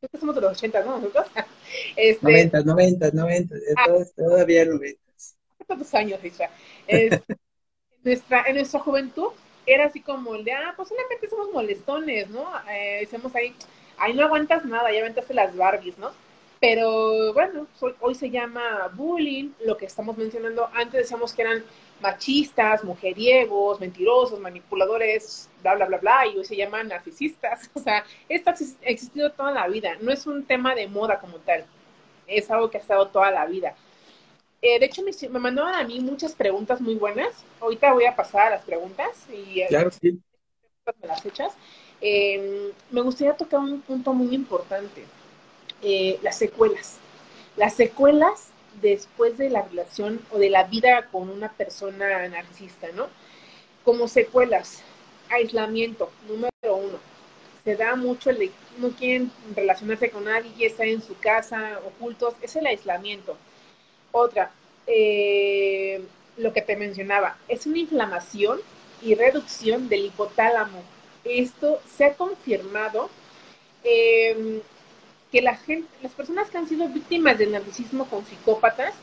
Creo 0.00 0.10
que 0.10 0.18
somos 0.18 0.34
de 0.34 0.40
los 0.40 0.52
ochentas, 0.52 0.84
¿no? 0.84 0.98
Nosotros. 0.98 1.26
Este, 1.96 2.26
noventas, 2.26 2.66
noventas, 2.66 3.14
noventas, 3.14 3.58
ah. 3.76 3.88
todavía 4.14 4.66
noventas. 4.66 5.36
¿Cuántos 5.66 5.94
años, 5.94 6.20
en, 6.86 7.22
nuestra, 8.04 8.44
en 8.46 8.56
nuestra 8.56 8.80
juventud 8.80 9.28
era 9.64 9.86
así 9.86 10.00
como 10.00 10.34
el 10.34 10.44
de, 10.44 10.52
ah, 10.52 10.74
pues 10.76 10.88
solamente 10.88 11.30
somos 11.30 11.50
molestones, 11.50 12.28
¿no? 12.28 12.46
Eh, 12.70 12.98
decimos 13.00 13.34
ahí, 13.34 13.54
ahí 13.96 14.12
no 14.12 14.24
aguantas 14.24 14.66
nada, 14.66 14.92
ya 14.92 15.00
aventaste 15.00 15.32
las 15.32 15.56
Barbies, 15.56 15.96
¿no? 15.96 16.10
Pero 16.62 17.34
bueno, 17.34 17.66
hoy, 17.98 18.14
se 18.14 18.30
llama 18.30 18.88
bullying, 18.94 19.50
lo 19.64 19.76
que 19.76 19.86
estamos 19.86 20.16
mencionando. 20.16 20.68
Antes 20.72 21.00
decíamos 21.00 21.32
que 21.32 21.42
eran 21.42 21.64
machistas, 22.00 22.84
mujeriegos, 22.84 23.80
mentirosos, 23.80 24.38
manipuladores, 24.38 25.50
bla, 25.60 25.74
bla, 25.74 25.86
bla, 25.86 25.98
bla, 25.98 26.26
y 26.28 26.38
hoy 26.38 26.44
se 26.44 26.54
llaman 26.54 26.86
narcisistas. 26.86 27.68
O 27.74 27.80
sea, 27.80 28.04
esto 28.28 28.50
ha 28.50 28.54
existido 28.88 29.32
toda 29.32 29.50
la 29.50 29.66
vida, 29.66 29.96
no 30.02 30.12
es 30.12 30.24
un 30.28 30.44
tema 30.44 30.76
de 30.76 30.86
moda 30.86 31.18
como 31.18 31.38
tal, 31.38 31.64
es 32.28 32.48
algo 32.48 32.70
que 32.70 32.78
ha 32.78 32.80
estado 32.80 33.08
toda 33.08 33.32
la 33.32 33.44
vida. 33.44 33.74
Eh, 34.60 34.78
de 34.78 34.86
hecho, 34.86 35.02
me, 35.02 35.10
me, 35.30 35.40
mandaban 35.40 35.74
a 35.74 35.82
mí 35.82 35.98
muchas 35.98 36.32
preguntas 36.32 36.80
muy 36.80 36.94
buenas. 36.94 37.44
Ahorita 37.58 37.92
voy 37.92 38.04
a 38.04 38.14
pasar 38.14 38.46
a 38.46 38.50
las 38.50 38.64
preguntas 38.64 39.26
y 39.32 39.66
claro, 39.66 39.90
sí. 39.90 40.16
las 41.02 41.26
hechas. 41.26 41.54
Eh, 42.00 42.70
me 42.92 43.00
gustaría 43.00 43.36
tocar 43.36 43.58
un 43.58 43.80
punto 43.80 44.12
muy 44.12 44.32
importante 44.32 45.04
eh, 45.82 46.18
las 46.22 46.38
secuelas. 46.38 46.98
Las 47.56 47.74
secuelas 47.74 48.48
después 48.80 49.36
de 49.36 49.50
la 49.50 49.62
relación 49.62 50.20
o 50.30 50.38
de 50.38 50.50
la 50.50 50.64
vida 50.64 51.08
con 51.10 51.28
una 51.28 51.52
persona 51.52 52.28
narcisista, 52.28 52.88
¿no? 52.94 53.08
Como 53.84 54.08
secuelas, 54.08 54.82
aislamiento, 55.30 56.10
número 56.28 56.76
uno. 56.76 56.98
Se 57.64 57.76
da 57.76 57.96
mucho 57.96 58.30
el 58.30 58.38
de 58.38 58.52
no 58.78 58.90
quieren 58.90 59.30
relacionarse 59.54 60.10
con 60.10 60.24
nadie, 60.24 60.66
estar 60.66 60.86
en 60.86 61.02
su 61.02 61.16
casa, 61.18 61.80
ocultos, 61.86 62.34
es 62.40 62.56
el 62.56 62.66
aislamiento. 62.66 63.36
Otra, 64.10 64.52
eh, 64.86 66.02
lo 66.36 66.52
que 66.52 66.62
te 66.62 66.76
mencionaba, 66.76 67.36
es 67.48 67.66
una 67.66 67.78
inflamación 67.78 68.60
y 69.02 69.14
reducción 69.14 69.88
del 69.88 70.06
hipotálamo. 70.06 70.82
Esto 71.24 71.80
se 71.96 72.06
ha 72.06 72.14
confirmado 72.14 73.10
eh, 73.84 74.62
que 75.32 75.40
la 75.40 75.56
gente, 75.56 75.88
las 76.02 76.12
personas 76.12 76.50
que 76.50 76.58
han 76.58 76.68
sido 76.68 76.86
víctimas 76.88 77.38
del 77.38 77.52
narcisismo 77.52 78.04
con 78.04 78.24
psicópatas, 78.26 78.94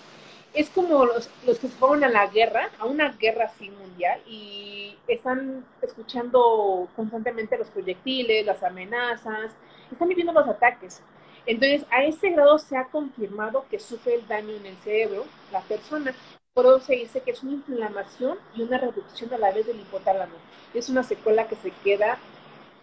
es 0.54 0.70
como 0.70 1.06
los, 1.06 1.30
los 1.46 1.60
que 1.60 1.68
se 1.68 1.76
fueron 1.76 2.04
a 2.04 2.10
la 2.10 2.28
guerra, 2.28 2.70
a 2.80 2.86
una 2.86 3.10
guerra 3.14 3.46
así 3.46 3.70
mundial, 3.72 4.22
y 4.28 4.96
están 5.08 5.66
escuchando 5.82 6.88
constantemente 6.96 7.58
los 7.58 7.68
proyectiles, 7.70 8.46
las 8.46 8.62
amenazas, 8.64 9.52
están 9.92 10.08
viviendo 10.08 10.32
los 10.32 10.48
ataques. 10.48 11.02
Entonces, 11.46 11.84
a 11.90 12.04
ese 12.04 12.30
grado 12.30 12.60
se 12.60 12.78
ha 12.78 12.86
confirmado 12.86 13.66
que 13.70 13.80
sufre 13.80 14.16
el 14.16 14.28
daño 14.28 14.54
en 14.54 14.68
el 14.68 14.78
cerebro 14.78 15.26
la 15.52 15.62
persona. 15.62 16.14
Por 16.54 16.66
eso 16.66 16.80
se 16.82 16.96
dice 16.96 17.22
que 17.22 17.32
es 17.32 17.42
una 17.42 17.54
inflamación 17.54 18.38
y 18.56 18.62
una 18.62 18.78
reducción 18.78 19.34
a 19.34 19.38
la 19.38 19.52
vez 19.52 19.66
del 19.66 19.80
hipotálamo. 19.80 20.36
Es 20.74 20.90
una 20.90 21.04
secuela 21.04 21.48
que 21.48 21.56
se 21.56 21.72
queda 21.84 22.20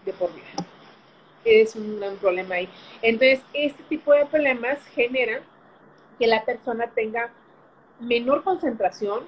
de 0.05 0.13
por 0.13 0.35
vida 0.35 0.67
es 1.47 1.77
un 1.77 1.99
gran 1.99 2.17
problema 2.17 2.57
ahí. 2.57 2.69
Entonces, 3.03 3.41
este 3.53 3.83
tipo 3.85 4.13
de 4.13 4.27
problemas 4.27 4.85
generan 4.89 5.43
que 6.19 6.27
la 6.27 6.45
persona 6.45 6.91
tenga 6.95 7.31
menor 8.01 8.43
concentración. 8.45 9.25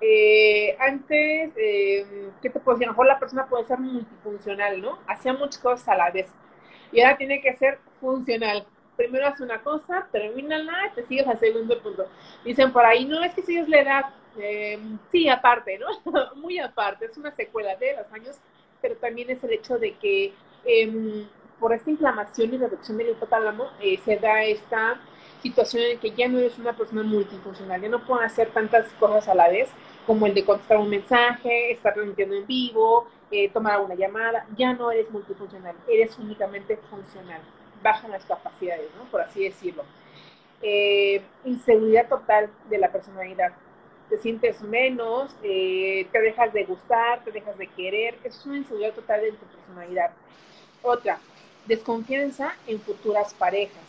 Eh, 0.00 0.76
antes, 0.78 1.52
eh, 1.56 2.30
¿qué 2.40 2.50
te 2.50 2.60
puedo 2.60 2.76
decir? 2.76 2.88
A 2.88 2.90
lo 2.90 2.92
mejor 2.92 3.06
la 3.06 3.18
persona 3.18 3.46
puede 3.46 3.64
ser 3.64 3.78
multifuncional, 3.78 4.80
¿no? 4.80 4.98
Hacía 5.06 5.32
muchas 5.32 5.58
cosas 5.58 5.88
a 5.88 5.96
la 5.96 6.10
vez. 6.10 6.28
Y 6.92 7.00
ahora 7.00 7.16
tiene 7.16 7.40
que 7.40 7.54
ser 7.54 7.78
funcional. 8.00 8.66
Primero 8.96 9.26
hace 9.26 9.42
una 9.42 9.62
cosa, 9.62 10.08
termínala, 10.10 10.92
te 10.94 11.04
sigues 11.04 11.26
al 11.26 11.38
segundo 11.38 11.80
punto. 11.80 12.06
Dicen 12.44 12.72
por 12.72 12.84
ahí, 12.84 13.04
no 13.04 13.22
es 13.22 13.34
que 13.34 13.42
si 13.42 13.56
es 13.56 13.68
la 13.68 13.80
edad, 13.80 14.04
eh, 14.38 14.78
sí, 15.10 15.28
aparte, 15.28 15.78
¿no? 15.78 15.86
Muy 16.36 16.58
aparte, 16.58 17.06
es 17.06 17.16
una 17.16 17.34
secuela 17.34 17.76
de 17.76 17.96
los 17.96 18.12
años, 18.12 18.36
pero 18.80 18.96
también 18.96 19.30
es 19.30 19.42
el 19.44 19.52
hecho 19.52 19.78
de 19.78 19.94
que 19.94 20.32
eh, 20.64 21.26
por 21.60 21.72
esta 21.72 21.90
inflamación 21.90 22.54
y 22.54 22.58
reducción 22.58 22.98
del 22.98 23.10
hipotálamo 23.10 23.70
eh, 23.80 23.98
se 24.04 24.16
da 24.16 24.42
esta 24.44 25.00
situación 25.42 25.84
en 25.84 25.98
que 25.98 26.10
ya 26.10 26.28
no 26.28 26.38
eres 26.38 26.58
una 26.58 26.76
persona 26.76 27.02
multifuncional, 27.02 27.80
ya 27.80 27.88
no 27.88 28.04
puedo 28.04 28.20
hacer 28.20 28.48
tantas 28.50 28.88
cosas 28.94 29.28
a 29.28 29.34
la 29.34 29.48
vez, 29.48 29.70
como 30.06 30.26
el 30.26 30.34
de 30.34 30.44
contestar 30.44 30.78
un 30.78 30.88
mensaje, 30.88 31.72
estar 31.72 31.94
transmitiendo 31.94 32.34
en 32.34 32.46
vivo, 32.46 33.06
eh, 33.30 33.48
tomar 33.50 33.80
una 33.80 33.94
llamada, 33.94 34.46
ya 34.56 34.72
no 34.72 34.90
eres 34.90 35.10
multifuncional, 35.10 35.76
eres 35.88 36.18
únicamente 36.18 36.76
funcional, 36.90 37.40
bajan 37.82 38.10
las 38.10 38.24
capacidades, 38.24 38.88
¿no? 38.96 39.04
por 39.10 39.20
así 39.20 39.44
decirlo. 39.44 39.84
Eh, 40.60 41.22
inseguridad 41.44 42.08
total 42.08 42.50
de 42.68 42.78
la 42.78 42.90
personalidad, 42.90 43.52
te 44.08 44.18
sientes 44.18 44.60
menos, 44.62 45.36
te 45.40 46.08
dejas 46.10 46.52
de 46.52 46.64
gustar, 46.64 47.22
te 47.24 47.30
dejas 47.30 47.56
de 47.58 47.66
querer, 47.68 48.18
es 48.24 48.44
una 48.46 48.56
inseguridad 48.56 48.94
total 48.94 49.20
de 49.20 49.32
tu 49.32 49.46
personalidad. 49.46 50.10
Otra, 50.82 51.18
desconfianza 51.68 52.54
en 52.66 52.80
futuras 52.80 53.34
parejas. 53.34 53.84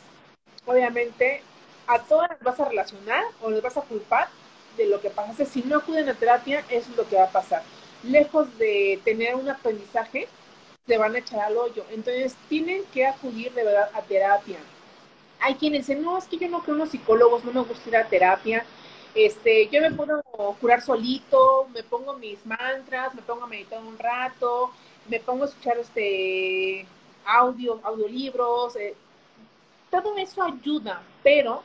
Obviamente, 0.66 1.42
a 1.88 2.00
todas 2.00 2.30
las 2.30 2.40
vas 2.42 2.60
a 2.60 2.70
relacionar 2.70 3.24
o 3.42 3.50
les 3.50 3.64
vas 3.64 3.78
a 3.78 3.82
culpar 3.82 4.28
de 4.78 4.86
lo 4.86 5.02
que 5.02 5.10
pasa. 5.10 5.46
Si 5.46 5.64
no 5.64 5.78
acuden 5.78 6.08
a 6.10 6.14
terapia, 6.14 6.64
eso 6.70 6.92
es 6.92 6.98
lo 6.98 7.08
que 7.08 7.16
va 7.16 7.24
a 7.24 7.32
pasar. 7.32 7.64
Lejos 8.04 8.56
de 8.60 9.00
tener 9.04 9.36
un 9.36 9.50
aprendizaje, 9.50 10.28
se 10.86 10.98
van 10.98 11.16
a 11.16 11.20
echar 11.20 11.40
al 11.40 11.58
hoyo. 11.58 11.86
Entonces, 11.92 12.36
tienen 12.48 12.84
que 12.94 13.06
acudir 13.06 13.52
de 13.54 13.64
verdad 13.64 13.90
a 13.94 14.02
terapia. 14.02 14.58
Hay 15.40 15.56
quienes 15.56 15.88
dicen, 15.88 16.04
no, 16.04 16.18
es 16.18 16.26
que 16.26 16.38
yo 16.38 16.50
no 16.50 16.62
creo 16.62 16.76
en 16.76 16.80
los 16.80 16.90
psicólogos, 16.90 17.44
no 17.46 17.54
me 17.54 17.62
gusta 17.62 17.90
ir 17.90 17.96
a 17.96 18.08
terapia. 18.08 18.66
Este, 19.16 19.68
yo 19.70 19.82
me 19.82 19.92
puedo 19.92 20.22
curar 20.62 20.82
solito, 20.82 21.68
me 21.74 21.82
pongo 21.84 22.14
mis 22.14 22.46
mantras, 22.46 23.16
me 23.16 23.22
pongo 23.22 23.46
a 23.46 23.48
meditar 23.48 23.82
un 23.82 23.98
rato, 23.98 24.72
me 25.08 25.20
pongo 25.20 25.46
a 25.46 25.48
escuchar 25.48 25.78
este 25.78 26.86
audio, 27.30 27.80
audiolibros, 27.84 28.76
eh, 28.76 28.96
todo 29.92 30.18
eso 30.18 30.44
ayuda, 30.44 31.02
pero 31.24 31.64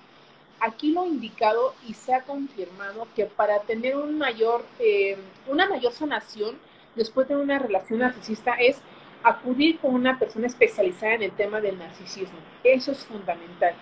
aquí 0.61 0.93
lo 0.93 1.07
indicado 1.07 1.75
y 1.87 1.95
se 1.95 2.15
ha 2.15 2.23
confirmado 2.23 3.07
que 3.15 3.27
para 3.27 3.61
tener 3.61 3.97
un 3.97 4.19
mayor, 4.19 4.65
eh, 4.79 5.17
una 5.47 5.69
mayor 5.69 5.93
sanación 5.93 6.57
después 6.95 7.29
de 7.29 7.37
una 7.37 7.59
relación 7.59 8.01
narcisista 8.01 8.55
es 8.55 8.81
acudir 9.23 9.79
con 9.79 9.95
una 9.95 10.19
persona 10.19 10.47
especializada 10.47 11.15
en 11.15 11.23
el 11.25 11.33
tema 11.33 11.61
del 11.61 11.79
narcisismo. 11.79 12.39
Eso 12.63 12.93
es 12.93 13.05
fundamental. 13.05 13.75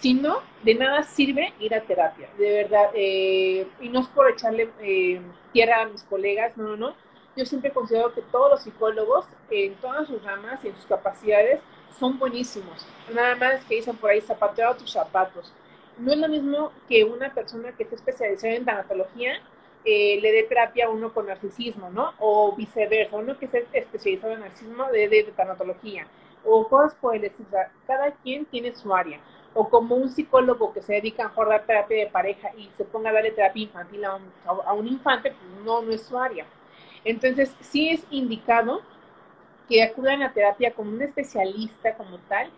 Si 0.00 0.14
no, 0.14 0.42
de 0.62 0.74
nada 0.74 1.02
sirve 1.02 1.54
ir 1.58 1.74
a 1.74 1.80
terapia, 1.80 2.28
de 2.38 2.52
verdad. 2.52 2.90
Eh, 2.94 3.66
y 3.80 3.88
no 3.88 4.00
es 4.00 4.06
por 4.08 4.30
echarle 4.30 4.70
tierra 5.52 5.82
a 5.82 5.86
mis 5.86 6.02
colegas, 6.04 6.56
no, 6.56 6.64
no, 6.64 6.76
no 6.76 6.94
yo 7.38 7.46
siempre 7.46 7.70
considero 7.70 8.12
que 8.12 8.20
todos 8.20 8.50
los 8.50 8.62
psicólogos, 8.62 9.24
en 9.48 9.74
todas 9.76 10.08
sus 10.08 10.20
ramas 10.24 10.64
y 10.64 10.68
en 10.68 10.74
sus 10.74 10.86
capacidades, 10.86 11.60
son 11.96 12.18
buenísimos. 12.18 12.84
Nada 13.14 13.36
más 13.36 13.64
que 13.64 13.76
dicen 13.76 13.96
por 13.96 14.10
ahí, 14.10 14.20
zapatea 14.20 14.74
tus 14.74 14.90
zapatos. 14.90 15.52
No 15.98 16.12
es 16.12 16.18
lo 16.18 16.28
mismo 16.28 16.72
que 16.88 17.04
una 17.04 17.32
persona 17.32 17.70
que 17.72 17.84
esté 17.84 17.94
especializada 17.94 18.54
en 18.54 18.64
tanatología 18.64 19.40
eh, 19.84 20.18
le 20.20 20.32
dé 20.32 20.42
terapia 20.42 20.86
a 20.86 20.90
uno 20.90 21.14
con 21.14 21.26
narcisismo, 21.26 21.90
¿no? 21.90 22.12
O 22.18 22.56
viceversa, 22.56 23.16
uno 23.16 23.38
que 23.38 23.44
esté 23.44 23.66
especializado 23.72 24.32
en 24.32 24.40
narcisismo 24.40 24.90
le 24.90 25.08
dé 25.08 25.22
tanatología. 25.36 26.08
O 26.44 26.68
cosas 26.68 26.96
por 26.96 27.14
el 27.14 27.24
estilo. 27.24 27.48
Cada 27.86 28.10
quien 28.10 28.46
tiene 28.46 28.74
su 28.74 28.92
área. 28.92 29.20
O 29.54 29.68
como 29.68 29.94
un 29.94 30.08
psicólogo 30.08 30.72
que 30.72 30.82
se 30.82 30.94
dedica 30.94 31.32
a 31.34 31.44
dar 31.44 31.64
terapia 31.66 31.98
de 31.98 32.10
pareja 32.10 32.50
y 32.56 32.68
se 32.76 32.84
ponga 32.84 33.10
a 33.10 33.12
darle 33.12 33.30
terapia 33.30 33.62
infantil 33.62 34.04
a 34.04 34.16
un, 34.16 34.22
a 34.44 34.72
un 34.72 34.88
infante, 34.88 35.30
pues 35.30 35.64
no, 35.64 35.82
no 35.82 35.92
es 35.92 36.02
su 36.02 36.18
área. 36.18 36.44
Entonces, 37.08 37.50
sí 37.62 37.88
es 37.88 38.02
indicado 38.10 38.82
que 39.66 39.82
acudan 39.82 40.22
a 40.22 40.34
terapia 40.34 40.72
con 40.72 40.88
un 40.88 41.00
especialista 41.00 41.94
como 41.94 42.18
tal, 42.28 42.50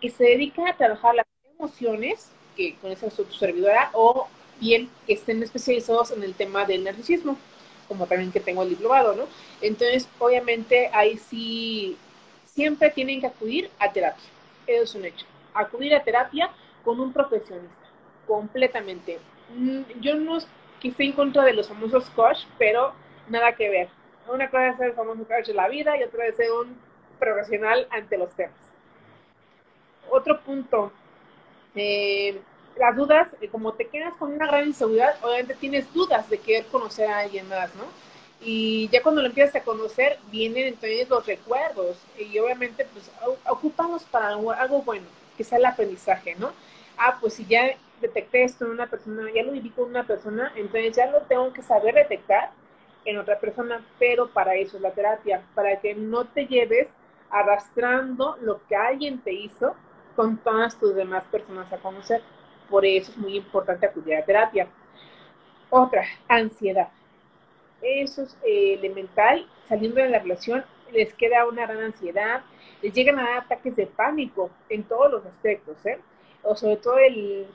que 0.00 0.10
se 0.10 0.22
dedica 0.22 0.70
a 0.70 0.76
trabajar 0.76 1.16
las 1.16 1.26
emociones, 1.58 2.30
que 2.56 2.76
con 2.76 2.92
esa 2.92 3.10
su 3.10 3.24
servidora, 3.24 3.90
o 3.92 4.28
bien 4.60 4.88
que 5.08 5.14
estén 5.14 5.42
especializados 5.42 6.12
en 6.12 6.22
el 6.22 6.34
tema 6.34 6.64
del 6.64 6.84
narcisismo, 6.84 7.36
como 7.88 8.06
también 8.06 8.30
que 8.30 8.38
tengo 8.38 8.62
el 8.62 8.68
diplomado, 8.68 9.16
¿no? 9.16 9.24
Entonces, 9.60 10.08
obviamente, 10.20 10.88
ahí 10.92 11.18
sí, 11.18 11.96
siempre 12.44 12.90
tienen 12.90 13.20
que 13.20 13.26
acudir 13.26 13.70
a 13.80 13.92
terapia. 13.92 14.24
Eso 14.68 14.84
es 14.84 14.94
un 14.94 15.04
hecho. 15.04 15.26
Acudir 15.52 15.96
a 15.96 16.04
terapia 16.04 16.48
con 16.84 17.00
un 17.00 17.12
profesionista, 17.12 17.88
completamente. 18.24 19.18
Mm, 19.52 19.80
yo 20.00 20.14
no 20.14 20.38
estoy 20.80 21.06
en 21.06 21.12
contra 21.12 21.42
de 21.42 21.54
los 21.54 21.66
famosos 21.66 22.08
coach, 22.10 22.44
pero 22.56 22.94
nada 23.28 23.52
que 23.54 23.68
ver. 23.68 23.88
Una 24.28 24.48
cosa 24.50 24.68
es 24.68 24.76
ser 24.76 24.86
el 24.88 24.94
famoso 24.94 25.24
coach 25.24 25.46
de 25.48 25.54
la 25.54 25.68
vida 25.68 25.96
y 25.96 26.02
otra 26.02 26.26
es 26.26 26.36
ser 26.36 26.50
un 26.50 26.76
profesional 27.18 27.86
ante 27.90 28.16
los 28.16 28.32
temas. 28.34 28.56
Otro 30.10 30.40
punto, 30.40 30.92
eh, 31.74 32.40
las 32.76 32.96
dudas, 32.96 33.28
eh, 33.40 33.48
como 33.48 33.72
te 33.74 33.86
quedas 33.86 34.14
con 34.14 34.32
una 34.32 34.46
gran 34.46 34.66
inseguridad, 34.66 35.16
obviamente 35.22 35.54
tienes 35.54 35.92
dudas 35.92 36.28
de 36.28 36.38
querer 36.38 36.66
conocer 36.66 37.08
a 37.08 37.20
alguien 37.20 37.48
más, 37.48 37.74
¿no? 37.74 37.84
Y 38.40 38.88
ya 38.90 39.02
cuando 39.02 39.22
lo 39.22 39.28
empiezas 39.28 39.56
a 39.56 39.64
conocer, 39.64 40.18
vienen 40.30 40.66
entonces 40.66 41.08
los 41.08 41.24
recuerdos 41.26 41.96
y 42.18 42.38
obviamente 42.38 42.86
pues 42.92 43.10
ocupamos 43.46 44.02
para 44.04 44.28
algo 44.28 44.82
bueno, 44.82 45.06
que 45.36 45.44
sea 45.44 45.58
el 45.58 45.64
aprendizaje, 45.64 46.34
¿no? 46.34 46.52
Ah, 46.98 47.16
pues 47.20 47.34
si 47.34 47.46
ya 47.46 47.70
detecté 48.00 48.44
esto 48.44 48.66
en 48.66 48.72
una 48.72 48.86
persona, 48.86 49.30
ya 49.34 49.42
lo 49.42 49.52
viví 49.52 49.70
con 49.70 49.88
una 49.88 50.04
persona, 50.06 50.52
entonces 50.56 50.94
ya 50.94 51.06
lo 51.10 51.22
tengo 51.22 51.52
que 51.52 51.62
saber 51.62 51.94
detectar 51.94 52.50
en 53.04 53.18
otra 53.18 53.38
persona, 53.38 53.84
pero 53.98 54.28
para 54.28 54.54
eso 54.54 54.76
es 54.76 54.82
la 54.82 54.92
terapia, 54.92 55.42
para 55.54 55.80
que 55.80 55.94
no 55.94 56.24
te 56.24 56.46
lleves 56.46 56.88
arrastrando 57.30 58.36
lo 58.40 58.60
que 58.66 58.76
alguien 58.76 59.18
te 59.18 59.32
hizo 59.32 59.74
con 60.16 60.38
todas 60.38 60.78
tus 60.78 60.94
demás 60.94 61.24
personas 61.24 61.72
a 61.72 61.78
conocer. 61.78 62.22
Por 62.70 62.86
eso 62.86 63.10
es 63.10 63.18
muy 63.18 63.36
importante 63.36 63.86
acudir 63.86 64.16
a 64.16 64.24
terapia. 64.24 64.68
Otra, 65.70 66.04
ansiedad. 66.28 66.88
Eso 67.82 68.22
es 68.22 68.36
elemental. 68.44 69.46
Saliendo 69.68 70.00
de 70.00 70.08
la 70.08 70.20
relación, 70.20 70.64
les 70.92 71.12
queda 71.14 71.46
una 71.46 71.66
gran 71.66 71.82
ansiedad, 71.82 72.42
les 72.80 72.92
llegan 72.92 73.18
a 73.18 73.24
dar 73.24 73.38
ataques 73.38 73.76
de 73.76 73.86
pánico 73.86 74.50
en 74.68 74.84
todos 74.84 75.10
los 75.10 75.26
aspectos, 75.26 75.84
¿eh? 75.84 75.98
O 76.42 76.54
sobre 76.54 76.76
todo 76.76 76.96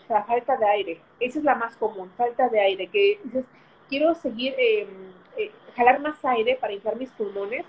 la 0.09 0.23
falta 0.23 0.57
de 0.57 0.65
aire. 0.67 1.01
Esa 1.19 1.39
es 1.39 1.45
la 1.45 1.55
más 1.55 1.75
común, 1.77 2.11
falta 2.17 2.49
de 2.49 2.59
aire, 2.59 2.87
que 2.87 3.19
dices, 3.23 3.45
quiero 3.87 4.15
seguir, 4.15 4.53
em, 4.57 4.87
eh, 5.39 5.51
jalar 5.75 6.01
más 6.01 6.23
aire 6.25 6.57
para 6.59 6.73
inflar 6.73 6.97
mis 6.97 7.09
pulmones 7.11 7.65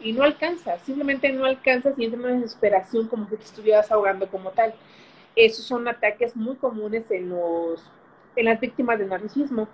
y 0.00 0.12
no 0.12 0.22
alcanza, 0.22 0.78
simplemente 0.78 1.30
no 1.30 1.44
alcanzas 1.44 1.98
y 1.98 2.04
entra 2.04 2.18
una 2.18 2.30
desesperación 2.30 3.08
como 3.08 3.28
si 3.28 3.36
te 3.36 3.44
estuvieras 3.44 3.92
ahogando 3.92 4.28
como 4.28 4.50
tal. 4.50 4.74
Esos 5.36 5.64
son 5.64 5.86
ataques 5.86 6.34
muy 6.34 6.56
comunes 6.56 7.10
en, 7.10 7.28
los, 7.28 7.84
en 8.36 8.46
las 8.46 8.58
víctimas 8.58 8.98
del 8.98 9.08
narcisismo. 9.08 9.68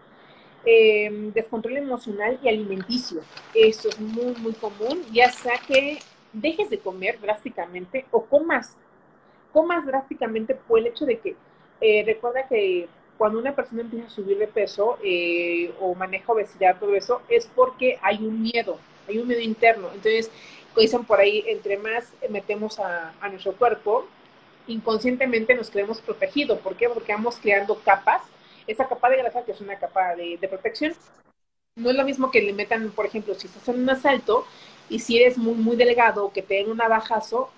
Eh, 0.65 1.31
descontrol 1.33 1.77
emocional 1.77 2.41
y 2.43 2.49
alimenticio. 2.49 3.21
Eso 3.55 3.89
es 3.89 4.01
muy, 4.01 4.35
muy 4.41 4.53
común, 4.55 5.01
ya 5.13 5.31
sea 5.31 5.55
que 5.65 6.01
dejes 6.33 6.69
de 6.71 6.81
comer 6.81 7.21
drásticamente 7.21 8.05
o 8.11 8.25
comas, 8.25 8.77
comas 9.53 9.87
drásticamente 9.87 10.57
por 10.57 10.81
el 10.81 10.89
hecho 10.89 11.07
de 11.07 11.21
que, 11.21 11.37
eh, 11.81 12.03
recuerda 12.05 12.49
que 12.49 12.89
cuando 13.19 13.39
una 13.39 13.55
persona 13.55 13.83
empieza 13.83 14.07
a 14.07 14.11
subir 14.11 14.39
de 14.39 14.47
peso 14.47 14.99
eh, 15.03 15.73
o 15.81 15.95
maneja 15.95 16.33
obesidad, 16.33 16.79
todo 16.79 16.95
eso, 16.95 17.23
es 17.29 17.47
porque 17.55 17.99
hay 18.03 18.19
un 18.19 18.43
miedo, 18.43 18.79
hay 19.09 19.19
un 19.19 19.29
miedo 19.29 19.41
interno. 19.41 19.89
Entonces, 19.89 20.31
dicen 20.77 21.05
por 21.05 21.21
ahí, 21.21 21.45
entre 21.47 21.79
más 21.79 22.13
metemos 22.29 22.79
a, 22.79 23.15
a 23.21 23.29
nuestro 23.29 23.53
cuerpo, 23.55 24.07
inconscientemente 24.67 25.55
nos 25.55 25.71
creemos 25.71 26.01
protegidos. 26.01 26.59
¿Por 26.59 26.77
qué? 26.77 26.89
Porque 26.89 27.13
vamos 27.13 27.39
creando 27.41 27.79
capas 27.81 28.23
esa 28.67 28.89
capa 28.89 29.11
de 29.11 29.19
grasa, 29.19 29.45
que 29.45 29.53
es 29.53 29.61
una 29.61 29.79
capa 29.79 30.15
de, 30.17 30.39
protección, 30.49 30.95
no 31.77 31.91
es 31.91 31.97
lo 31.97 32.05
mismo 32.05 32.31
que 32.31 32.43
le 32.43 32.53
metan, 32.53 32.91
por 32.91 33.07
ejemplo, 33.07 33.35
si 33.35 33.47
estás 33.47 33.69
en 33.69 33.83
un 33.83 33.91
asalto 33.91 34.47
y 34.89 34.99
si 35.01 35.19
eres 35.19 35.37
muy, 35.39 35.55
muy 35.55 35.77
delgado, 35.77 36.33
que 36.33 36.43
te 36.43 36.55
den 36.55 36.71
un 36.71 36.81
abajazo, 36.81 37.51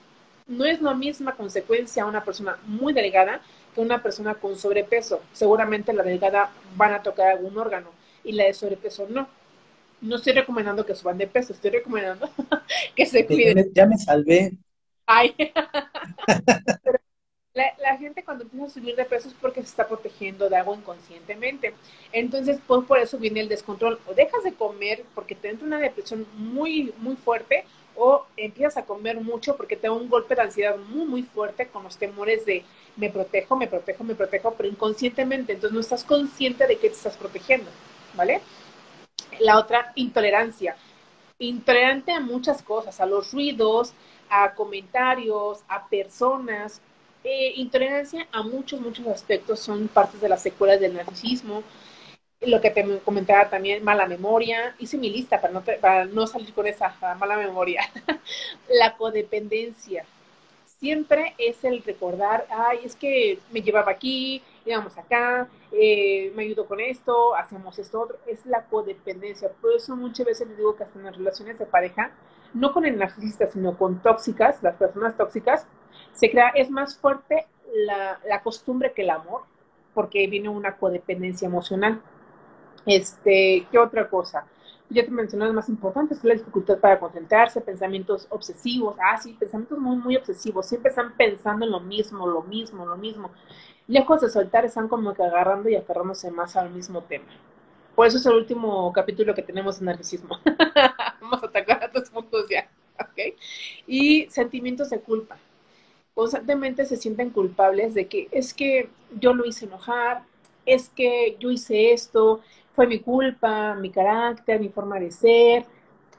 no 0.47 0.65
es 0.65 0.81
la 0.81 0.95
misma 0.95 1.37
consecuencia 1.37 2.03
a 2.03 2.07
una 2.07 2.25
persona 2.25 2.59
muy 2.67 2.93
delgada 2.93 3.43
que 3.79 3.85
una 3.85 4.03
persona 4.03 4.35
con 4.35 4.57
sobrepeso. 4.57 5.23
Seguramente 5.33 5.93
la 5.93 6.03
delgada 6.03 6.51
van 6.77 6.95
a 6.95 7.03
tocar 7.03 7.29
algún 7.29 7.57
órgano 7.57 7.91
y 8.25 8.33
la 8.33 8.45
de 8.45 8.55
sobrepeso 8.55 9.07
no. 9.09 9.29
No 10.01 10.17
estoy 10.17 10.33
recomendando 10.33 10.85
que 10.85 10.97
suban 10.97 11.17
de 11.17 11.29
peso, 11.29 11.53
estoy 11.53 11.71
recomendando 11.71 12.29
que 12.97 13.07
se 13.07 13.25
cuiden. 13.25 13.71
Ya 13.73 13.87
me, 13.87 13.97
salvé. 13.97 14.53
Ay. 15.07 15.35
La, 17.55 17.97
gente 17.97 18.23
cuando 18.23 18.45
empieza 18.45 18.67
a 18.67 18.71
subir 18.71 18.95
de 18.95 19.05
peso 19.05 19.27
es 19.27 19.35
porque 19.35 19.63
se 19.63 19.67
está 19.67 19.89
protegiendo 19.89 20.49
de 20.49 20.57
algo 20.57 20.77
inconscientemente. 20.77 21.75
Entonces, 22.13 22.61
pues 22.65 22.85
por 22.87 22.99
eso 22.99 23.19
viene 23.19 23.41
el 23.41 23.49
descontrol. 23.49 23.99
O 24.07 24.15
dejas 24.15 24.45
de 24.45 24.55
comer 24.55 25.05
porque 25.13 25.35
te 25.35 25.49
entra 25.49 25.67
una 25.67 25.81
depresión 25.81 26.25
muy, 26.37 26.95
muy 26.99 27.17
fuerte, 27.17 27.65
o 27.99 28.25
empiezas 28.37 28.77
a 28.77 28.87
comer 28.87 29.21
mucho 29.21 29.57
porque 29.57 29.77
te 29.77 29.89
da 29.89 29.93
un 29.93 30.09
golpe 30.09 30.37
de 30.37 30.43
ansiedad 30.43 30.77
muy, 30.77 31.05
muy 31.05 31.23
fuerte 31.25 31.67
con 31.67 31.83
los 31.83 31.97
temores 31.97 32.47
de 32.47 32.65
me 32.97 33.11
protejo, 33.11 33.57
me 33.57 33.67
protejo, 33.67 34.05
me 34.05 34.15
protejo, 34.15 34.55
pero 34.57 34.69
inconscientemente. 34.69 35.53
Entonces 35.53 35.75
no 35.75 35.81
estás 35.81 36.05
consciente 36.05 36.67
de 36.67 36.77
que 36.77 36.89
te 36.89 36.95
estás 36.95 37.17
protegiendo, 37.17 37.69
¿vale? 38.15 38.41
La 39.41 39.59
otra, 39.59 39.93
intolerancia. 39.97 40.77
Intolerante 41.41 42.13
a 42.13 42.21
muchas 42.21 42.63
cosas, 42.63 43.01
a 43.01 43.07
los 43.07 43.33
ruidos, 43.33 43.93
a 44.31 44.55
comentarios, 44.55 45.61
a 45.69 45.89
personas, 45.89 46.81
eh, 47.25 47.53
intolerancia 47.57 48.29
a 48.31 48.43
muchos, 48.43 48.81
muchos 48.81 49.07
aspectos 49.09 49.59
son 49.59 49.89
partes 49.89 50.21
de 50.21 50.29
las 50.29 50.43
secuelas 50.43 50.81
del 50.81 50.95
narcisismo. 50.95 51.65
Lo 52.41 52.61
que 52.61 52.71
te 52.71 53.01
comentaba 53.01 53.51
también, 53.51 53.83
mala 53.83 54.07
memoria. 54.07 54.75
Hice 54.79 54.97
mi 54.97 55.11
lista 55.11 55.41
para 55.41 56.05
no, 56.05 56.27
salir 56.29 56.55
con 56.55 56.67
esa 56.69 56.95
mala 57.19 57.37
memoria. 57.37 57.83
la 58.69 58.97
codependencia. 58.97 60.05
Siempre 60.79 61.35
es 61.39 61.65
el 61.65 61.83
recordar, 61.83 62.47
ay, 62.51 62.79
es 62.85 62.95
que 62.95 63.41
me 63.51 63.61
llevaba 63.63 63.91
aquí, 63.91 64.41
íbamos 64.65 64.97
acá, 64.97 65.49
eh, 65.73 66.31
me 66.37 66.45
ayudó 66.45 66.67
con 66.67 66.79
esto, 66.79 67.35
hacemos 67.35 67.77
esto 67.81 68.01
otro. 68.01 68.19
Es 68.25 68.47
la 68.47 68.63
codependencia. 68.67 69.51
Por 69.61 69.73
eso 69.73 69.97
muchas 69.97 70.25
veces 70.25 70.47
les 70.47 70.57
digo 70.57 70.77
que 70.77 70.85
hasta 70.85 70.97
en 70.97 71.07
las 71.07 71.17
relaciones 71.17 71.59
de 71.59 71.67
pareja, 71.67 72.13
no 72.55 72.73
con 72.73 72.85
el 72.85 72.97
narcisista, 72.97 73.49
sino 73.49 73.77
con 73.77 74.01
tóxicas, 74.01 74.63
las 74.63 74.77
personas 74.77 75.17
tóxicas, 75.17 75.67
se 76.13 76.31
crea, 76.31 76.51
es 76.51 76.71
más 76.71 76.97
fuerte 76.97 77.49
la 77.75 78.43
costumbre 78.45 78.93
que 78.93 79.03
el 79.03 79.11
amor, 79.11 79.43
porque 79.93 80.29
viene 80.29 80.49
una 80.49 80.77
codependencia 80.77 81.47
emocional. 81.47 82.01
Este, 82.89 83.67
¿qué 83.71 83.79
otra 83.79 84.09
cosa? 84.09 84.45
Ya 84.91 85.05
te 85.05 85.11
mencioné 85.11 85.45
las 85.45 85.55
más 85.55 85.69
importantes, 85.69 86.19
que 86.19 86.29
la 86.29 86.35
dificultad 86.35 86.79
para 86.79 86.99
concentrarse, 86.99 87.61
pensamientos 87.61 88.27
obsesivos, 88.31 88.97
ah, 89.01 89.19
sí, 89.19 89.35
pensamientos 89.39 89.79
muy, 89.79 89.97
muy 89.97 90.17
obsesivos, 90.17 90.67
siempre 90.67 90.91
están 90.91 91.15
pensando 91.17 91.67
en 91.67 91.73
lo 91.73 91.81
mismo, 91.81 92.27
lo 92.27 92.43
mismo, 92.43 92.87
lo 92.87 92.97
mismo. 92.97 93.31
Lejos 93.87 94.23
de 94.23 94.31
soltar, 94.31 94.65
están 94.65 94.89
como 94.89 95.15
que 95.15 95.23
agarrando 95.23 95.69
y 95.69 95.77
aferrándose 95.77 96.31
más 96.31 96.57
al 96.57 96.71
mismo 96.71 97.03
tema. 97.03 97.27
Por 97.95 98.07
eso 98.07 98.17
es 98.17 98.27
el 98.27 98.35
último 98.35 98.93
capítulo 98.93 99.35
que 99.35 99.43
tenemos 99.43 99.79
en 99.79 99.87
narcisismo. 99.87 100.39
Vamos 101.21 101.43
a 101.43 101.47
atacar 101.47 101.85
a 101.85 101.89
dos 101.89 102.09
puntos 102.11 102.47
ya, 102.49 102.69
¿ok? 102.99 103.35
Y 103.87 104.27
sentimientos 104.31 104.91
de 104.91 105.01
culpa 105.01 105.37
constantemente 106.19 106.85
se 106.85 106.97
sienten 106.97 107.31
culpables 107.31 107.95
de 107.95 108.09
que 108.09 108.27
es 108.33 108.53
que 108.53 108.91
yo 109.21 109.35
lo 109.35 109.45
hice 109.45 109.67
enojar, 109.67 110.25
es 110.67 110.89
que 110.89 111.37
yo 111.39 111.53
hice 111.53 111.93
esto, 111.93 112.41
fue 112.79 112.87
mi 112.87 113.01
culpa, 113.01 113.75
mi 113.75 113.91
carácter, 113.91 114.61
mi 114.61 114.69
forma 114.69 115.01
de 115.01 115.11
ser. 115.11 115.67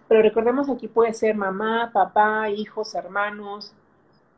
Pero 0.09 0.21
recordemos 0.21 0.69
aquí 0.69 0.89
puede 0.89 1.13
ser 1.13 1.33
mamá, 1.33 1.89
papá, 1.93 2.49
hijos, 2.49 2.95
hermanos, 2.95 3.71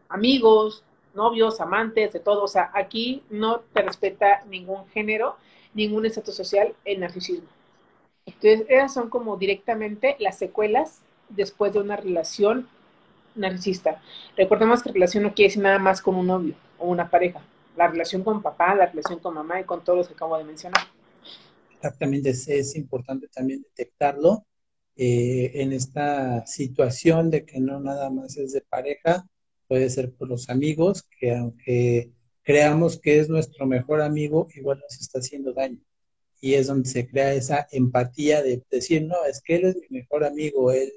amigos, 0.07 0.83
novios, 1.15 1.59
amantes, 1.59 2.13
de 2.13 2.19
todo. 2.19 2.43
O 2.43 2.47
sea, 2.47 2.69
aquí 2.75 3.23
no 3.31 3.61
te 3.73 3.81
respeta 3.81 4.43
ningún 4.47 4.87
género, 4.89 5.35
ningún 5.73 6.05
estatus 6.05 6.35
social 6.35 6.75
el 6.85 6.99
narcisismo. 6.99 7.47
Entonces, 8.27 8.67
esas 8.69 8.93
son 8.93 9.09
como 9.09 9.35
directamente 9.37 10.15
las 10.19 10.37
secuelas 10.37 11.01
después 11.27 11.73
de 11.73 11.79
una 11.79 11.95
relación 11.95 12.67
narcisista. 13.33 13.99
Recordemos 14.37 14.83
que 14.83 14.91
relación 14.91 15.23
no 15.23 15.33
quiere 15.33 15.47
decir 15.49 15.63
nada 15.63 15.79
más 15.79 16.03
con 16.03 16.13
un 16.13 16.27
novio 16.27 16.53
o 16.77 16.85
una 16.87 17.09
pareja. 17.09 17.41
La 17.75 17.87
relación 17.87 18.23
con 18.23 18.43
papá, 18.43 18.75
la 18.75 18.85
relación 18.85 19.17
con 19.17 19.33
mamá 19.33 19.59
y 19.59 19.63
con 19.63 19.83
todos 19.83 19.97
los 19.97 20.07
que 20.07 20.13
acabo 20.13 20.37
de 20.37 20.43
mencionar. 20.43 20.83
Exactamente, 21.83 22.29
es, 22.29 22.75
importante 22.75 23.27
también 23.27 23.63
detectarlo 23.63 24.45
eh, 24.95 25.51
en 25.55 25.73
esta 25.73 26.45
situación 26.45 27.31
de 27.31 27.43
que 27.43 27.59
no 27.59 27.79
nada 27.79 28.11
más 28.11 28.37
es 28.37 28.53
de 28.53 28.61
pareja, 28.61 29.27
puede 29.67 29.89
ser 29.89 30.13
por 30.13 30.29
los 30.29 30.49
amigos, 30.51 31.07
que 31.19 31.33
aunque 31.35 32.11
creamos 32.43 32.99
que 32.99 33.19
es 33.19 33.29
nuestro 33.29 33.65
mejor 33.65 34.01
amigo, 34.03 34.47
igual 34.53 34.79
nos 34.79 35.01
está 35.01 35.19
haciendo 35.19 35.53
daño. 35.53 35.79
Y 36.39 36.53
es 36.53 36.67
donde 36.67 36.87
se 36.87 37.07
crea 37.07 37.33
esa 37.33 37.67
empatía 37.71 38.43
de 38.43 38.63
decir, 38.69 39.03
no, 39.07 39.25
es 39.25 39.41
que 39.41 39.55
él 39.55 39.65
es 39.65 39.77
mi 39.77 39.87
mejor 39.99 40.23
amigo, 40.23 40.71
él 40.71 40.91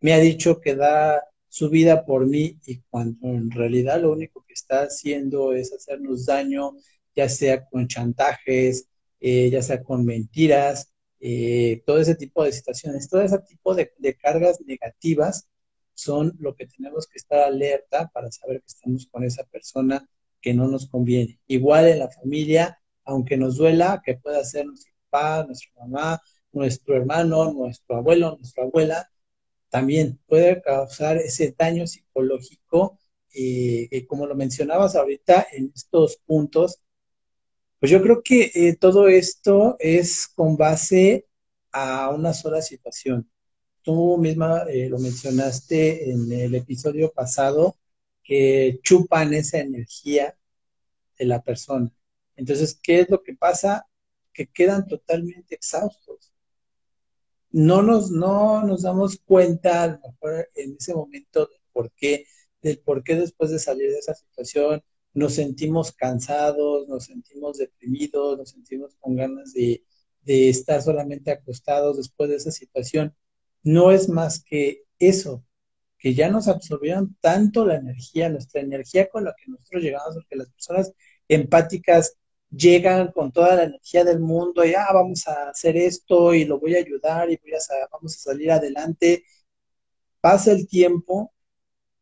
me 0.00 0.14
ha 0.14 0.18
dicho 0.18 0.60
que 0.60 0.74
da 0.74 1.22
su 1.48 1.70
vida 1.70 2.04
por 2.04 2.26
mí 2.26 2.58
y 2.66 2.80
cuando 2.90 3.28
en 3.28 3.52
realidad 3.52 4.00
lo 4.00 4.10
único 4.12 4.44
que 4.44 4.54
está 4.54 4.82
haciendo 4.82 5.52
es 5.52 5.72
hacernos 5.72 6.26
daño, 6.26 6.72
ya 7.14 7.28
sea 7.28 7.64
con 7.66 7.86
chantajes, 7.86 8.88
eh, 9.26 9.48
ya 9.48 9.62
sea 9.62 9.82
con 9.82 10.04
mentiras, 10.04 10.92
eh, 11.18 11.82
todo 11.86 11.98
ese 11.98 12.14
tipo 12.14 12.44
de 12.44 12.52
situaciones, 12.52 13.08
todo 13.08 13.22
ese 13.22 13.38
tipo 13.38 13.74
de, 13.74 13.90
cargas 14.20 14.60
negativas 14.66 15.48
son 15.94 16.34
lo 16.38 16.54
que 16.54 16.66
tenemos 16.66 17.06
que 17.06 17.16
estar 17.16 17.40
alerta 17.40 18.10
para 18.12 18.30
saber 18.30 18.60
que 18.60 18.66
estamos 18.66 19.06
con 19.10 19.24
esa 19.24 19.44
persona 19.44 20.06
que 20.42 20.52
no 20.52 20.68
nos 20.68 20.86
conviene. 20.86 21.40
Igual 21.46 21.88
en 21.88 22.00
la 22.00 22.10
familia, 22.10 22.78
aunque 23.02 23.38
nos 23.38 23.56
duela, 23.56 24.02
que 24.04 24.14
pueda 24.14 24.44
ser 24.44 24.66
nuestro 24.66 24.92
papá, 25.08 25.46
nuestra 25.46 25.72
mamá, 25.80 26.20
nuestro 26.52 26.94
hermano, 26.94 27.50
nuestro 27.50 27.96
abuelo, 27.96 28.36
nuestra 28.36 28.64
abuela, 28.64 29.10
también 29.70 30.20
puede 30.26 30.60
causar 30.60 31.16
ese 31.16 31.54
daño 31.58 31.86
psicológico, 31.86 32.98
y 33.32 33.88
eh, 33.90 34.06
como 34.06 34.26
lo 34.26 34.34
mencionabas 34.34 34.96
ahorita 34.96 35.46
en 35.52 35.72
estos 35.74 36.18
puntos, 36.26 36.83
pues 37.84 37.90
yo 37.90 38.00
creo 38.00 38.22
que 38.22 38.50
eh, 38.54 38.76
todo 38.80 39.08
esto 39.08 39.76
es 39.78 40.26
con 40.28 40.56
base 40.56 41.26
a 41.70 42.08
una 42.08 42.32
sola 42.32 42.62
situación. 42.62 43.30
Tú 43.82 44.16
misma 44.16 44.62
eh, 44.70 44.88
lo 44.88 44.98
mencionaste 44.98 46.10
en 46.10 46.32
el 46.32 46.54
episodio 46.54 47.12
pasado, 47.12 47.76
que 48.22 48.80
chupan 48.82 49.34
esa 49.34 49.58
energía 49.58 50.34
de 51.18 51.26
la 51.26 51.42
persona. 51.42 51.92
Entonces, 52.36 52.74
¿qué 52.82 53.00
es 53.00 53.10
lo 53.10 53.22
que 53.22 53.34
pasa? 53.34 53.86
Que 54.32 54.46
quedan 54.46 54.86
totalmente 54.86 55.54
exhaustos 55.54 56.32
no 57.50 57.82
nos, 57.82 58.10
no 58.10 58.64
nos 58.64 58.80
damos 58.80 59.18
cuenta 59.26 59.82
a 59.82 59.88
lo 59.88 59.98
mejor 59.98 60.48
en 60.54 60.76
ese 60.80 60.94
momento 60.94 61.40
del 61.46 61.60
por 61.70 61.92
qué, 61.92 62.24
del 62.62 62.78
por 62.78 63.04
qué 63.04 63.16
después 63.16 63.50
de 63.50 63.58
salir 63.58 63.90
de 63.90 63.98
esa 63.98 64.14
situación 64.14 64.82
nos 65.14 65.34
sentimos 65.34 65.92
cansados, 65.92 66.88
nos 66.88 67.04
sentimos 67.04 67.58
deprimidos, 67.58 68.36
nos 68.38 68.50
sentimos 68.50 68.96
con 69.00 69.16
ganas 69.16 69.52
de, 69.52 69.84
de 70.22 70.48
estar 70.48 70.82
solamente 70.82 71.30
acostados 71.30 71.96
después 71.96 72.30
de 72.30 72.36
esa 72.36 72.50
situación. 72.50 73.14
No 73.62 73.92
es 73.92 74.08
más 74.08 74.42
que 74.42 74.84
eso, 74.98 75.44
que 75.98 76.14
ya 76.14 76.30
nos 76.30 76.48
absorbieron 76.48 77.16
tanto 77.20 77.64
la 77.64 77.76
energía, 77.76 78.28
nuestra 78.28 78.60
energía 78.60 79.08
con 79.08 79.24
la 79.24 79.34
que 79.34 79.50
nosotros 79.50 79.82
llegamos, 79.82 80.14
porque 80.14 80.36
las 80.36 80.50
personas 80.50 80.92
empáticas 81.28 82.16
llegan 82.50 83.12
con 83.12 83.32
toda 83.32 83.56
la 83.56 83.64
energía 83.64 84.04
del 84.04 84.20
mundo 84.20 84.64
y 84.64 84.74
ah, 84.74 84.88
vamos 84.92 85.26
a 85.26 85.50
hacer 85.50 85.76
esto 85.76 86.34
y 86.34 86.44
lo 86.44 86.60
voy 86.60 86.76
a 86.76 86.78
ayudar 86.78 87.30
y 87.30 87.36
voy 87.38 87.52
vamos 87.90 88.16
a 88.16 88.18
salir 88.18 88.50
adelante. 88.50 89.24
Pasa 90.20 90.52
el 90.52 90.66
tiempo, 90.68 91.32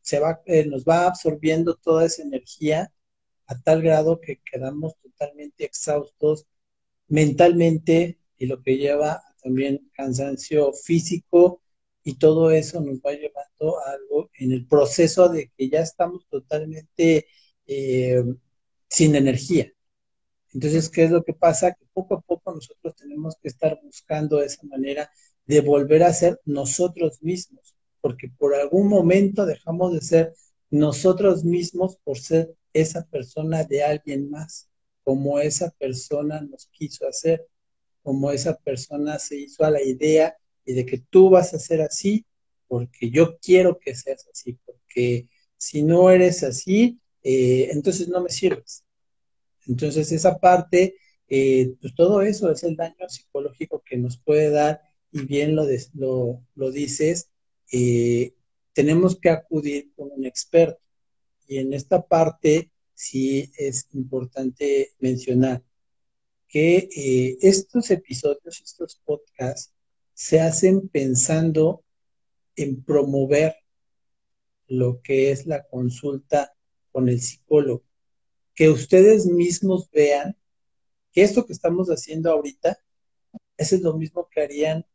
se 0.01 0.19
va, 0.19 0.41
eh, 0.45 0.65
nos 0.65 0.85
va 0.85 1.07
absorbiendo 1.07 1.75
toda 1.75 2.05
esa 2.05 2.23
energía 2.23 2.92
a 3.53 3.61
tal 3.61 3.81
grado 3.81 4.19
que 4.19 4.41
quedamos 4.41 4.95
totalmente 4.97 5.65
exhaustos 5.65 6.47
mentalmente 7.07 8.19
y 8.37 8.47
lo 8.47 8.61
que 8.61 8.77
lleva 8.77 9.23
también 9.41 9.89
cansancio 9.93 10.73
físico 10.73 11.61
y 12.03 12.15
todo 12.15 12.51
eso 12.51 12.81
nos 12.81 12.97
va 12.99 13.11
llevando 13.11 13.79
a 13.79 13.91
algo 13.91 14.29
en 14.39 14.51
el 14.51 14.65
proceso 14.67 15.29
de 15.29 15.51
que 15.55 15.69
ya 15.69 15.81
estamos 15.81 16.27
totalmente 16.27 17.27
eh, 17.67 18.23
sin 18.89 19.15
energía. 19.15 19.71
Entonces, 20.53 20.89
¿qué 20.89 21.05
es 21.05 21.11
lo 21.11 21.23
que 21.23 21.33
pasa? 21.33 21.73
Que 21.73 21.85
poco 21.93 22.15
a 22.15 22.21
poco 22.21 22.53
nosotros 22.53 22.95
tenemos 22.95 23.35
que 23.41 23.47
estar 23.47 23.79
buscando 23.83 24.41
esa 24.41 24.63
manera 24.67 25.09
de 25.45 25.61
volver 25.61 26.03
a 26.03 26.13
ser 26.13 26.39
nosotros 26.45 27.21
mismos, 27.21 27.75
porque 28.01 28.29
por 28.37 28.53
algún 28.55 28.87
momento 28.87 29.45
dejamos 29.45 29.93
de 29.93 30.01
ser 30.01 30.33
nosotros 30.69 31.43
mismos 31.43 31.97
por 32.03 32.17
ser 32.19 32.55
esa 32.73 33.05
persona 33.05 33.63
de 33.63 33.83
alguien 33.83 34.29
más, 34.29 34.69
como 35.03 35.39
esa 35.39 35.71
persona 35.71 36.41
nos 36.41 36.67
quiso 36.67 37.07
hacer, 37.07 37.47
como 38.01 38.31
esa 38.31 38.57
persona 38.57 39.19
se 39.19 39.37
hizo 39.37 39.63
a 39.63 39.71
la 39.71 39.81
idea 39.81 40.35
y 40.65 40.73
de 40.73 40.85
que 40.85 40.97
tú 40.97 41.29
vas 41.29 41.53
a 41.53 41.59
ser 41.59 41.81
así 41.81 42.25
porque 42.67 43.09
yo 43.11 43.37
quiero 43.39 43.77
que 43.77 43.93
seas 43.93 44.27
así, 44.31 44.57
porque 44.65 45.27
si 45.57 45.83
no 45.83 46.09
eres 46.09 46.43
así, 46.43 46.99
eh, 47.21 47.69
entonces 47.71 48.07
no 48.07 48.21
me 48.21 48.29
sirves. 48.29 48.83
Entonces 49.67 50.11
esa 50.11 50.39
parte, 50.39 50.95
eh, 51.27 51.75
pues 51.79 51.95
todo 51.95 52.21
eso 52.21 52.51
es 52.51 52.63
el 52.63 52.75
daño 52.75 53.07
psicológico 53.07 53.83
que 53.85 53.97
nos 53.97 54.17
puede 54.17 54.49
dar 54.49 54.81
y 55.11 55.25
bien 55.25 55.55
lo, 55.55 55.65
lo, 56.55 56.71
dices, 56.71 57.29
eh, 57.71 58.33
tenemos 58.73 59.19
que 59.19 59.29
acudir 59.29 59.93
con 59.95 60.09
un 60.11 60.25
experto. 60.25 60.82
Y 61.47 61.57
en 61.57 61.73
esta 61.73 62.05
parte 62.05 62.71
sí 62.93 63.51
es 63.57 63.87
importante 63.93 64.93
mencionar 64.99 65.63
que 66.47 66.89
eh, 66.95 67.37
estos 67.41 67.89
episodios, 67.91 68.61
estos 68.61 69.01
podcasts, 69.03 69.73
se 70.13 70.39
hacen 70.39 70.87
pensando 70.89 71.83
en 72.55 72.83
promover 72.83 73.55
lo 74.67 75.01
que 75.01 75.31
es 75.31 75.47
la 75.47 75.63
consulta 75.67 76.55
con 76.91 77.09
el 77.09 77.19
psicólogo 77.19 77.83
que 78.55 78.69
ustedes 78.69 79.25
mismos 79.25 79.89
vean 79.91 80.37
que 81.11 81.23
esto 81.23 81.45
que 81.45 81.53
estamos 81.53 81.89
haciendo 81.89 82.31
ahorita, 82.31 82.77
eso 83.57 83.75
es 83.75 83.81
lo 83.81 83.97
mismo 83.97 84.27
que 84.29 84.41
harían 84.41 84.85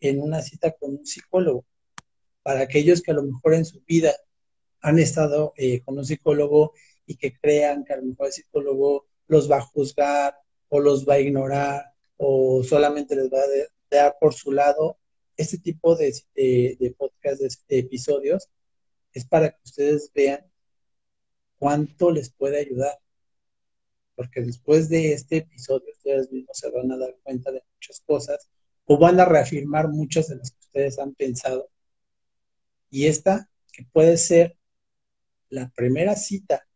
en 0.00 0.20
una 0.20 0.42
cita 0.42 0.72
con 0.72 0.98
un 0.98 1.06
psicólogo. 1.06 1.64
Para 2.42 2.60
aquellos 2.60 3.00
que 3.00 3.10
a 3.10 3.14
lo 3.14 3.22
mejor 3.22 3.54
en 3.54 3.64
su 3.64 3.80
vida 3.86 4.14
han 4.84 4.98
estado 4.98 5.54
eh, 5.56 5.80
con 5.82 5.96
un 5.96 6.04
psicólogo 6.04 6.74
y 7.06 7.16
que 7.16 7.38
crean 7.38 7.84
que 7.84 7.94
a 7.94 7.96
lo 7.96 8.02
mejor 8.02 8.26
el 8.26 8.32
psicólogo 8.34 9.06
los 9.28 9.50
va 9.50 9.56
a 9.56 9.62
juzgar 9.62 10.36
o 10.68 10.78
los 10.78 11.08
va 11.08 11.14
a 11.14 11.20
ignorar 11.20 11.94
o 12.18 12.62
solamente 12.62 13.16
les 13.16 13.32
va 13.32 13.38
a 13.38 13.46
dar 13.90 14.16
por 14.20 14.34
su 14.34 14.52
lado, 14.52 14.98
este 15.38 15.56
tipo 15.56 15.96
de, 15.96 16.14
de, 16.34 16.76
de 16.78 16.90
podcast, 16.90 17.40
de 17.40 17.78
episodios, 17.78 18.50
es 19.14 19.24
para 19.24 19.52
que 19.52 19.60
ustedes 19.64 20.12
vean 20.14 20.44
cuánto 21.56 22.10
les 22.10 22.30
puede 22.30 22.58
ayudar. 22.58 22.98
Porque 24.14 24.42
después 24.42 24.90
de 24.90 25.14
este 25.14 25.38
episodio 25.38 25.94
ustedes 25.96 26.30
mismos 26.30 26.58
se 26.58 26.70
van 26.70 26.92
a 26.92 26.98
dar 26.98 27.16
cuenta 27.22 27.50
de 27.50 27.62
muchas 27.74 28.02
cosas 28.04 28.50
o 28.84 28.98
van 28.98 29.18
a 29.18 29.24
reafirmar 29.24 29.88
muchas 29.88 30.28
de 30.28 30.36
las 30.36 30.50
que 30.50 30.60
ustedes 30.60 30.98
han 30.98 31.14
pensado. 31.14 31.70
Y 32.90 33.06
esta 33.06 33.48
que 33.72 33.84
puede 33.90 34.18
ser 34.18 34.58
la 35.54 35.70
primera 35.70 36.16
cita 36.16 36.66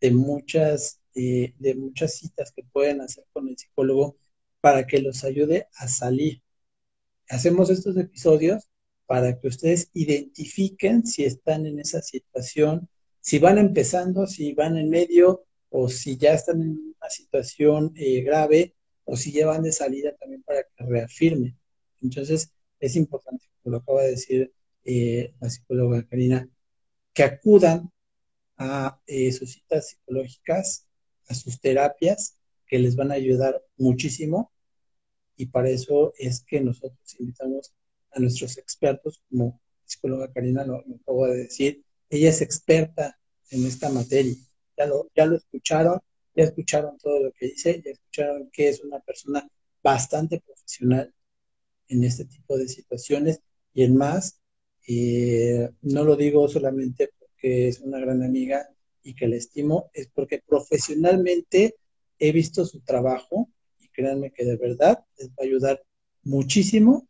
de 0.00 0.10
muchas, 0.10 1.00
eh, 1.14 1.54
de 1.58 1.74
muchas 1.74 2.14
citas 2.14 2.52
que 2.52 2.62
pueden 2.62 3.00
hacer 3.00 3.24
con 3.32 3.48
el 3.48 3.56
psicólogo 3.56 4.16
para 4.60 4.86
que 4.86 5.00
los 5.00 5.24
ayude 5.24 5.68
a 5.76 5.88
salir. 5.88 6.42
Hacemos 7.28 7.70
estos 7.70 7.96
episodios 7.96 8.68
para 9.06 9.38
que 9.38 9.48
ustedes 9.48 9.90
identifiquen 9.94 11.06
si 11.06 11.24
están 11.24 11.66
en 11.66 11.80
esa 11.80 12.02
situación 12.02 12.88
si 13.20 13.38
van 13.38 13.58
empezando, 13.58 14.26
si 14.26 14.54
van 14.54 14.76
en 14.76 14.88
medio 14.88 15.44
o 15.68 15.88
si 15.88 16.16
ya 16.16 16.34
están 16.34 16.62
en 16.62 16.70
una 16.70 17.10
situación 17.10 17.92
eh, 17.96 18.22
grave 18.22 18.74
o 19.04 19.16
si 19.16 19.32
ya 19.32 19.46
van 19.46 19.62
de 19.62 19.72
salida 19.72 20.14
también 20.16 20.42
para 20.42 20.62
que 20.62 20.84
reafirmen. 20.84 21.56
Entonces, 22.02 22.52
es 22.80 22.96
importante, 22.96 23.46
como 23.62 23.72
lo 23.72 23.78
acaba 23.78 24.02
de 24.02 24.10
decir 24.10 24.52
eh, 24.84 25.34
la 25.40 25.50
psicóloga 25.50 26.06
Karina, 26.06 26.48
que 27.12 27.22
acudan 27.22 27.90
a 28.56 29.00
eh, 29.06 29.32
sus 29.32 29.52
citas 29.52 29.90
psicológicas, 29.90 30.86
a 31.28 31.34
sus 31.34 31.60
terapias, 31.60 32.36
que 32.66 32.78
les 32.78 32.94
van 32.96 33.10
a 33.10 33.14
ayudar 33.14 33.62
muchísimo. 33.76 34.52
Y 35.36 35.46
para 35.46 35.70
eso 35.70 36.12
es 36.18 36.44
que 36.44 36.60
nosotros 36.60 37.16
invitamos 37.18 37.72
a 38.12 38.20
nuestros 38.20 38.58
expertos, 38.58 39.22
como 39.28 39.60
psicóloga 39.84 40.32
Karina 40.32 40.64
lo, 40.64 40.84
lo 40.86 40.96
acabo 40.96 41.26
de 41.26 41.44
decir, 41.44 41.84
ella 42.08 42.28
es 42.28 42.42
experta 42.42 43.18
en 43.50 43.66
esta 43.66 43.88
materia. 43.88 44.34
Ya 44.76 44.86
lo, 44.86 45.10
ya 45.14 45.26
lo 45.26 45.36
escucharon, 45.36 46.00
ya 46.34 46.44
escucharon 46.44 46.98
todo 46.98 47.20
lo 47.20 47.32
que 47.32 47.46
dice, 47.46 47.82
ya 47.84 47.90
escucharon 47.92 48.50
que 48.52 48.68
es 48.68 48.80
una 48.82 49.00
persona 49.00 49.48
bastante 49.82 50.40
profesional 50.40 51.12
en 51.88 52.04
este 52.04 52.24
tipo 52.24 52.56
de 52.56 52.68
situaciones 52.68 53.40
y 53.74 53.84
en 53.84 53.96
más, 53.96 54.39
eh, 54.86 55.70
no 55.82 56.04
lo 56.04 56.16
digo 56.16 56.48
solamente 56.48 57.10
porque 57.18 57.68
es 57.68 57.80
una 57.80 57.98
gran 58.00 58.22
amiga 58.22 58.68
y 59.02 59.14
que 59.14 59.28
la 59.28 59.36
estimo, 59.36 59.90
es 59.94 60.08
porque 60.08 60.42
profesionalmente 60.46 61.76
he 62.18 62.32
visto 62.32 62.64
su 62.66 62.80
trabajo 62.80 63.48
y 63.78 63.88
créanme 63.88 64.32
que 64.32 64.44
de 64.44 64.56
verdad 64.56 65.04
les 65.18 65.30
va 65.30 65.34
a 65.40 65.44
ayudar 65.44 65.82
muchísimo, 66.22 67.08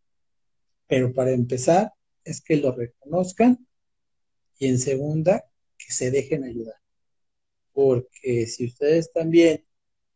pero 0.86 1.12
para 1.12 1.32
empezar 1.32 1.92
es 2.24 2.40
que 2.40 2.56
lo 2.56 2.72
reconozcan 2.72 3.66
y 4.58 4.66
en 4.68 4.78
segunda, 4.78 5.50
que 5.78 5.92
se 5.92 6.10
dejen 6.10 6.44
ayudar. 6.44 6.76
Porque 7.72 8.46
si 8.46 8.66
ustedes 8.66 9.10
también, 9.10 9.64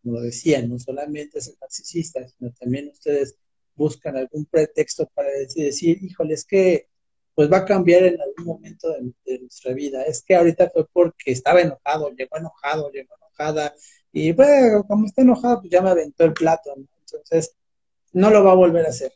como 0.03 0.21
decían, 0.21 0.69
no 0.69 0.79
solamente 0.79 1.41
son 1.41 1.55
narcisistas, 1.61 2.35
sino 2.37 2.53
también 2.53 2.89
ustedes 2.89 3.37
buscan 3.75 4.17
algún 4.17 4.45
pretexto 4.45 5.11
para 5.15 5.31
decir, 5.31 5.65
decir 5.65 6.05
híjole, 6.05 6.35
es 6.35 6.45
que 6.45 6.89
pues 7.35 7.51
va 7.51 7.59
a 7.59 7.64
cambiar 7.64 8.05
en 8.05 8.20
algún 8.20 8.45
momento 8.45 8.89
de, 9.24 9.39
nuestra 9.41 9.72
vida. 9.74 10.03
Es 10.03 10.22
que 10.22 10.37
ahorita 10.37 10.70
fue 10.70 10.87
porque 10.93 11.32
estaba 11.32 11.61
enojado, 11.61 12.11
llegó 12.11 12.37
enojado, 12.39 12.91
llegó 12.91 13.14
enojada, 13.16 13.74
y 14.12 14.32
bueno, 14.32 14.85
como 14.87 15.07
está 15.07 15.22
enojado, 15.22 15.61
pues 15.61 15.70
ya 15.70 15.82
me 15.82 15.91
aventó 15.91 16.24
el 16.24 16.32
plato, 16.35 16.74
Entonces, 16.76 17.57
no 18.12 18.30
lo 18.30 18.45
va 18.45 18.53
a 18.53 18.55
volver 18.55 18.87
a 18.87 18.91
hacer. 18.91 19.12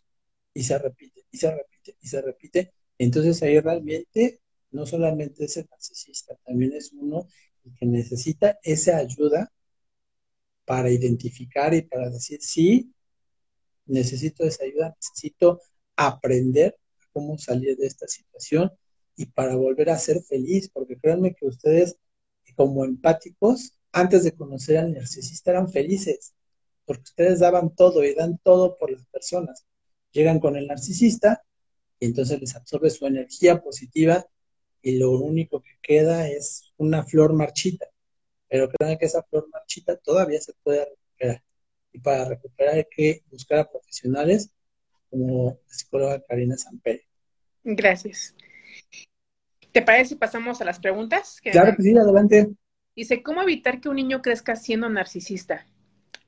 Y 0.55 0.65
se 0.65 0.79
repite, 0.79 1.25
y 1.31 1.39
se 1.39 1.51
repite, 1.55 1.97
y 2.01 2.09
se 2.09 2.21
repite. 2.23 2.73
Entonces 2.99 3.43
ahí 3.43 3.61
realmente 3.61 4.41
no 4.73 4.87
solamente 4.87 5.45
es 5.45 5.57
el 5.57 5.69
narcisista, 5.71 6.37
también 6.45 6.73
es 6.75 6.93
uno 6.93 7.29
que 7.79 7.87
necesita 7.87 8.59
esa 8.63 8.97
ayuda 8.97 9.53
para 10.65 10.91
identificar 10.91 11.73
y 11.75 11.83
para 11.83 12.11
decir, 12.11 12.41
sí, 12.43 12.93
necesito 13.87 14.45
esa 14.45 14.65
ayuda, 14.65 14.95
necesito 14.97 15.61
aprender 15.97 16.77
cómo 17.19 17.37
salir 17.39 17.77
de 17.77 17.87
esta 17.87 18.07
situación 18.07 18.71
y 19.17 19.27
para 19.27 19.57
volver 19.57 19.91
a 19.91 19.99
ser 19.99 20.23
feliz, 20.23 20.71
porque 20.73 20.97
créanme 20.97 21.35
que 21.35 21.47
ustedes 21.47 21.97
como 22.55 22.85
empáticos, 22.85 23.75
antes 23.93 24.25
de 24.25 24.33
conocer 24.33 24.79
al 24.79 24.93
narcisista 24.93 25.51
eran 25.51 25.69
felices, 25.69 26.35
porque 26.85 27.03
ustedes 27.03 27.41
daban 27.41 27.75
todo 27.75 28.05
y 28.05 28.15
dan 28.15 28.39
todo 28.39 28.77
por 28.79 28.91
las 28.91 29.05
personas. 29.07 29.67
Llegan 30.13 30.39
con 30.39 30.57
el 30.57 30.67
narcisista 30.69 31.45
y 31.99 32.07
entonces 32.07 32.41
les 32.41 32.55
absorbe 32.55 32.91
su 32.91 33.07
energía 33.07 33.61
positiva 33.61 34.25
y 34.83 34.99
lo 34.99 35.11
único 35.11 35.61
que 35.61 35.79
queda 35.83 36.29
es 36.29 36.73
una 36.77 37.05
flor 37.05 37.33
marchita. 37.33 37.87
Pero 38.49 38.69
creo 38.71 38.97
que 38.97 39.07
esa 39.07 39.23
flor 39.25 39.49
marchita 39.53 39.97
todavía 39.97 40.41
se 40.41 40.55
puede 40.63 40.85
recuperar. 40.85 41.43
Y 41.93 41.99
para 41.99 42.25
recuperar 42.25 42.75
hay 42.77 42.87
que 42.91 43.25
buscar 43.31 43.59
a 43.61 43.71
profesionales 43.71 44.51
como 45.11 45.59
la 45.67 45.75
psicóloga 45.75 46.23
Karina 46.23 46.57
Sampere. 46.57 47.08
Gracias. 47.71 48.35
¿Te 49.73 49.83
parece 49.83 50.11
si 50.11 50.15
pasamos 50.15 50.61
a 50.63 50.65
las 50.65 50.79
preguntas? 50.79 51.39
Claro 51.43 51.77
que 51.77 51.83
sí, 51.83 51.97
adelante. 51.97 52.51
Dice, 52.97 53.23
¿cómo 53.23 53.43
evitar 53.43 53.81
que 53.81 53.91
un 53.91 53.97
niño 53.97 54.23
crezca 54.23 54.57
siendo 54.57 54.89
narcisista? 54.89 55.67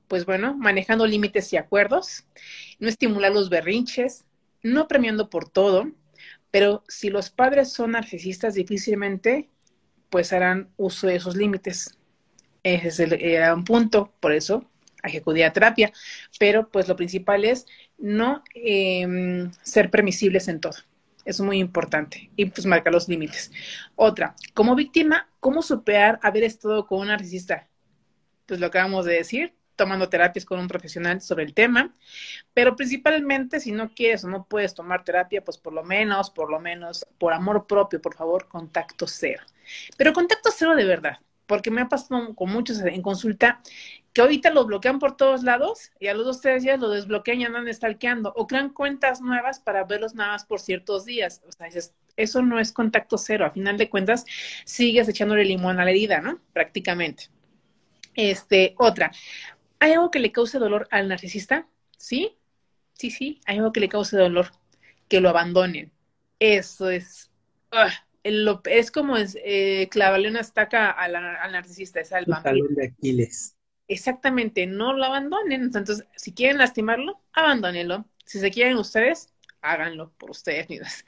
Pues 0.07 0.27
bueno, 0.27 0.55
manejando 0.55 1.07
límites 1.07 1.51
y 1.55 1.57
acuerdos, 1.57 2.27
no 2.79 2.89
estimular 2.89 3.33
los 3.33 3.49
berrinches, 3.49 4.27
no 4.63 4.87
premiando 4.87 5.31
por 5.31 5.49
todo, 5.49 5.91
pero 6.51 6.85
si 6.89 7.09
los 7.09 7.31
padres 7.31 7.73
son 7.73 7.93
narcisistas, 7.93 8.55
difícilmente 8.55 9.49
pues 10.11 10.35
harán 10.35 10.69
uso 10.77 11.07
de 11.07 11.17
esos 11.17 11.37
límites. 11.37 11.97
Ese 12.63 12.89
es 12.89 13.01
el, 13.01 13.15
era 13.15 13.55
un 13.55 13.65
punto, 13.65 14.13
por 14.21 14.33
eso 14.33 14.69
hay 15.03 15.13
que 15.13 15.19
acudir 15.19 15.45
a 15.45 15.55
terapia, 15.55 15.91
pero 16.39 16.69
pues 16.69 16.87
lo 16.87 16.97
principal 16.97 17.47
es 17.47 17.65
no 17.97 18.43
eh, 18.55 19.49
ser 19.63 19.91
permisibles 19.91 20.47
en 20.49 20.61
todo. 20.61 20.77
Es 21.25 21.41
muy 21.41 21.59
importante. 21.59 22.31
Y 22.37 22.47
pues 22.47 22.67
marcar 22.67 22.93
los 22.93 23.09
límites. 23.09 23.51
Otra, 23.97 24.35
como 24.55 24.75
víctima, 24.75 25.29
¿cómo 25.41 25.63
superar 25.63 26.19
haber 26.23 26.45
estado 26.45 26.87
con 26.87 27.01
un 27.01 27.09
narcisista? 27.09 27.69
Pues 28.47 28.61
lo 28.61 28.67
acabamos 28.67 29.05
de 29.05 29.15
decir, 29.15 29.55
tomando 29.81 30.11
terapias 30.11 30.45
con 30.45 30.59
un 30.59 30.69
profesional 30.69 31.23
sobre 31.23 31.45
el 31.45 31.55
tema, 31.55 31.95
pero 32.53 32.77
principalmente 32.77 33.61
si 33.61 33.73
no 33.73 33.95
quieres 33.95 34.25
o 34.25 34.29
no 34.29 34.45
puedes 34.45 34.75
tomar 34.75 35.05
terapia, 35.05 35.43
pues 35.43 35.57
por 35.57 35.73
lo 35.73 35.83
menos, 35.83 36.29
por 36.31 36.51
lo 36.51 36.61
menos, 36.61 37.07
por 37.17 37.33
amor 37.33 37.67
propio, 37.67 37.99
por 37.99 38.15
favor, 38.15 38.47
contacto 38.47 39.07
cero. 39.07 39.43
Pero 39.97 40.13
contacto 40.13 40.51
cero 40.55 40.77
de 40.77 40.85
verdad, 40.85 41.19
porque 41.47 41.71
me 41.71 41.81
ha 41.81 41.89
pasado 41.89 42.35
con 42.35 42.51
muchos 42.51 42.79
en 42.81 43.01
consulta 43.01 43.63
que 44.13 44.21
ahorita 44.21 44.51
lo 44.51 44.65
bloquean 44.65 44.99
por 44.99 45.17
todos 45.17 45.43
lados 45.43 45.93
y 46.01 46.09
a 46.09 46.15
los 46.15 46.25
dos, 46.25 46.41
tres 46.41 46.63
días 46.63 46.81
lo 46.81 46.89
desbloquean 46.89 47.41
y 47.41 47.45
andan 47.45 47.73
stalkeando 47.73 48.33
o 48.37 48.47
crean 48.47 48.71
cuentas 48.71 49.21
nuevas 49.21 49.61
para 49.61 49.85
verlos 49.85 50.15
nada 50.15 50.33
más 50.33 50.45
por 50.45 50.61
ciertos 50.61 51.05
días. 51.05 51.43
O 51.47 51.53
sea, 51.53 51.69
eso 52.17 52.43
no 52.43 52.59
es 52.59 52.73
contacto 52.73 53.19
cero. 53.19 53.47
A 53.47 53.51
final 53.51 53.79
de 53.79 53.89
cuentas, 53.89 54.25
sigues 54.65 55.09
echándole 55.09 55.45
limón 55.45 55.79
a 55.79 55.85
la 55.85 55.91
herida, 55.91 56.21
¿no? 56.21 56.41
Prácticamente. 56.53 57.29
Este, 58.15 58.75
otra. 58.79 59.13
¿Hay 59.79 59.93
algo 59.93 60.11
que 60.11 60.19
le 60.19 60.33
cause 60.33 60.59
dolor 60.59 60.89
al 60.91 61.09
narcisista? 61.09 61.69
¿Sí? 61.97 62.37
Sí, 62.95 63.11
sí, 63.11 63.41
hay 63.47 63.59
algo 63.59 63.73
que 63.73 63.81
le 63.81 63.89
cause 63.89 64.17
dolor. 64.17 64.49
Que 65.09 65.21
lo 65.21 65.29
abandonen. 65.29 65.93
Eso 66.39 66.91
es. 66.91 67.31
Uh, 67.73 67.91
es 68.65 68.91
como 68.91 69.17
es, 69.17 69.39
eh, 69.43 69.89
clavarle 69.91 70.29
una 70.29 70.41
estaca 70.41 70.91
al 70.91 71.13
narcisista, 71.53 72.01
es 72.01 72.13
al 72.13 72.27
de 72.27 72.87
Aquiles. 72.87 73.57
Exactamente, 73.91 74.69
no 74.69 74.93
lo 74.93 75.05
abandonen. 75.05 75.63
Entonces, 75.63 76.05
si 76.15 76.33
quieren 76.33 76.59
lastimarlo, 76.59 77.21
abandónenlo. 77.33 78.07
Si 78.25 78.39
se 78.39 78.53
quieren 78.53 78.77
ustedes, 78.77 79.35
háganlo 79.63 80.13
por 80.17 80.31
ustedes 80.31 80.69
mismos. 80.69 81.05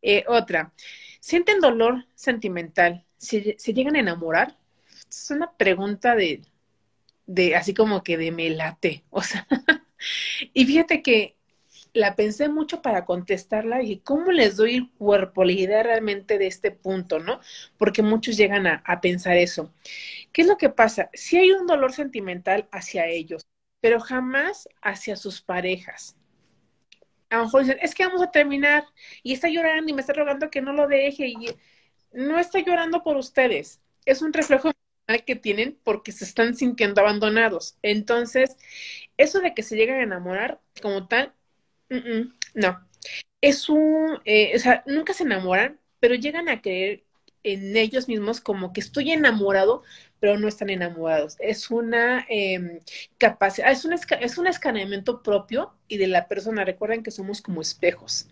Eh, 0.00 0.24
otra, 0.28 0.72
¿sienten 1.18 1.58
dolor 1.58 2.06
sentimental? 2.14 3.04
¿Se, 3.16 3.56
llegan 3.74 3.96
a 3.96 4.00
enamorar? 4.00 4.56
Es 5.08 5.32
una 5.32 5.56
pregunta 5.56 6.14
de, 6.14 6.42
de, 7.26 7.56
así 7.56 7.74
como 7.74 8.04
que 8.04 8.16
de 8.16 8.30
me 8.30 8.48
late. 8.50 9.04
O 9.10 9.22
sea, 9.22 9.48
y 10.54 10.66
fíjate 10.66 11.02
que 11.02 11.36
la 11.92 12.16
pensé 12.16 12.48
mucho 12.48 12.82
para 12.82 13.04
contestarla 13.04 13.82
y 13.82 13.98
cómo 13.98 14.32
les 14.32 14.56
doy 14.56 14.76
el 14.76 14.90
cuerpo, 14.90 15.44
la 15.44 15.52
idea 15.52 15.82
realmente 15.82 16.38
de 16.38 16.46
este 16.46 16.70
punto, 16.70 17.18
¿no? 17.18 17.40
Porque 17.78 18.02
muchos 18.02 18.36
llegan 18.36 18.66
a, 18.66 19.00
pensar 19.00 19.36
eso. 19.36 19.72
¿Qué 20.32 20.42
es 20.42 20.48
lo 20.48 20.56
que 20.56 20.70
pasa? 20.70 21.10
Si 21.12 21.36
hay 21.36 21.50
un 21.52 21.66
dolor 21.66 21.92
sentimental 21.92 22.68
hacia 22.72 23.06
ellos, 23.06 23.46
pero 23.80 24.00
jamás 24.00 24.68
hacia 24.82 25.16
sus 25.16 25.40
parejas. 25.40 26.16
A 27.30 27.38
lo 27.38 27.44
mejor 27.44 27.62
dicen, 27.62 27.78
es 27.80 27.94
que 27.94 28.06
vamos 28.06 28.22
a 28.22 28.30
terminar 28.30 28.84
y 29.22 29.32
está 29.32 29.48
llorando 29.48 29.90
y 29.90 29.94
me 29.94 30.00
está 30.00 30.12
rogando 30.12 30.50
que 30.50 30.62
no 30.62 30.72
lo 30.72 30.88
deje 30.88 31.28
y 31.28 31.36
no 32.12 32.38
está 32.38 32.58
llorando 32.58 33.02
por 33.02 33.16
ustedes. 33.16 33.80
Es 34.04 34.22
un 34.22 34.32
reflejo 34.32 34.72
que 35.18 35.36
tienen 35.36 35.78
porque 35.82 36.12
se 36.12 36.24
están 36.24 36.54
sintiendo 36.54 37.00
abandonados. 37.00 37.76
Entonces, 37.82 38.56
eso 39.16 39.40
de 39.40 39.54
que 39.54 39.62
se 39.62 39.76
llegan 39.76 39.98
a 39.98 40.02
enamorar 40.04 40.60
como 40.80 41.08
tal, 41.08 41.34
no. 42.54 42.80
Es 43.40 43.68
un, 43.68 44.18
eh, 44.24 44.52
o 44.54 44.58
sea, 44.58 44.82
nunca 44.86 45.14
se 45.14 45.24
enamoran, 45.24 45.80
pero 45.98 46.14
llegan 46.14 46.48
a 46.48 46.60
creer 46.60 47.04
en 47.42 47.76
ellos 47.76 48.08
mismos 48.08 48.40
como 48.40 48.72
que 48.72 48.80
estoy 48.80 49.12
enamorado, 49.12 49.82
pero 50.20 50.38
no 50.38 50.48
están 50.48 50.70
enamorados. 50.70 51.36
Es 51.40 51.70
una 51.70 52.26
eh, 52.28 52.80
capacidad, 53.18 53.70
es 53.70 53.84
un, 53.84 53.94
es 53.94 54.38
un 54.38 54.46
escaneamiento 54.46 55.22
propio 55.22 55.74
y 55.88 55.96
de 55.98 56.06
la 56.06 56.28
persona. 56.28 56.64
Recuerden 56.64 57.02
que 57.02 57.10
somos 57.10 57.40
como 57.40 57.62
espejos. 57.62 58.28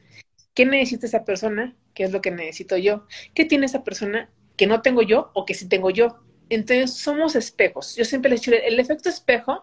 ¿Qué 0.54 0.66
necesita 0.66 1.06
esa 1.06 1.24
persona? 1.24 1.74
¿Qué 1.94 2.04
es 2.04 2.12
lo 2.12 2.20
que 2.20 2.30
necesito 2.30 2.76
yo? 2.76 3.06
¿Qué 3.34 3.44
tiene 3.44 3.66
esa 3.66 3.84
persona 3.84 4.30
que 4.56 4.66
no 4.66 4.82
tengo 4.82 5.02
yo 5.02 5.30
o 5.34 5.46
que 5.46 5.54
sí 5.54 5.68
tengo 5.68 5.90
yo? 5.90 6.18
Entonces 6.50 6.94
somos 6.94 7.36
espejos. 7.36 7.96
Yo 7.96 8.04
siempre 8.04 8.30
les 8.30 8.42
digo, 8.42 8.56
el 8.62 8.78
efecto 8.80 9.08
espejo, 9.08 9.62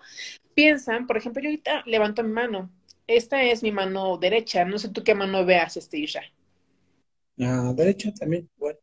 piensan, 0.54 1.06
por 1.08 1.18
ejemplo, 1.18 1.42
yo 1.42 1.50
ahorita 1.50 1.84
levanto 1.86 2.24
mi 2.24 2.32
mano. 2.32 2.72
Esta 3.08 3.44
es 3.44 3.64
mi 3.64 3.72
mano 3.72 4.18
derecha. 4.18 4.64
No 4.66 4.78
sé 4.78 4.90
tú 4.90 5.04
qué 5.04 5.16
mano 5.16 5.46
veas, 5.46 5.78
este 5.78 5.98
Isha. 5.98 6.22
Ah, 7.40 7.74
derecha 7.74 8.14
también, 8.14 8.50
bueno. 8.58 8.78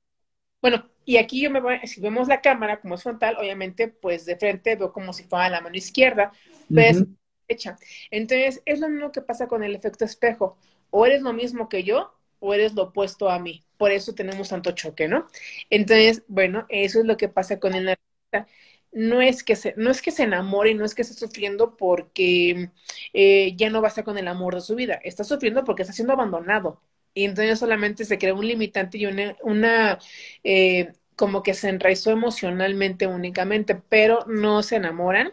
Bueno, 0.61 0.89
y 1.05 1.17
aquí 1.17 1.43
yo 1.43 1.51
me 1.51 1.61
voy, 1.61 1.79
si 1.87 2.01
vemos 2.01 2.29
la 2.29 2.41
cámara 2.41 2.81
como 2.81 2.95
es 2.95 3.03
frontal, 3.03 3.37
obviamente, 3.39 3.89
pues 3.89 4.25
de 4.25 4.37
frente 4.37 4.77
veo 4.77 4.93
como 4.93 5.13
si 5.13 5.25
fuera 5.25 5.49
la 5.51 5.61
mano 5.61 5.77
izquierda, 5.77 6.33
pero 6.73 6.91
es 6.91 7.05
derecha. 7.49 7.77
Entonces, 8.11 8.63
es 8.65 8.79
lo 8.81 8.89
mismo 8.89 9.11
que 9.13 9.23
pasa 9.23 9.49
con 9.49 9.65
el 9.65 9.75
efecto 9.75 10.05
espejo. 10.05 10.57
O 10.91 11.05
eres 11.07 11.23
lo 11.23 11.33
mismo 11.33 11.69
que 11.69 11.83
yo, 11.85 12.15
o 12.39 12.55
eres 12.55 12.75
lo 12.75 12.85
opuesto 12.85 13.29
a 13.31 13.39
mí. 13.41 13.65
Por 13.77 13.91
eso 13.91 14.15
tenemos 14.15 14.49
tanto 14.51 14.71
choque, 14.73 15.09
¿no? 15.09 15.27
Entonces, 15.71 16.23
bueno, 16.29 16.67
eso 16.69 17.01
es 17.01 17.07
lo 17.07 17.17
que 17.17 17.29
pasa 17.29 17.59
con 17.59 17.75
el 17.75 17.85
narcisista. 17.87 18.47
No 18.93 19.21
es 19.23 19.43
que 19.43 19.57
se, 19.57 19.75
no 19.79 19.91
es 19.91 20.03
que 20.03 20.11
se 20.11 20.25
enamore, 20.25 20.75
no 20.75 20.85
es 20.85 20.95
que 20.95 21.03
esté 21.03 21.15
sufriendo 21.15 21.77
porque 21.77 22.71
eh, 23.15 23.55
ya 23.57 23.71
no 23.71 23.81
va 23.81 23.89
a 23.89 23.91
estar 23.91 24.05
con 24.05 24.19
el 24.19 24.29
amor 24.29 24.55
de 24.55 24.61
su 24.61 24.75
vida. 24.75 25.01
Está 25.03 25.25
sufriendo 25.25 25.65
porque 25.65 25.83
está 25.83 25.95
siendo 25.95 26.13
abandonado 26.13 26.81
y 27.15 27.25
entonces 27.25 27.59
solamente 27.59 28.05
se 28.05 28.19
crea 28.19 28.35
un 28.35 28.47
limitante 28.47 28.99
y 28.99 29.07
una, 29.07 29.99
eh, 30.45 30.93
como 31.17 31.43
que 31.43 31.55
se 31.55 31.69
enraizó 31.71 32.11
emocionalmente 32.11 33.07
únicamente, 33.07 33.75
pero 33.89 34.25
no 34.27 34.63
se 34.63 34.77
enamoran 34.77 35.33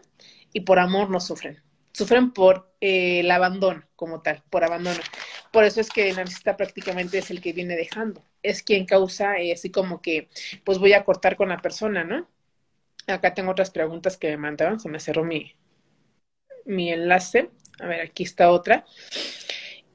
y 0.54 0.62
por 0.62 0.80
amor 0.80 1.10
no 1.10 1.20
sufren. 1.20 1.62
Sufren 1.94 2.32
por 2.32 2.72
eh, 2.82 3.22
el 3.22 3.32
abandono 3.32 3.84
como 3.96 4.22
tal, 4.22 4.42
por 4.50 4.64
abandono. 4.64 5.00
Por 5.52 5.66
eso 5.66 5.82
es 5.82 5.90
que 5.90 6.10
el 6.10 6.16
narcisista 6.16 6.56
prácticamente 6.58 7.18
es 7.18 7.30
el 7.32 7.42
que 7.42 7.52
viene 7.54 7.76
dejando. 7.76 8.24
Es 8.44 8.64
quien 8.64 8.86
causa 8.86 9.38
eh, 9.38 9.52
así 9.54 9.70
como 9.70 10.02
que, 10.02 10.30
pues 10.64 10.78
voy 10.78 10.94
a 10.94 11.04
cortar 11.04 11.36
con 11.36 11.50
la 11.50 11.62
persona, 11.62 12.04
¿no? 12.06 12.28
Acá 13.10 13.34
tengo 13.34 13.52
otras 13.52 13.72
preguntas 13.72 14.18
que 14.18 14.30
me 14.30 14.38
mandaron, 14.38 14.80
se 14.80 14.90
me 14.90 15.00
cerró 15.00 15.24
mi, 15.24 15.56
mi 16.66 16.92
enlace. 16.92 17.50
A 17.80 17.88
ver, 17.88 18.02
aquí 18.02 18.24
está 18.24 18.52
otra. 18.52 18.86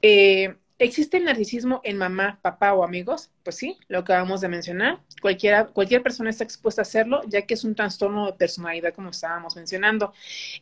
Eh, 0.03 0.57
¿Existe 0.79 1.19
el 1.19 1.25
narcisismo 1.25 1.81
en 1.85 1.97
mamá, 1.99 2.41
papá 2.43 2.75
o 2.75 2.83
amigos? 2.83 3.31
Pues 3.45 3.57
sí, 3.57 3.79
lo 3.89 4.01
acabamos 4.01 4.41
de 4.41 4.49
mencionar. 4.49 5.01
Cualquier 5.23 6.03
persona 6.03 6.31
está 6.31 6.45
expuesta 6.45 6.83
a 6.83 6.85
hacerlo, 6.85 7.23
ya 7.29 7.43
que 7.43 7.55
es 7.55 7.65
un 7.65 7.77
trastorno 7.77 8.27
de 8.27 8.33
personalidad, 8.33 8.93
como 8.93 9.11
estábamos 9.11 9.55
mencionando. 9.55 10.13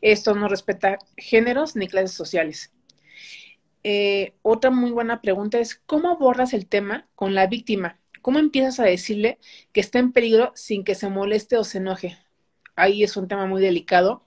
Esto 0.03 0.34
no 0.34 0.48
respeta 0.48 0.98
géneros 1.16 1.76
ni 1.76 1.88
clases 1.88 2.12
sociales. 2.12 2.72
Eh, 3.84 4.34
otra 4.42 4.70
muy 4.70 4.90
buena 4.90 5.22
pregunta 5.22 5.59
es, 5.59 5.76
¿cómo 5.86 6.11
abordas 6.11 6.53
el 6.53 6.66
tema 6.68 7.09
con 7.14 7.34
la 7.34 7.46
víctima? 7.46 7.98
¿Cómo 8.20 8.38
empiezas 8.38 8.78
a 8.80 8.84
decirle 8.84 9.38
que 9.72 9.80
está 9.80 9.98
en 9.98 10.12
peligro 10.12 10.53
sin 10.55 10.84
que 10.84 10.94
se 10.94 11.09
moleste 11.09 11.57
o 11.57 11.64
se 11.64 11.78
enoje? 11.78 12.18
Ahí 12.76 13.02
es 13.02 13.16
un 13.16 13.28
tema 13.28 13.46
muy 13.46 13.62
delicado. 13.62 14.26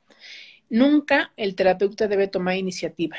Nunca 0.70 1.34
el 1.38 1.56
terapeuta 1.56 2.08
debe 2.08 2.28
tomar 2.28 2.58
iniciativa. 2.58 3.18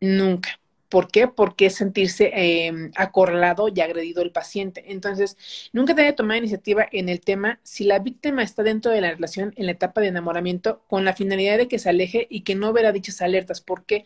Nunca 0.00 0.60
¿Por 0.88 1.08
qué? 1.08 1.26
Porque 1.26 1.66
es 1.66 1.74
sentirse 1.74 2.30
eh, 2.34 2.90
acorralado 2.96 3.68
y 3.68 3.80
agredido 3.80 4.22
el 4.22 4.30
paciente. 4.30 4.84
Entonces, 4.92 5.36
nunca 5.72 5.94
debe 5.94 6.12
tomar 6.12 6.36
iniciativa 6.38 6.86
en 6.92 7.08
el 7.08 7.20
tema 7.20 7.58
si 7.64 7.84
la 7.84 7.98
víctima 7.98 8.42
está 8.42 8.62
dentro 8.62 8.92
de 8.92 9.00
la 9.00 9.10
relación 9.10 9.52
en 9.56 9.66
la 9.66 9.72
etapa 9.72 10.00
de 10.00 10.08
enamoramiento 10.08 10.84
con 10.86 11.04
la 11.04 11.12
finalidad 11.14 11.58
de 11.58 11.68
que 11.68 11.78
se 11.80 11.88
aleje 11.90 12.26
y 12.30 12.42
que 12.42 12.54
no 12.54 12.72
verá 12.72 12.92
dichas 12.92 13.20
alertas. 13.20 13.60
¿Por 13.60 13.84
qué? 13.84 14.04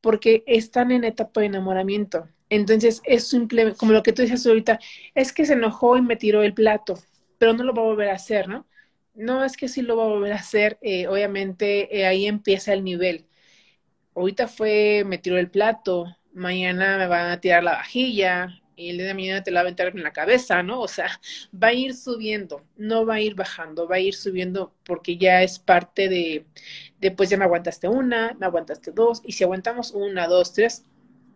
Porque 0.00 0.44
están 0.46 0.92
en 0.92 1.04
etapa 1.04 1.40
de 1.40 1.46
enamoramiento. 1.48 2.28
Entonces, 2.50 3.02
es 3.04 3.28
simple, 3.28 3.74
como 3.74 3.92
lo 3.92 4.02
que 4.02 4.12
tú 4.12 4.22
dices 4.22 4.46
ahorita, 4.46 4.78
es 5.14 5.32
que 5.32 5.46
se 5.46 5.54
enojó 5.54 5.96
y 5.96 6.02
me 6.02 6.16
tiró 6.16 6.42
el 6.42 6.54
plato, 6.54 6.98
pero 7.38 7.54
no 7.54 7.64
lo 7.64 7.74
va 7.74 7.82
a 7.82 7.86
volver 7.86 8.10
a 8.10 8.14
hacer, 8.14 8.48
¿no? 8.48 8.66
No 9.14 9.44
es 9.44 9.56
que 9.56 9.68
sí 9.68 9.82
lo 9.82 9.96
va 9.96 10.04
a 10.04 10.08
volver 10.08 10.32
a 10.32 10.36
hacer, 10.36 10.78
eh, 10.82 11.06
obviamente 11.08 11.98
eh, 12.00 12.06
ahí 12.06 12.26
empieza 12.26 12.72
el 12.72 12.84
nivel 12.84 13.26
ahorita 14.14 14.48
fue, 14.48 15.04
me 15.06 15.18
tiró 15.18 15.38
el 15.38 15.50
plato, 15.50 16.06
mañana 16.32 16.98
me 16.98 17.06
van 17.06 17.30
a 17.30 17.40
tirar 17.40 17.62
la 17.64 17.72
vajilla 17.72 18.60
y 18.76 18.90
el 18.90 18.98
día 18.98 19.06
de 19.08 19.14
mañana 19.14 19.42
te 19.42 19.50
la 19.50 19.60
va 19.60 19.62
a 19.62 19.66
aventar 19.68 19.88
en 19.88 20.02
la 20.02 20.12
cabeza, 20.12 20.62
¿no? 20.62 20.80
O 20.80 20.88
sea, 20.88 21.08
va 21.54 21.68
a 21.68 21.72
ir 21.74 21.94
subiendo, 21.94 22.64
no 22.76 23.06
va 23.06 23.14
a 23.16 23.20
ir 23.20 23.34
bajando, 23.34 23.88
va 23.88 23.96
a 23.96 24.00
ir 24.00 24.14
subiendo 24.14 24.74
porque 24.84 25.16
ya 25.18 25.42
es 25.42 25.58
parte 25.58 26.08
de, 26.08 26.46
de 27.00 27.10
pues 27.12 27.30
ya 27.30 27.36
me 27.38 27.44
aguantaste 27.44 27.88
una, 27.88 28.34
me 28.40 28.46
aguantaste 28.46 28.92
dos, 28.92 29.22
y 29.24 29.32
si 29.32 29.44
aguantamos 29.44 29.92
una, 29.92 30.26
dos, 30.28 30.52
tres, 30.54 30.84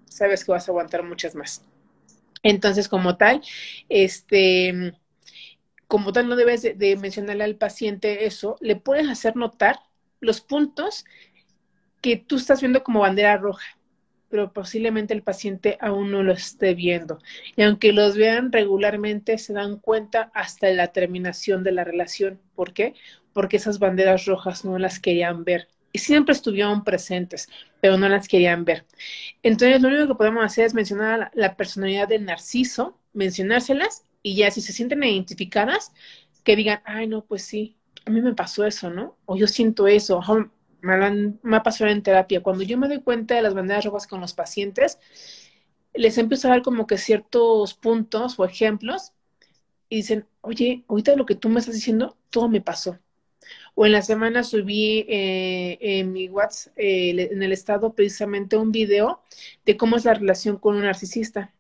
sabes 0.07 0.45
que 0.45 0.53
vas 0.53 0.69
a 0.69 0.73
aguantar 0.73 1.03
muchas 1.05 1.35
más. 1.35 1.65
Entonces, 2.43 2.89
como 2.89 3.17
tal, 3.17 3.43
este, 3.89 4.95
como 5.87 6.13
tal 6.13 6.29
no 6.29 6.37
debes 6.37 6.63
de, 6.63 6.97
mencionarle 6.97 7.45
al 7.45 7.57
paciente 7.57 8.27
eso, 8.27 8.57
le 8.61 8.77
puedes 8.77 9.09
hacer 9.09 9.37
notar 9.37 9.81
los 10.21 10.41
puntos 10.41 11.05
que 12.01 12.17
tú 12.17 12.37
estás 12.37 12.61
viendo 12.61 12.83
como 12.83 13.01
bandera 13.01 13.37
roja, 13.37 13.79
pero 14.29 14.53
posiblemente 14.53 15.15
el 15.15 15.23
paciente 15.23 15.79
aún 15.81 16.11
no 16.11 16.23
lo 16.23 16.33
esté 16.33 16.75
viendo. 16.75 17.19
Y 17.57 17.63
aunque 17.63 17.93
los 17.93 18.17
vean 18.17 18.53
regularmente, 18.53 19.39
se 19.39 19.53
dan 19.53 19.79
cuenta 19.79 20.31
hasta 20.35 20.69
la 20.71 20.89
terminación 20.89 21.63
de 21.63 21.73
la 21.73 21.85
relación. 21.85 22.41
¿Por 22.55 22.73
qué? 22.73 22.95
Porque 23.33 23.57
esas 23.57 23.79
banderas 23.79 24.27
rojas 24.27 24.65
no 24.65 24.79
las 24.79 24.99
querían 24.99 25.45
ver. 25.45 25.69
Y 25.93 25.99
siempre 26.01 26.35
estuvieron 26.35 26.83
presentes, 26.83 27.49
pero 27.81 27.97
no 27.97 28.09
las 28.09 28.27
querían 28.27 28.65
ver. 28.65 28.85
Entonces, 29.43 29.81
lo 29.81 29.89
único 29.89 30.09
que 30.09 30.15
podemos 30.17 30.45
hacer 30.45 30.65
es 30.65 30.75
mencionar 30.75 31.31
la, 31.35 31.57
personalidad 31.57 32.09
del 32.09 32.25
narciso, 32.25 32.99
mencionárselas 33.13 34.05
y 34.25 34.37
ya 34.37 34.51
si 34.51 34.63
se 34.63 34.73
sienten 34.75 35.05
identificadas, 35.05 35.93
que 36.45 36.57
digan, 36.57 36.83
ay, 36.87 37.07
no, 37.09 37.25
pues 37.27 37.45
sí, 37.45 37.77
a 38.07 38.11
mí 38.11 38.23
me 38.23 38.35
pasó 38.35 38.67
eso, 38.67 38.91
¿no? 38.91 39.17
O 39.27 39.37
yo 39.37 39.47
siento 39.47 39.87
eso, 39.87 40.21
me, 40.83 41.39
me 41.43 41.57
ha 41.57 41.63
pasado 41.63 41.91
en 41.93 42.03
terapia. 42.03 42.43
Cuando 42.43 42.65
yo 42.65 42.79
me 42.79 42.89
doy 42.89 43.03
cuenta 43.03 43.37
de 43.37 43.43
las 43.43 43.55
banderas 43.55 43.85
rojas 43.85 44.07
con 44.09 44.21
los 44.21 44.35
pacientes, 44.35 44.99
les 45.95 46.19
empiezo 46.19 46.49
a 46.49 46.53
dar 46.53 46.63
como 46.63 46.87
que 46.87 46.99
ciertos 46.99 47.75
puntos 47.75 48.39
o 48.39 48.45
ejemplos 48.45 49.13
y 49.89 49.97
dicen, 49.97 50.27
oye, 50.43 50.85
ahorita 50.89 51.17
lo 51.17 51.27
que 51.27 51.35
tú 51.37 51.49
me 51.49 51.61
estás 51.61 51.75
diciendo, 51.77 52.17
todo 52.31 52.49
me 52.49 52.61
pasó. 52.61 52.99
O 53.75 53.87
en 53.87 53.93
la 53.93 54.03
semana 54.03 54.45
subí 54.45 55.07
eh, 55.09 55.79
en 55.81 56.13
mi 56.13 56.29
WhatsApp, 56.29 56.75
eh, 56.79 57.31
en 57.33 57.43
el 57.43 57.53
estado, 57.53 57.95
precisamente 57.95 58.57
un 58.57 58.73
video 58.73 59.23
de 59.67 59.77
cómo 59.77 59.97
es 59.97 60.05
la 60.05 60.15
relación 60.15 60.59
con 60.59 60.77
un 60.77 60.83
narcisista. 60.85 61.55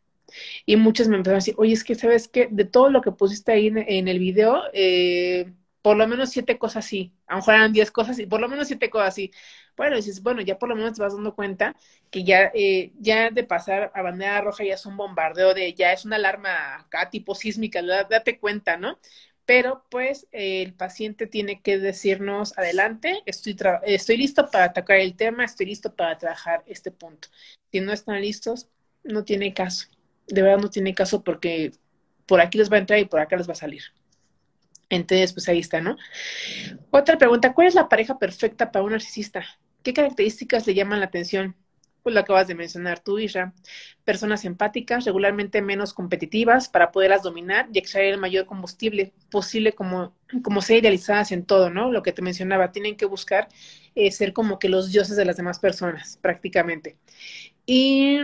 Y 0.66 0.76
muchas 0.76 1.09
me 1.09 1.16
empezaron 1.16 1.37
a 1.37 1.41
decir, 1.41 1.55
oye, 1.59 1.72
es 1.72 1.85
que 1.85 1.95
sabes 1.95 2.28
que 2.28 2.49
de 2.51 2.64
todo 2.64 2.91
lo 2.91 3.01
que 3.03 3.12
pusiste 3.12 3.53
ahí 3.53 3.68
en, 3.68 4.09
el 4.09 4.18
video, 4.18 4.62
eh, 4.72 5.53
por 5.82 5.97
lo 5.97 6.09
menos 6.09 6.30
siete 6.30 6.59
cosas 6.59 6.87
así, 6.87 7.12
a 7.26 7.35
lo 7.35 7.39
mejor 7.41 7.55
eran 7.57 7.72
diez 7.72 7.91
cosas 7.91 8.18
y 8.18 8.26
por 8.26 8.41
lo 8.41 8.49
menos 8.49 8.68
siete 8.68 8.89
cosas 8.91 9.09
así. 9.09 9.30
Bueno, 9.76 9.97
dices, 9.97 10.22
bueno, 10.22 10.41
ya 10.41 10.59
por 10.59 10.68
lo 10.68 10.76
menos 10.76 10.95
te 10.95 11.03
vas 11.03 11.14
dando 11.14 11.35
cuenta 11.35 11.76
que 12.11 12.24
ya, 12.24 12.51
eh, 12.55 12.93
ya 13.01 13.30
de 13.30 13.45
pasar 13.45 13.91
a 13.95 14.03
bandera 14.03 14.41
roja 14.41 14.64
ya 14.64 14.74
es 14.74 14.87
un 14.87 14.97
bombardeo 14.97 15.53
de, 15.53 15.74
ya 15.74 15.93
es 15.93 16.05
una 16.05 16.16
alarma 16.16 16.76
acá 16.76 17.11
tipo 17.11 17.35
sísmica, 17.35 17.82
date 17.82 18.39
cuenta, 18.39 18.76
¿no? 18.76 18.99
Pero 19.47 19.85
pues 19.91 20.26
el 20.32 20.74
paciente 20.74 21.26
tiene 21.26 21.61
que 21.61 21.78
decirnos, 21.78 22.57
adelante, 22.57 23.22
estoy, 23.26 23.57
estoy 23.82 24.16
listo 24.16 24.51
para 24.51 24.64
atacar 24.66 24.99
el 24.99 25.16
tema, 25.16 25.45
estoy 25.45 25.66
listo 25.66 25.95
para 25.95 26.16
trabajar 26.18 26.62
este 26.66 26.91
punto. 26.93 27.28
Si 27.72 27.80
no 27.80 27.93
están 27.93 28.20
listos, 28.22 28.68
no 29.03 29.24
tiene 29.24 29.53
caso 29.53 29.89
de 30.27 30.43
verdad 30.43 30.59
no 30.59 30.70
tiene 30.70 30.95
caso 30.95 31.22
porque 31.22 31.72
por 32.27 32.41
aquí 32.41 32.59
les 32.59 32.70
va 32.70 32.77
a 32.77 32.81
entrar 32.81 32.99
y 32.99 33.05
por 33.05 33.20
acá 33.20 33.37
les 33.37 33.49
va 33.49 33.53
a 33.53 33.57
salir. 33.57 33.83
Entonces, 34.89 35.33
pues 35.33 35.49
ahí 35.49 35.59
está, 35.59 35.81
¿no? 35.81 35.97
Otra 36.91 37.18
pregunta, 37.18 37.53
¿cuál 37.55 37.66
es 37.66 37.75
la 37.75 37.89
pareja 37.89 38.18
perfecta 38.18 38.70
para 38.70 38.85
un 38.85 38.93
narcisista? 38.93 39.45
¿Qué 39.83 39.93
características 39.93 40.66
le 40.66 40.75
llaman 40.75 41.01
la 41.01 41.07
atención? 41.07 41.57
Pues 42.03 42.14
lo 42.14 42.20
acabas 42.20 42.47
de 42.47 42.55
mencionar 42.55 43.01
tú, 43.01 43.18
Isra. 43.18 43.55
Personas 44.05 44.45
empáticas, 44.45 45.07
regularmente 45.07 45.62
menos 45.62 45.95
competitivas 45.95 46.68
para 46.68 46.93
poderlas 46.93 47.22
dominar 47.22 47.68
y 47.72 47.79
extraer 47.79 48.14
el 48.14 48.20
mayor 48.20 48.45
combustible 48.45 49.14
posible 49.31 49.72
como, 49.72 50.14
como 50.43 50.61
ser 50.61 50.79
idealizadas 50.79 51.33
en 51.33 51.47
todo, 51.47 51.70
¿no? 51.70 51.91
Lo 51.91 52.03
que 52.03 52.12
te 52.12 52.20
mencionaba, 52.20 52.72
tienen 52.72 52.97
que 52.97 53.07
buscar 53.07 53.49
eh, 53.95 54.11
ser 54.11 54.35
como 54.35 54.59
que 54.59 54.68
los 54.68 54.93
dioses 54.93 55.16
de 55.16 55.25
las 55.25 55.39
demás 55.39 55.59
personas, 55.59 56.18
prácticamente. 56.20 56.99
Y 57.64 58.18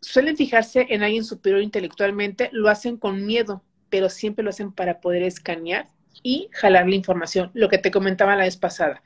suelen 0.00 0.36
fijarse 0.36 0.86
en 0.90 1.02
alguien 1.02 1.24
superior 1.24 1.62
intelectualmente, 1.62 2.50
lo 2.52 2.68
hacen 2.68 2.96
con 2.96 3.26
miedo, 3.26 3.62
pero 3.90 4.08
siempre 4.08 4.44
lo 4.44 4.50
hacen 4.50 4.72
para 4.72 5.00
poder 5.00 5.22
escanear 5.22 5.88
y 6.22 6.48
jalar 6.52 6.88
la 6.88 6.94
información, 6.94 7.50
lo 7.54 7.68
que 7.68 7.78
te 7.78 7.90
comentaba 7.90 8.36
la 8.36 8.44
vez 8.44 8.56
pasada. 8.56 9.02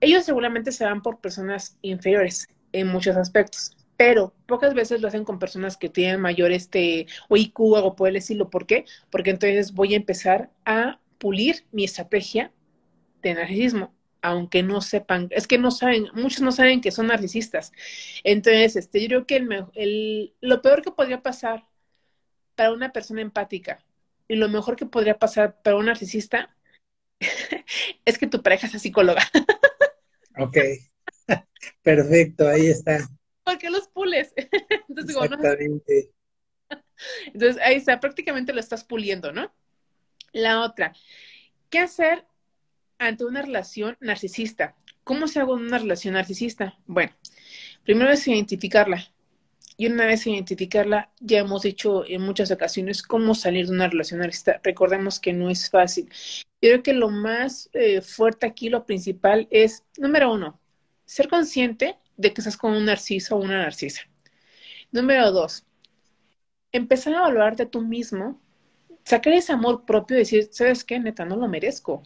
Ellos 0.00 0.24
seguramente 0.24 0.72
se 0.72 0.84
van 0.84 1.02
por 1.02 1.20
personas 1.20 1.78
inferiores 1.82 2.48
en 2.72 2.88
muchos 2.88 3.16
aspectos, 3.16 3.76
pero 3.96 4.34
pocas 4.46 4.74
veces 4.74 5.00
lo 5.00 5.08
hacen 5.08 5.24
con 5.24 5.38
personas 5.38 5.76
que 5.76 5.88
tienen 5.88 6.20
mayor 6.20 6.52
este 6.52 7.06
o 7.28 7.36
IQ 7.36 7.60
o 7.60 7.96
por 7.96 8.08
el 8.08 8.16
estilo. 8.16 8.50
¿Por 8.50 8.66
qué? 8.66 8.84
Porque 9.10 9.30
entonces 9.30 9.72
voy 9.72 9.94
a 9.94 9.96
empezar 9.96 10.50
a 10.64 11.00
pulir 11.18 11.64
mi 11.72 11.84
estrategia 11.84 12.52
de 13.22 13.34
narcisismo 13.34 13.94
aunque 14.24 14.62
no 14.62 14.80
sepan, 14.80 15.28
es 15.32 15.46
que 15.46 15.58
no 15.58 15.70
saben, 15.70 16.08
muchos 16.14 16.40
no 16.40 16.50
saben 16.50 16.80
que 16.80 16.90
son 16.90 17.08
narcisistas. 17.08 17.72
Entonces, 18.24 18.74
este, 18.74 19.02
yo 19.02 19.08
creo 19.08 19.26
que 19.26 19.68
el, 19.74 20.34
lo 20.40 20.62
peor 20.62 20.80
que 20.80 20.90
podría 20.90 21.22
pasar 21.22 21.68
para 22.54 22.72
una 22.72 22.90
persona 22.90 23.20
empática 23.20 23.84
y 24.26 24.36
lo 24.36 24.48
mejor 24.48 24.76
que 24.76 24.86
podría 24.86 25.18
pasar 25.18 25.60
para 25.60 25.76
un 25.76 25.84
narcisista 25.84 26.56
es 28.06 28.16
que 28.16 28.26
tu 28.26 28.42
pareja 28.42 28.66
sea 28.66 28.80
psicóloga. 28.80 29.22
ok, 30.38 30.56
perfecto, 31.82 32.48
ahí 32.48 32.68
está. 32.68 33.06
Porque 33.44 33.68
los 33.68 33.88
pules. 33.88 34.32
Entonces, 34.88 35.16
Exactamente. 35.16 36.12
Entonces, 37.26 37.62
ahí 37.62 37.74
está, 37.74 38.00
prácticamente 38.00 38.54
lo 38.54 38.60
estás 38.60 38.84
puliendo, 38.84 39.32
¿no? 39.32 39.54
La 40.32 40.62
otra, 40.62 40.94
¿qué 41.68 41.80
hacer 41.80 42.24
ante 43.06 43.24
una 43.24 43.42
relación 43.42 43.96
narcisista. 44.00 44.74
¿Cómo 45.04 45.28
se 45.28 45.40
hace 45.40 45.50
una 45.50 45.78
relación 45.78 46.14
narcisista? 46.14 46.78
Bueno, 46.86 47.12
primero 47.84 48.10
es 48.10 48.26
identificarla. 48.26 49.10
Y 49.76 49.86
una 49.86 50.06
vez 50.06 50.26
identificarla, 50.26 51.10
ya 51.20 51.40
hemos 51.40 51.62
dicho 51.62 52.04
en 52.06 52.22
muchas 52.22 52.50
ocasiones 52.52 53.02
cómo 53.02 53.34
salir 53.34 53.66
de 53.66 53.72
una 53.72 53.88
relación 53.88 54.20
narcisista. 54.20 54.60
Recordemos 54.62 55.18
que 55.18 55.32
no 55.32 55.50
es 55.50 55.68
fácil. 55.68 56.08
Yo 56.62 56.70
creo 56.70 56.82
que 56.82 56.92
lo 56.94 57.10
más 57.10 57.68
eh, 57.72 58.00
fuerte 58.00 58.46
aquí, 58.46 58.68
lo 58.68 58.86
principal 58.86 59.48
es, 59.50 59.82
número 59.98 60.32
uno, 60.32 60.60
ser 61.04 61.28
consciente 61.28 61.98
de 62.16 62.32
que 62.32 62.40
estás 62.40 62.56
con 62.56 62.72
un 62.72 62.84
narciso 62.84 63.36
o 63.36 63.42
una 63.42 63.58
narcisa. 63.58 64.02
Número 64.92 65.32
dos, 65.32 65.64
empezar 66.70 67.14
a 67.14 67.18
evaluarte 67.18 67.66
tú 67.66 67.82
mismo, 67.82 68.40
sacar 69.04 69.32
ese 69.32 69.52
amor 69.52 69.84
propio 69.84 70.16
y 70.16 70.20
decir, 70.20 70.48
¿sabes 70.52 70.84
qué? 70.84 71.00
Neta, 71.00 71.24
no 71.24 71.36
lo 71.36 71.48
merezco 71.48 72.02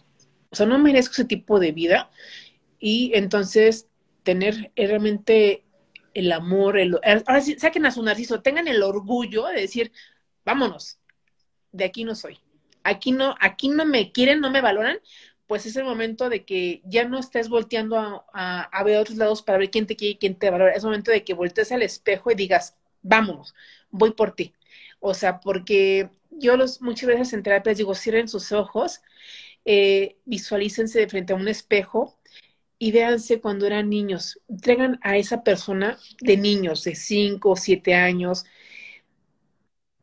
o 0.51 0.55
sea, 0.55 0.65
no 0.65 0.79
merezco 0.79 1.13
ese 1.13 1.25
tipo 1.25 1.59
de 1.59 1.71
vida. 1.71 2.09
Y 2.79 3.11
entonces 3.13 3.87
tener 4.23 4.71
realmente 4.75 5.65
el 6.13 6.31
amor, 6.31 6.77
el, 6.77 6.99
ahora 7.03 7.41
sí, 7.41 7.57
saquen 7.59 7.85
a 7.85 7.91
su 7.91 8.03
narciso, 8.03 8.41
tengan 8.41 8.67
el 8.67 8.81
orgullo 8.83 9.47
de 9.47 9.61
decir, 9.61 9.91
vámonos, 10.45 10.99
de 11.71 11.85
aquí 11.85 12.03
no 12.03 12.15
soy, 12.15 12.39
aquí 12.83 13.11
no, 13.11 13.35
aquí 13.39 13.69
no 13.69 13.85
me 13.85 14.11
quieren, 14.11 14.39
no 14.39 14.49
me 14.49 14.61
valoran, 14.61 14.99
pues 15.47 15.65
es 15.65 15.75
el 15.75 15.83
momento 15.83 16.29
de 16.29 16.45
que 16.45 16.81
ya 16.85 17.05
no 17.05 17.19
estés 17.19 17.49
volteando 17.49 18.23
a, 18.33 18.83
ver 18.83 18.97
a 18.97 19.01
otros 19.01 19.17
lados 19.17 19.41
para 19.41 19.57
ver 19.57 19.71
quién 19.71 19.87
te 19.87 19.95
quiere 19.95 20.13
y 20.13 20.17
quién 20.17 20.35
te 20.35 20.49
valora, 20.49 20.73
es 20.73 20.83
momento 20.83 21.11
de 21.11 21.23
que 21.23 21.33
voltees 21.33 21.71
al 21.71 21.81
espejo 21.81 22.31
y 22.31 22.35
digas, 22.35 22.75
vámonos, 23.01 23.55
voy 23.89 24.11
por 24.11 24.35
ti. 24.35 24.53
O 24.99 25.13
sea, 25.13 25.39
porque 25.39 26.09
yo 26.31 26.57
los 26.57 26.81
muchas 26.81 27.07
veces 27.07 27.33
en 27.33 27.43
terapia 27.43 27.73
digo, 27.73 27.95
cierren 27.95 28.27
sus 28.27 28.51
ojos 28.51 29.01
eh, 29.65 30.17
visualícense 30.25 30.99
de 30.99 31.09
frente 31.09 31.33
a 31.33 31.35
un 31.35 31.47
espejo 31.47 32.19
y 32.77 32.91
véanse 32.91 33.41
cuando 33.41 33.67
eran 33.67 33.89
niños. 33.89 34.39
Traigan 34.61 34.99
a 35.01 35.17
esa 35.17 35.43
persona 35.43 35.97
de 36.21 36.37
niños, 36.37 36.83
de 36.83 36.95
5 36.95 37.51
o 37.51 37.55
7 37.55 37.93
años, 37.93 38.45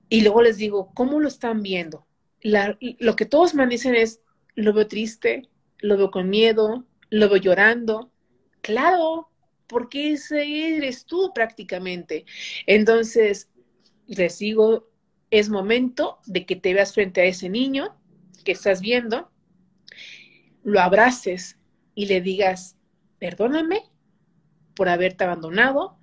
y 0.09 0.21
luego 0.21 0.43
les 0.43 0.57
digo, 0.57 0.93
¿cómo 0.95 1.21
lo 1.21 1.29
están 1.29 1.63
viendo? 1.63 2.07
lo 2.43 3.17
que 3.17 3.27
todos 3.27 3.55
me 3.55 3.67
dicen 3.67 3.97
es, 3.97 4.21
lo 4.55 4.73
veo 4.73 4.87
triste, 4.87 5.49
lo 5.79 5.97
veo 5.97 6.13
con 6.13 6.31
miedo, 6.31 6.85
lo 7.11 7.29
veo 7.29 7.39
llorando. 7.39 8.13
Claro, 8.61 9.31
porque 9.67 10.13
ese 10.13 10.77
eres 10.77 11.07
tú 11.07 11.33
prácticamente. 11.35 12.25
Entonces, 12.67 13.49
les 14.07 14.39
digo, 14.39 14.89
es 15.31 15.49
momento 15.49 16.19
de 16.27 16.47
que 16.47 16.55
te 16.55 16.73
veas 16.73 16.95
frente 16.95 17.21
a 17.21 17.25
ese 17.25 17.49
niño 17.49 17.97
que 18.45 18.53
estás 18.53 18.81
viendo 18.81 19.33
lo 20.67 20.81
abraces 20.81 21.57
y 21.95 22.07
le 22.07 22.21
digas, 22.21 22.77
perdóname 23.21 23.85
por 24.75 24.89
haberte 24.89 25.23
abandonado, 25.23 25.97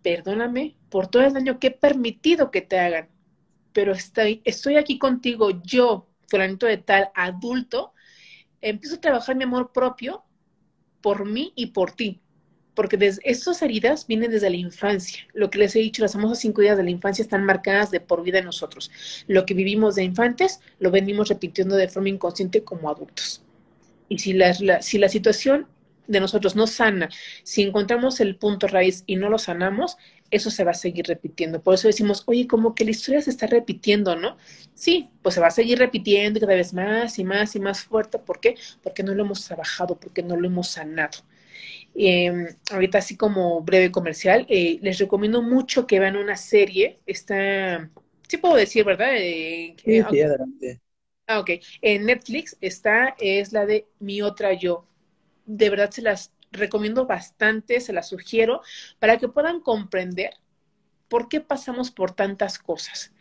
perdóname 0.00 0.78
por 0.88 1.08
todo 1.08 1.22
el 1.22 1.34
daño 1.34 1.60
que 1.60 1.66
he 1.66 1.70
permitido 1.70 2.50
que 2.50 2.62
te 2.62 2.78
hagan, 2.78 3.10
pero 3.74 3.92
estoy, 3.92 4.40
estoy 4.44 4.76
aquí 4.76 4.98
contigo, 4.98 5.50
yo, 5.64 6.08
fulanito 6.28 6.64
de 6.64 6.78
tal, 6.78 7.10
adulto, 7.14 7.92
empiezo 8.62 8.96
a 8.96 9.00
trabajar 9.02 9.36
mi 9.36 9.44
amor 9.44 9.70
propio 9.70 10.24
por 11.02 11.26
mí 11.26 11.52
y 11.54 11.66
por 11.66 11.92
ti, 11.92 12.22
porque 12.74 12.96
desde, 12.96 13.20
estas 13.26 13.60
heridas 13.60 14.06
vienen 14.06 14.30
desde 14.30 14.48
la 14.48 14.56
infancia. 14.56 15.26
Lo 15.34 15.50
que 15.50 15.58
les 15.58 15.76
he 15.76 15.80
dicho, 15.80 16.00
las 16.00 16.14
famosas 16.14 16.38
cinco 16.38 16.62
días 16.62 16.78
de 16.78 16.84
la 16.84 16.90
infancia 16.90 17.22
están 17.22 17.44
marcadas 17.44 17.90
de 17.90 18.00
por 18.00 18.22
vida 18.22 18.38
en 18.38 18.46
nosotros. 18.46 18.90
Lo 19.26 19.44
que 19.44 19.52
vivimos 19.52 19.94
de 19.96 20.04
infantes 20.04 20.60
lo 20.78 20.90
venimos 20.90 21.28
repitiendo 21.28 21.76
de 21.76 21.88
forma 21.88 22.08
inconsciente 22.08 22.64
como 22.64 22.88
adultos. 22.88 23.44
Y 24.10 24.18
si 24.18 24.34
la, 24.34 24.52
si 24.82 24.98
la 24.98 25.08
situación 25.08 25.68
de 26.06 26.20
nosotros 26.20 26.56
no 26.56 26.66
sana, 26.66 27.08
si 27.44 27.62
encontramos 27.62 28.20
el 28.20 28.36
punto 28.36 28.66
raíz 28.66 29.04
y 29.06 29.16
no 29.16 29.30
lo 29.30 29.38
sanamos, 29.38 29.96
eso 30.30 30.50
se 30.50 30.64
va 30.64 30.72
a 30.72 30.74
seguir 30.74 31.06
repitiendo. 31.06 31.62
Por 31.62 31.74
eso 31.74 31.88
decimos, 31.88 32.24
oye, 32.26 32.46
como 32.46 32.74
que 32.74 32.84
la 32.84 32.90
historia 32.90 33.22
se 33.22 33.30
está 33.30 33.46
repitiendo, 33.46 34.16
¿no? 34.16 34.36
Sí, 34.74 35.10
pues 35.22 35.36
se 35.36 35.40
va 35.40 35.48
a 35.48 35.52
seguir 35.52 35.78
repitiendo 35.78 36.40
cada 36.40 36.54
vez 36.54 36.74
más 36.74 37.18
y 37.18 37.24
más 37.24 37.56
y 37.56 37.60
más 37.60 37.82
fuerte. 37.84 38.18
¿Por 38.18 38.40
qué? 38.40 38.56
Porque 38.82 39.02
no 39.04 39.14
lo 39.14 39.24
hemos 39.24 39.46
trabajado, 39.46 39.98
porque 39.98 40.22
no 40.22 40.36
lo 40.36 40.46
hemos 40.48 40.68
sanado. 40.68 41.20
Em, 41.94 42.46
ahorita 42.70 42.98
así 42.98 43.16
como 43.16 43.62
breve 43.62 43.90
comercial, 43.92 44.46
eh, 44.48 44.78
les 44.82 44.98
recomiendo 44.98 45.42
mucho 45.42 45.86
que 45.86 46.00
vean 46.00 46.16
una 46.16 46.36
serie, 46.36 47.00
está, 47.06 47.90
sí 48.28 48.36
puedo 48.38 48.56
decir, 48.56 48.84
¿verdad? 48.84 49.10
Eh, 49.16 49.76
sí, 49.84 50.04
sí, 50.08 50.20
adelante. 50.20 50.80
Ah, 51.30 51.38
ok. 51.38 51.50
En 51.80 52.06
Netflix 52.06 52.56
está, 52.60 53.14
es 53.20 53.52
la 53.52 53.64
de 53.64 53.86
Mi 54.00 54.20
Otra 54.20 54.52
Yo. 54.52 54.84
De 55.46 55.70
verdad 55.70 55.92
se 55.92 56.02
las 56.02 56.32
recomiendo 56.50 57.06
bastante, 57.06 57.80
se 57.80 57.92
las 57.92 58.08
sugiero, 58.08 58.62
para 58.98 59.16
que 59.16 59.28
puedan 59.28 59.60
comprender 59.60 60.34
por 61.08 61.28
qué 61.28 61.40
pasamos 61.40 61.92
por 61.92 62.16
tantas 62.16 62.58
cosas. 62.58 63.12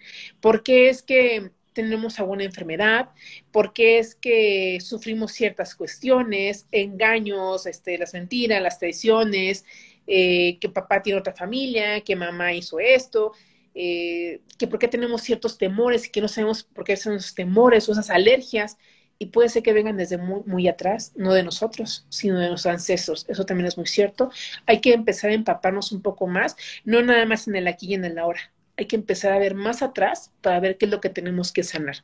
¿Por 0.41 0.63
qué 0.63 0.89
es 0.89 1.03
que 1.03 1.51
tenemos 1.73 2.19
alguna 2.19 2.45
enfermedad, 2.45 3.11
por 3.51 3.73
qué 3.73 3.99
es 3.99 4.15
que 4.15 4.79
sufrimos 4.81 5.31
ciertas 5.31 5.75
cuestiones, 5.75 6.65
engaños, 6.71 7.67
este, 7.67 7.99
las 7.99 8.15
mentiras, 8.15 8.59
las 8.59 8.79
traiciones, 8.79 9.65
eh, 10.07 10.57
que 10.59 10.69
papá 10.69 11.03
tiene 11.03 11.19
otra 11.19 11.35
familia, 11.35 12.01
que 12.01 12.15
mamá 12.15 12.53
hizo 12.53 12.79
esto, 12.79 13.33
eh, 13.81 14.41
que 14.57 14.67
por 14.67 14.77
qué 14.77 14.89
tenemos 14.89 15.21
ciertos 15.21 15.57
temores 15.57 16.05
y 16.05 16.11
que 16.11 16.19
no 16.19 16.27
sabemos 16.27 16.63
por 16.63 16.83
qué 16.83 16.97
son 16.97 17.13
esos 17.13 17.33
temores 17.33 17.87
o 17.87 17.93
esas 17.93 18.09
alergias. 18.09 18.77
Y 19.17 19.27
puede 19.27 19.49
ser 19.49 19.63
que 19.63 19.73
vengan 19.73 19.97
desde 19.97 20.17
muy, 20.17 20.41
muy 20.45 20.67
atrás, 20.67 21.13
no 21.15 21.33
de 21.33 21.43
nosotros, 21.43 22.05
sino 22.09 22.39
de 22.39 22.49
los 22.49 22.65
ancestros. 22.65 23.25
Eso 23.29 23.45
también 23.45 23.67
es 23.67 23.77
muy 23.77 23.87
cierto. 23.87 24.31
Hay 24.65 24.81
que 24.81 24.93
empezar 24.93 25.31
a 25.31 25.33
empaparnos 25.33 25.91
un 25.93 26.01
poco 26.01 26.27
más, 26.27 26.55
no 26.83 27.01
nada 27.01 27.25
más 27.25 27.47
en 27.47 27.55
el 27.55 27.67
aquí 27.67 27.87
y 27.87 27.93
en 27.95 28.05
el 28.05 28.17
ahora 28.19 28.41
hay 28.77 28.85
que 28.85 28.95
empezar 28.95 29.33
a 29.33 29.39
ver 29.39 29.55
más 29.55 29.81
atrás 29.81 30.31
para 30.41 30.59
ver 30.61 30.77
qué 30.77 30.85
es 30.85 30.91
lo 30.91 31.01
que 31.01 31.09
tenemos 31.09 31.51
que 31.51 31.63
sanar. 31.63 31.97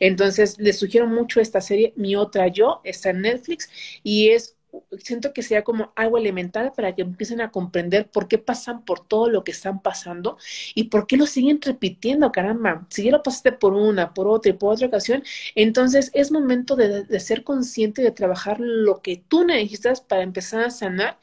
Entonces, 0.00 0.58
les 0.58 0.78
sugiero 0.78 1.06
mucho 1.06 1.40
esta 1.40 1.60
serie, 1.60 1.92
Mi 1.96 2.16
Otra 2.16 2.48
Yo, 2.48 2.80
está 2.84 3.10
en 3.10 3.20
Netflix 3.20 3.68
y 4.02 4.30
es 4.30 4.56
siento 4.98 5.32
que 5.32 5.42
sea 5.42 5.64
como 5.64 5.92
algo 5.96 6.18
elemental 6.18 6.72
para 6.74 6.94
que 6.94 7.02
empiecen 7.02 7.40
a 7.40 7.50
comprender 7.50 8.10
por 8.10 8.28
qué 8.28 8.38
pasan 8.38 8.84
por 8.84 9.06
todo 9.06 9.28
lo 9.28 9.44
que 9.44 9.52
están 9.52 9.82
pasando 9.82 10.38
y 10.74 10.84
por 10.84 11.06
qué 11.06 11.16
lo 11.16 11.26
siguen 11.26 11.60
repitiendo, 11.60 12.32
caramba. 12.32 12.86
Si 12.90 13.04
ya 13.04 13.12
lo 13.12 13.22
pasaste 13.22 13.52
por 13.52 13.74
una, 13.74 14.14
por 14.14 14.28
otra 14.28 14.50
y 14.50 14.54
por 14.54 14.72
otra 14.74 14.86
ocasión, 14.88 15.22
entonces 15.54 16.10
es 16.14 16.30
momento 16.32 16.76
de, 16.76 17.04
de 17.04 17.20
ser 17.20 17.44
consciente 17.44 18.02
de 18.02 18.10
trabajar 18.12 18.58
lo 18.60 19.02
que 19.02 19.22
tú 19.28 19.44
necesitas 19.44 20.00
para 20.00 20.22
empezar 20.22 20.64
a 20.64 20.70
sanar 20.70 21.18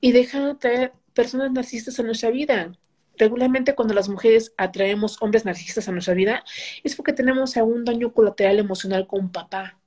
y 0.00 0.12
dejar 0.12 0.46
de 0.46 0.54
traer 0.56 0.92
personas 1.14 1.52
narcisistas 1.52 1.98
a 2.00 2.02
nuestra 2.02 2.30
vida 2.30 2.72
regularmente 3.18 3.74
cuando 3.74 3.94
las 3.94 4.08
mujeres 4.08 4.52
atraemos 4.56 5.20
hombres 5.22 5.44
narcisistas 5.44 5.88
a 5.88 5.92
nuestra 5.92 6.14
vida 6.14 6.44
es 6.82 6.96
porque 6.96 7.12
tenemos 7.12 7.56
algún 7.56 7.84
daño 7.84 8.12
colateral 8.12 8.58
emocional 8.58 9.06
con 9.06 9.30
papá. 9.30 9.78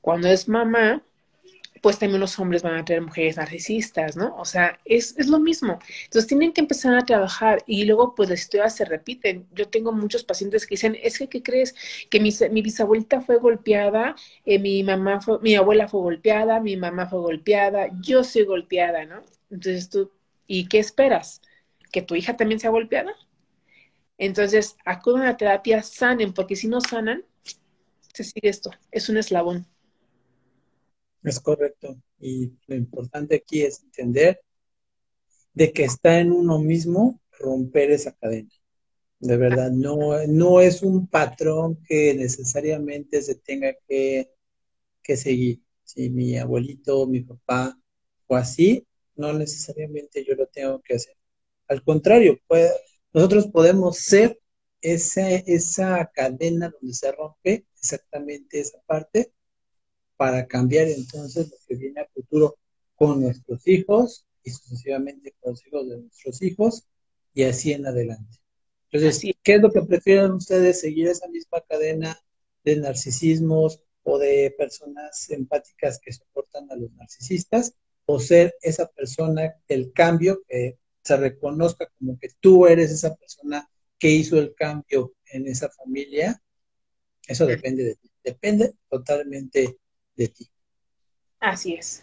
Cuando 0.00 0.28
es 0.28 0.48
mamá, 0.48 1.02
pues 1.80 1.98
también 1.98 2.20
los 2.20 2.38
hombres 2.38 2.62
van 2.62 2.74
a 2.74 2.80
atraer 2.80 3.02
mujeres 3.02 3.36
narcisistas, 3.36 4.16
¿no? 4.16 4.36
O 4.36 4.44
sea, 4.44 4.78
es, 4.84 5.14
lo 5.28 5.38
mismo. 5.40 5.78
Entonces 6.04 6.26
tienen 6.26 6.52
que 6.52 6.60
empezar 6.60 6.94
a 6.94 7.04
trabajar 7.04 7.62
y 7.66 7.84
luego 7.84 8.14
pues 8.14 8.28
las 8.28 8.40
historias 8.40 8.76
se 8.76 8.84
repiten. 8.84 9.46
Yo 9.52 9.68
tengo 9.68 9.92
muchos 9.92 10.24
pacientes 10.24 10.66
que 10.66 10.74
dicen, 10.74 10.96
es 11.02 11.18
que, 11.18 11.28
¿qué 11.28 11.42
crees? 11.42 11.74
Que 12.10 12.20
mi, 12.20 12.30
mi 12.50 12.62
bisabuelita 12.62 13.20
fue 13.20 13.38
golpeada, 13.38 14.14
eh, 14.44 14.58
mi 14.58 14.82
mamá 14.82 15.20
fue, 15.20 15.38
mi 15.40 15.54
abuela 15.54 15.88
fue 15.88 16.00
golpeada, 16.00 16.60
mi 16.60 16.76
mamá 16.76 17.06
fue 17.08 17.20
golpeada, 17.20 17.88
yo 18.00 18.24
soy 18.24 18.44
golpeada, 18.44 19.04
¿no? 19.04 19.22
Entonces 19.50 19.88
tú, 19.90 20.10
¿y 20.46 20.68
qué 20.68 20.78
esperas? 20.78 21.40
que 21.90 22.02
tu 22.02 22.14
hija 22.14 22.36
también 22.36 22.60
sea 22.60 22.70
golpeada. 22.70 23.14
Entonces, 24.18 24.76
acudan 24.84 25.26
a 25.26 25.36
terapia, 25.36 25.82
sanen, 25.82 26.32
porque 26.32 26.56
si 26.56 26.68
no 26.68 26.80
sanan, 26.80 27.24
se 28.12 28.24
sigue 28.24 28.48
esto, 28.48 28.70
es 28.90 29.08
un 29.08 29.16
eslabón. 29.16 29.66
Es 31.22 31.40
correcto. 31.40 31.96
Y 32.18 32.52
lo 32.66 32.76
importante 32.76 33.36
aquí 33.36 33.62
es 33.62 33.82
entender 33.82 34.40
de 35.52 35.72
que 35.72 35.84
está 35.84 36.20
en 36.20 36.32
uno 36.32 36.58
mismo 36.58 37.20
romper 37.38 37.90
esa 37.90 38.12
cadena. 38.12 38.50
De 39.18 39.36
verdad, 39.36 39.70
no, 39.70 40.26
no 40.26 40.60
es 40.60 40.82
un 40.82 41.06
patrón 41.06 41.82
que 41.86 42.14
necesariamente 42.14 43.20
se 43.20 43.34
tenga 43.34 43.74
que, 43.86 44.32
que 45.02 45.16
seguir. 45.16 45.60
Si 45.84 46.08
mi 46.08 46.38
abuelito, 46.38 47.06
mi 47.06 47.20
papá 47.20 47.78
o 48.26 48.36
así, 48.36 48.86
no 49.16 49.32
necesariamente 49.32 50.24
yo 50.24 50.34
lo 50.34 50.46
tengo 50.46 50.80
que 50.80 50.94
hacer. 50.94 51.16
Al 51.68 51.82
contrario, 51.84 52.38
nosotros 53.12 53.48
podemos 53.48 53.98
ser 53.98 54.40
esa, 54.80 55.30
esa 55.30 56.10
cadena 56.14 56.70
donde 56.70 56.94
se 56.94 57.12
rompe 57.12 57.66
exactamente 57.74 58.60
esa 58.60 58.80
parte 58.86 59.32
para 60.20 60.46
cambiar 60.46 60.86
entonces 60.88 61.48
lo 61.50 61.56
que 61.66 61.76
viene 61.76 62.02
a 62.02 62.08
futuro 62.12 62.58
con 62.94 63.22
nuestros 63.22 63.66
hijos 63.66 64.26
y 64.44 64.50
sucesivamente 64.50 65.34
con 65.40 65.52
los 65.52 65.66
hijos 65.66 65.88
de 65.88 65.96
nuestros 65.96 66.42
hijos 66.42 66.84
y 67.32 67.44
así 67.44 67.72
en 67.72 67.86
adelante. 67.86 68.36
Entonces, 68.90 69.34
¿qué 69.42 69.54
es 69.54 69.62
lo 69.62 69.72
que 69.72 69.80
prefieren 69.80 70.32
ustedes? 70.32 70.78
¿Seguir 70.78 71.08
esa 71.08 71.26
misma 71.28 71.62
cadena 71.66 72.20
de 72.64 72.76
narcisismos 72.76 73.82
o 74.02 74.18
de 74.18 74.54
personas 74.58 75.30
empáticas 75.30 75.98
que 75.98 76.12
soportan 76.12 76.70
a 76.70 76.76
los 76.76 76.92
narcisistas? 76.92 77.72
¿O 78.04 78.20
ser 78.20 78.54
esa 78.60 78.88
persona, 78.88 79.54
el 79.68 79.90
cambio 79.94 80.42
que 80.46 80.76
se 81.02 81.16
reconozca 81.16 81.90
como 81.98 82.18
que 82.18 82.28
tú 82.40 82.66
eres 82.66 82.90
esa 82.90 83.14
persona 83.16 83.70
que 83.98 84.10
hizo 84.10 84.38
el 84.38 84.54
cambio 84.54 85.14
en 85.32 85.46
esa 85.46 85.70
familia, 85.70 86.42
eso 87.26 87.46
depende 87.46 87.84
de 87.84 87.94
ti, 87.94 88.10
depende 88.22 88.74
totalmente 88.90 89.79
de 90.20 90.28
ti. 90.28 90.50
Así 91.40 91.74
es. 91.74 92.02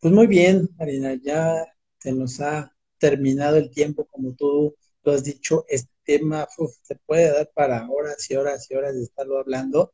Pues 0.00 0.12
muy 0.12 0.26
bien, 0.26 0.68
Marina, 0.76 1.14
ya 1.14 1.66
se 1.98 2.12
nos 2.12 2.38
ha 2.40 2.70
terminado 2.98 3.56
el 3.56 3.70
tiempo, 3.70 4.04
como 4.04 4.34
tú 4.34 4.76
lo 5.02 5.12
has 5.12 5.24
dicho, 5.24 5.64
este 5.68 5.90
tema 6.04 6.46
se 6.82 6.96
puede 7.06 7.32
dar 7.32 7.50
para 7.54 7.88
horas 7.88 8.30
y 8.30 8.36
horas 8.36 8.70
y 8.70 8.74
horas 8.74 8.94
de 8.94 9.04
estarlo 9.04 9.38
hablando, 9.38 9.92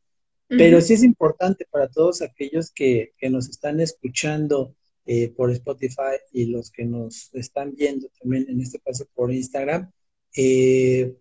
pero 0.49 0.83
sí 0.83 0.95
es 0.95 1.03
importante 1.03 1.67
para 1.71 1.89
todos 1.89 2.21
aquellos 2.21 2.71
que, 2.73 3.15
que 3.17 3.31
nos 3.31 3.49
están 3.49 3.81
escuchando 3.81 4.75
eh, 5.07 5.29
por 5.31 5.51
Spotify 5.51 6.19
y 6.33 6.47
los 6.47 6.71
que 6.71 6.85
nos 6.85 7.33
están 7.33 7.75
viendo 7.75 8.09
también, 8.21 8.47
en 8.49 8.61
este 8.61 8.79
caso 8.81 9.07
por 9.15 9.33
Instagram, 9.33 9.91
eh, 10.37 11.17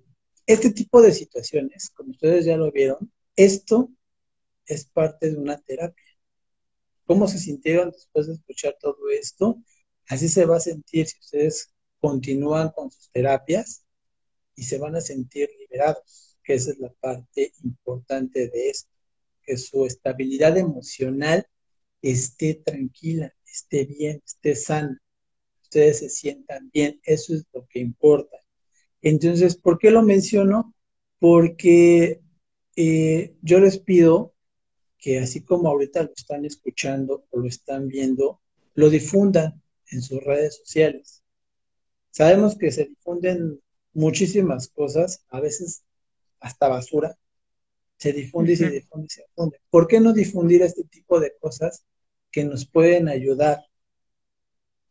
este 0.46 0.72
tipo 0.72 1.02
de 1.02 1.14
situaciones, 1.14 1.92
como 1.92 2.12
ustedes 2.12 2.46
ya 2.46 2.58
lo 2.58 2.72
vieron, 2.72 3.12
esto 3.36 3.90
es 4.74 4.86
parte 4.86 5.30
de 5.30 5.38
una 5.38 5.60
terapia. 5.60 6.06
¿Cómo 7.06 7.28
se 7.28 7.40
sintieron 7.40 7.92
después 7.92 8.28
de 8.28 8.34
escuchar 8.34 8.78
todo 8.80 9.10
esto? 9.12 9.62
Así 10.08 10.30
se 10.30 10.46
va 10.46 10.58
a 10.58 10.62
sentir 10.62 11.08
si 11.08 11.20
ustedes 11.20 11.74
continúan 12.00 12.70
con 12.72 12.90
sus 12.90 13.10
terapias 13.12 13.86
y 14.56 14.64
se 14.64 14.78
van 14.78 14.96
a 14.96 15.02
sentir 15.02 15.50
liberados, 15.60 16.38
que 16.44 16.54
esa 16.54 16.72
es 16.72 16.80
la 16.80 16.92
parte 16.94 17.54
importante 17.64 18.48
de 18.48 18.70
esto, 18.70 18.90
que 19.44 19.58
su 19.58 19.86
estabilidad 19.86 20.58
emocional 20.58 21.46
esté 22.02 22.56
tranquila, 22.56 23.34
esté 23.46 23.86
bien, 23.86 24.22
esté 24.26 24.56
sano, 24.56 24.98
ustedes 25.62 26.00
se 26.00 26.10
sientan 26.10 26.70
bien, 26.72 27.00
eso 27.04 27.34
es 27.34 27.46
lo 27.54 27.68
que 27.68 27.80
importa. 27.80 28.38
Entonces, 29.02 29.58
¿por 29.58 29.80
qué 29.80 29.92
lo 29.92 30.02
menciono? 30.02 30.74
Porque 31.20 32.22
eh, 32.76 33.36
yo 33.42 33.60
les 33.60 33.80
pido 33.80 34.31
que 35.02 35.20
así 35.20 35.42
como 35.42 35.68
ahorita 35.68 36.04
lo 36.04 36.14
están 36.16 36.46
escuchando 36.46 37.26
o 37.30 37.40
lo 37.40 37.48
están 37.48 37.90
viendo, 37.90 38.40
lo 38.76 38.90
difundan 38.90 39.62
en 39.92 40.02
sus 40.02 40.24
redes 40.24 40.56
sociales. 40.58 41.22
Sabemos 42.12 42.58
que 42.58 42.72
se 42.72 42.86
difunden 42.86 43.60
muchísimas 43.92 44.70
cosas, 44.70 45.26
a 45.28 45.42
veces 45.42 45.84
hasta 46.40 46.70
basura, 46.70 47.18
se 47.98 48.14
difunde 48.14 48.54
y 48.54 48.56
se 48.56 48.70
difunde 48.70 49.08
y 49.08 49.10
se 49.10 49.24
difunde. 49.28 49.60
¿Por 49.70 49.88
qué 49.88 50.00
no 50.00 50.14
difundir 50.14 50.62
este 50.62 50.86
tipo 50.86 51.20
de 51.20 51.36
cosas 51.38 51.84
que 52.32 52.46
nos 52.46 52.66
pueden 52.66 53.10
ayudar 53.10 53.66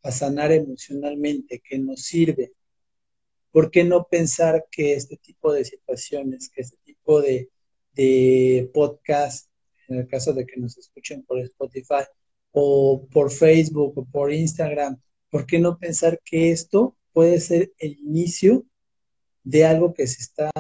a 0.03 0.11
sanar 0.11 0.53
emocionalmente, 0.53 1.61
que 1.61 1.79
nos 1.79 2.03
sirve. 2.03 2.53
¿Por 3.53 3.71
qué 3.71 3.85
no 3.85 4.07
pensar 4.09 4.67
que 4.71 4.95
este 4.95 5.17
tipo 5.17 5.53
de 5.53 5.65
situaciones, 5.65 6.51
que 6.51 6.63
este 6.63 6.77
tipo 6.85 7.21
de, 7.21 7.51
de 7.93 8.71
podcast, 8.73 9.50
en 9.91 9.99
el 9.99 10.09
caso 10.09 10.33
de 10.33 10.47
que 10.47 10.59
nos 10.59 10.79
escuchen 10.79 11.23
por 11.25 11.39
Spotify 11.41 12.05
o 12.53 13.07
por 13.13 13.31
Facebook 13.31 13.99
o 13.99 14.05
por 14.05 14.33
Instagram, 14.33 15.01
¿por 15.31 15.47
qué 15.47 15.59
no 15.59 15.79
pensar 15.79 16.21
que 16.25 16.51
esto 16.53 16.97
puede 17.13 17.41
ser 17.41 17.73
el 17.79 17.99
inicio 17.99 18.65
de 19.43 19.65
algo 19.65 19.93
que 19.95 20.07
se 20.07 20.23
está 20.23 20.51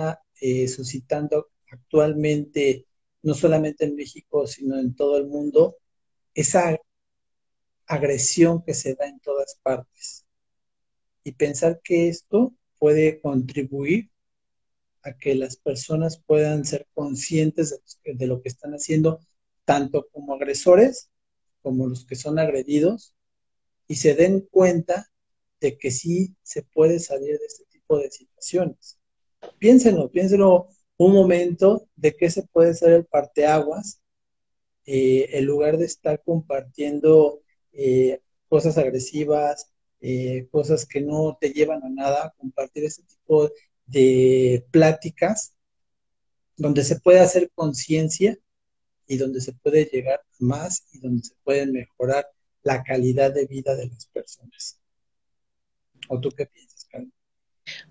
eh, 0.40 0.68
suscitando 0.68 1.48
actualmente, 1.70 2.86
no 3.22 3.34
solamente 3.34 3.84
en 3.84 3.94
México, 3.94 4.46
sino 4.46 4.78
en 4.78 4.94
todo 4.94 5.16
el 5.18 5.26
mundo, 5.26 5.76
esa 6.34 6.76
agresión 7.86 8.62
que 8.62 8.74
se 8.74 8.94
da 8.94 9.06
en 9.06 9.20
todas 9.20 9.58
partes. 9.62 10.26
Y 11.24 11.32
pensar 11.32 11.80
que 11.84 12.08
esto 12.08 12.54
puede 12.78 13.20
contribuir 13.20 14.09
a 15.02 15.16
que 15.16 15.34
las 15.34 15.56
personas 15.56 16.22
puedan 16.26 16.64
ser 16.64 16.86
conscientes 16.94 17.80
de, 18.04 18.26
lo 18.26 18.42
que 18.42 18.48
están 18.48 18.72
haciendo, 18.72 19.20
tanto 19.64 20.08
como 20.12 20.34
agresores 20.34 21.10
como 21.62 21.86
los 21.86 22.04
que 22.06 22.16
son 22.16 22.38
agredidos, 22.38 23.14
y 23.86 23.96
se 23.96 24.14
den 24.14 24.40
cuenta 24.50 25.10
de 25.60 25.76
que 25.76 25.90
sí 25.90 26.34
se 26.42 26.62
puede 26.62 26.98
salir 27.00 27.38
de 27.38 27.46
este 27.46 27.64
tipo 27.66 27.98
de 27.98 28.10
situaciones. 28.10 28.98
Piénsenlo, 29.58 30.10
piénsenlo 30.10 30.68
un 30.96 31.12
momento 31.12 31.88
de 31.96 32.16
qué 32.16 32.30
se 32.30 32.42
puede 32.44 32.74
ser 32.74 32.92
el 32.92 33.04
parteaguas 33.04 34.00
eh, 34.86 35.38
en 35.38 35.46
lugar 35.46 35.76
de 35.76 35.86
estar 35.86 36.22
compartiendo 36.22 37.42
eh, 37.72 38.20
cosas 38.48 38.78
agresivas, 38.78 39.70
eh, 40.00 40.48
cosas 40.50 40.86
que 40.86 41.00
no 41.00 41.36
te 41.40 41.50
llevan 41.50 41.82
a 41.84 41.90
nada, 41.90 42.34
compartir 42.38 42.84
ese 42.84 43.02
tipo 43.02 43.50
de 43.90 44.64
pláticas 44.70 45.54
donde 46.56 46.84
se 46.84 47.00
puede 47.00 47.20
hacer 47.20 47.50
conciencia 47.54 48.36
y 49.06 49.16
donde 49.16 49.40
se 49.40 49.52
puede 49.52 49.86
llegar 49.86 50.20
más 50.38 50.86
y 50.92 51.00
donde 51.00 51.24
se 51.24 51.34
puede 51.42 51.66
mejorar 51.66 52.26
la 52.62 52.82
calidad 52.82 53.32
de 53.32 53.46
vida 53.46 53.74
de 53.74 53.88
las 53.88 54.06
personas. 54.06 54.78
¿O 56.08 56.20
tú 56.20 56.30
qué 56.30 56.46
piensas, 56.46 56.84
Karen? 56.84 57.12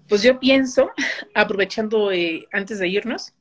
Pues 0.07 0.21
yo 0.21 0.39
pienso, 0.39 0.91
aprovechando 1.35 2.11
eh, 2.11 2.47
antes 2.51 2.79
de 2.79 2.87
irnos, 2.87 3.33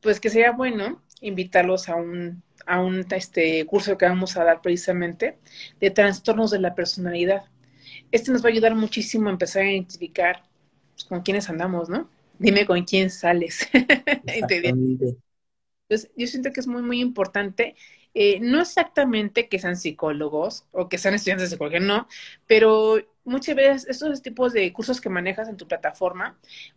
pues 0.00 0.20
que 0.20 0.30
sería 0.30 0.52
bueno 0.52 1.02
invitarlos 1.20 1.88
a 1.88 1.94
un, 1.96 2.42
a 2.66 2.80
un 2.80 3.06
este, 3.12 3.64
curso 3.66 3.96
que 3.96 4.06
vamos 4.06 4.36
a 4.36 4.44
dar 4.44 4.60
precisamente 4.62 5.38
de 5.78 5.90
trastornos 5.90 6.50
de 6.50 6.60
la 6.60 6.74
personalidad. 6.74 7.44
Este 8.10 8.32
nos 8.32 8.42
va 8.42 8.48
a 8.48 8.52
ayudar 8.52 8.74
muchísimo 8.74 9.28
a 9.28 9.32
empezar 9.32 9.62
a 9.62 9.70
identificar 9.70 10.49
pues, 11.00 11.08
con 11.08 11.22
quiénes 11.22 11.48
andamos, 11.48 11.88
¿no? 11.88 12.08
Dime 12.38 12.66
con 12.66 12.82
quién 12.84 13.10
sales. 13.10 13.68
Entonces, 15.88 16.10
yo 16.16 16.26
siento 16.26 16.52
que 16.52 16.60
es 16.60 16.66
muy, 16.66 16.82
muy 16.82 17.00
importante 17.00 17.74
eh, 18.14 18.40
no 18.40 18.60
exactamente 18.60 19.48
que 19.48 19.60
sean 19.60 19.76
psicólogos 19.76 20.64
o 20.72 20.88
que 20.88 20.98
sean 20.98 21.14
estudiantes 21.14 21.48
de 21.48 21.54
psicología, 21.54 21.78
no, 21.78 22.08
pero 22.46 22.98
muchas 23.24 23.54
veces 23.54 23.86
estos 23.88 24.20
tipos 24.20 24.52
de 24.52 24.72
cursos 24.72 25.00
que 25.00 25.08
manejas 25.08 25.48
en 25.48 25.56
tu 25.56 25.68
plataforma, 25.68 26.36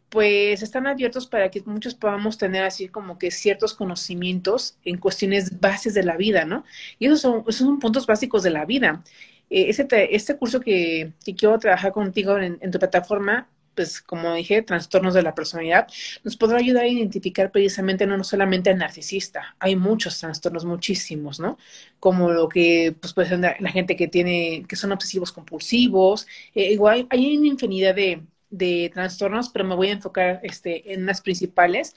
pues 0.10 0.62
están 0.62 0.86
abiertos 0.86 1.26
para 1.26 1.50
que 1.50 1.64
muchos 1.66 1.96
podamos 1.96 2.38
tener 2.38 2.64
así 2.64 2.88
como 2.88 3.18
que 3.18 3.32
ciertos 3.32 3.74
conocimientos 3.74 4.78
en 4.86 4.98
cuestiones 4.98 5.60
bases 5.60 5.96
de 5.96 6.04
la 6.04 6.18
vida, 6.18 6.46
¿no? 6.46 6.66
Y 7.00 7.08
esos 7.08 7.22
son, 7.22 7.44
esos 7.48 7.66
son 7.66 7.80
puntos 7.80 8.06
básicos 8.06 8.44
de 8.44 8.52
la 8.52 8.66
vida. 8.66 9.04
Eh, 9.50 9.70
este, 9.70 10.38
curso 10.38 10.60
que, 10.60 11.14
quiero 11.38 11.58
trabajar 11.60 11.94
contigo 11.94 12.38
en 12.38 12.72
tu 12.72 12.80
plataforma 12.80 13.50
pues 13.76 14.02
como 14.02 14.34
dije, 14.34 14.62
trastornos 14.62 15.14
de 15.14 15.24
la 15.24 15.36
personalidad, 15.36 15.88
nos 16.24 16.38
podrá 16.38 16.58
ayudar 16.58 16.84
a 16.84 16.88
identificar 16.88 17.52
precisamente 17.52 18.06
no, 18.06 18.24
solamente 18.24 18.70
al 18.70 18.78
narcisista, 18.78 19.56
hay 19.60 19.76
muchos 19.76 20.20
trastornos, 20.20 20.66
muchísimos, 20.66 21.40
¿no? 21.40 21.58
Como 22.00 22.32
lo 22.32 22.50
que 22.50 22.96
pues 23.00 23.14
puede 23.14 23.30
ser 23.30 23.40
la 23.40 23.72
gente 23.72 23.96
que 23.96 24.08
tiene, 24.08 24.66
que 24.68 24.76
son 24.76 24.92
obsesivos 24.92 25.32
compulsivos, 25.32 26.28
eh, 26.56 26.72
igual 26.72 27.08
hay 27.10 27.38
una 27.38 27.48
infinidad 27.48 27.96
de, 27.96 28.22
de, 28.50 28.92
trastornos, 28.94 29.50
pero 29.50 29.66
me 29.66 29.76
voy 29.76 29.90
a 29.90 29.94
enfocar 29.94 30.40
este, 30.44 30.94
en 30.94 31.06
las 31.06 31.22
principales, 31.22 31.96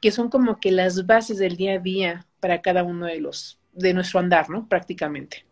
que 0.00 0.10
son 0.10 0.30
como 0.30 0.58
que 0.60 0.70
las 0.70 1.06
bases 1.06 1.38
del 1.38 1.56
día 1.56 1.74
a 1.74 1.78
día 1.78 2.26
para 2.40 2.62
cada 2.62 2.84
uno 2.84 3.06
de 3.06 3.20
los, 3.20 3.58
de 3.72 3.94
nuestro 3.94 4.20
andar, 4.20 4.48
¿no? 4.48 4.68
Prácticamente. 4.68 5.44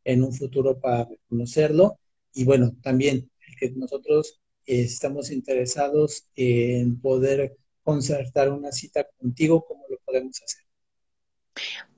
en 0.04 0.22
un 0.22 0.32
futuro 0.32 0.78
para 0.78 1.04
reconocerlo. 1.04 1.98
Y 2.32 2.44
bueno, 2.44 2.74
también 2.82 3.30
que 3.58 3.70
nosotros 3.70 4.40
estamos 4.66 5.30
interesados 5.30 6.26
en 6.36 7.00
poder 7.00 7.56
concertar 7.82 8.50
una 8.50 8.72
cita 8.72 9.06
contigo, 9.18 9.64
¿cómo 9.66 9.84
lo 9.88 9.98
podemos 10.04 10.40
hacer? 10.42 10.64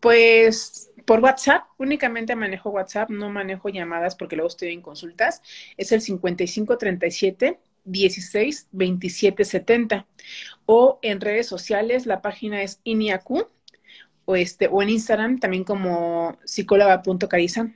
Pues 0.01 0.91
por 1.07 1.21
WhatsApp, 1.21 1.65
únicamente 1.79 2.35
manejo 2.35 2.71
WhatsApp, 2.71 3.11
no 3.11 3.31
manejo 3.31 3.69
llamadas 3.69 4.17
porque 4.17 4.37
luego 4.37 4.49
estoy 4.49 4.73
en 4.73 4.83
consultas. 4.83 5.43
Es 5.77 5.93
el 5.93 6.01
5537 6.01 7.59
16 7.85 8.69
27 8.73 9.45
70. 9.45 10.07
O 10.67 10.99
en 11.03 11.21
redes 11.21 11.47
sociales, 11.47 12.07
la 12.07 12.21
página 12.21 12.63
es 12.63 12.81
INIACU 12.83 13.47
o, 14.27 14.37
este, 14.37 14.69
o 14.69 14.83
en 14.83 14.91
Instagram 14.91 15.41
también 15.41 15.65
como 15.65 16.37
psicóloga.cariza. 16.45 17.75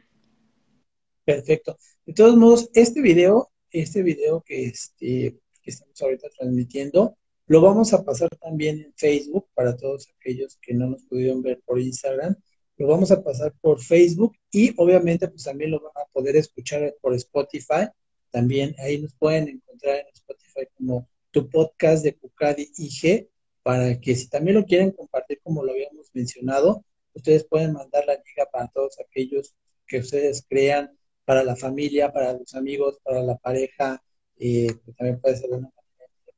Perfecto. 1.25 1.79
De 2.05 2.13
todos 2.13 2.37
modos, 2.37 2.69
este 2.75 3.01
video, 3.01 3.51
este 3.71 4.03
video 4.03 4.43
que, 4.43 4.67
este, 4.67 5.39
que 5.63 5.71
estamos 5.71 6.01
ahorita 6.03 6.29
transmitiendo, 6.37 7.17
lo 7.47 7.61
vamos 7.61 7.93
a 7.93 8.05
pasar 8.05 8.29
también 8.41 8.81
en 8.81 8.93
Facebook 8.95 9.49
para 9.55 9.77
todos 9.77 10.09
aquellos 10.19 10.59
que 10.61 10.75
no 10.75 10.89
nos 10.89 11.03
pudieron 11.05 11.43
ver 11.43 11.61
por 11.65 11.81
Instagram. 11.81 12.37
Lo 12.77 12.89
vamos 12.89 13.11
a 13.11 13.23
pasar 13.23 13.55
por 13.61 13.81
Facebook 13.81 14.37
y 14.51 14.73
obviamente 14.77 15.29
pues 15.29 15.45
también 15.45 15.71
lo 15.71 15.81
van 15.81 15.93
a 15.97 16.09
poder 16.13 16.37
escuchar 16.37 16.95
por 17.01 17.15
Spotify. 17.15 17.89
También 18.31 18.75
ahí 18.79 19.01
nos 19.01 19.15
pueden 19.15 19.49
encontrar 19.49 19.99
en 19.99 20.07
Spotify 20.13 20.67
como 20.77 21.09
tu 21.31 21.49
podcast 21.49 22.05
de 22.05 22.15
Cucadi 22.15 22.71
IG 22.77 23.29
para 23.63 24.01
que 24.01 24.17
si 24.17 24.29
también 24.29 24.57
lo 24.57 24.65
quieren 24.65 24.91
compartir 24.93 25.41
como 25.43 25.65
lo 25.65 25.73
habíamos 25.73 26.11
mencionado, 26.15 26.85
ustedes 27.15 27.45
pueden 27.45 27.73
mandar 27.73 28.05
la 28.07 28.15
liga 28.15 28.49
para 28.51 28.69
todos 28.69 28.99
aquellos 29.01 29.55
que 29.87 29.99
ustedes 29.99 30.45
crean 30.49 30.97
para 31.25 31.45
la 31.45 31.57
familia, 31.57 32.13
para 32.13 32.33
los 32.33 32.55
amigos, 32.55 32.99
para 33.03 33.23
la 33.23 33.37
pareja, 33.37 34.03
eh, 34.39 34.69
también 34.97 35.21
puede 35.21 35.37
ser 35.37 35.51
una 35.51 35.71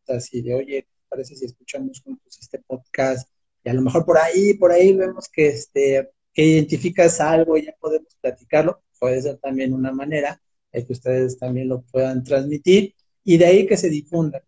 así 0.08 0.42
de, 0.42 0.54
oye, 0.54 0.86
parece 1.08 1.36
si 1.36 1.44
escuchamos 1.44 2.00
juntos 2.00 2.38
este 2.40 2.58
podcast? 2.58 3.28
Y 3.64 3.68
a 3.68 3.74
lo 3.74 3.82
mejor 3.82 4.04
por 4.04 4.18
ahí, 4.18 4.54
por 4.54 4.72
ahí 4.72 4.92
vemos 4.92 5.28
que, 5.28 5.48
este, 5.48 6.10
que 6.32 6.44
identificas 6.44 7.20
algo 7.20 7.56
y 7.56 7.66
ya 7.66 7.74
podemos 7.78 8.14
platicarlo. 8.20 8.82
Puede 8.98 9.22
ser 9.22 9.38
también 9.38 9.72
una 9.72 9.92
manera 9.92 10.40
de 10.72 10.84
que 10.84 10.92
ustedes 10.92 11.38
también 11.38 11.68
lo 11.68 11.82
puedan 11.82 12.24
transmitir 12.24 12.94
y 13.24 13.36
de 13.36 13.46
ahí 13.46 13.66
que 13.66 13.76
se 13.76 13.88
difunda, 13.88 14.42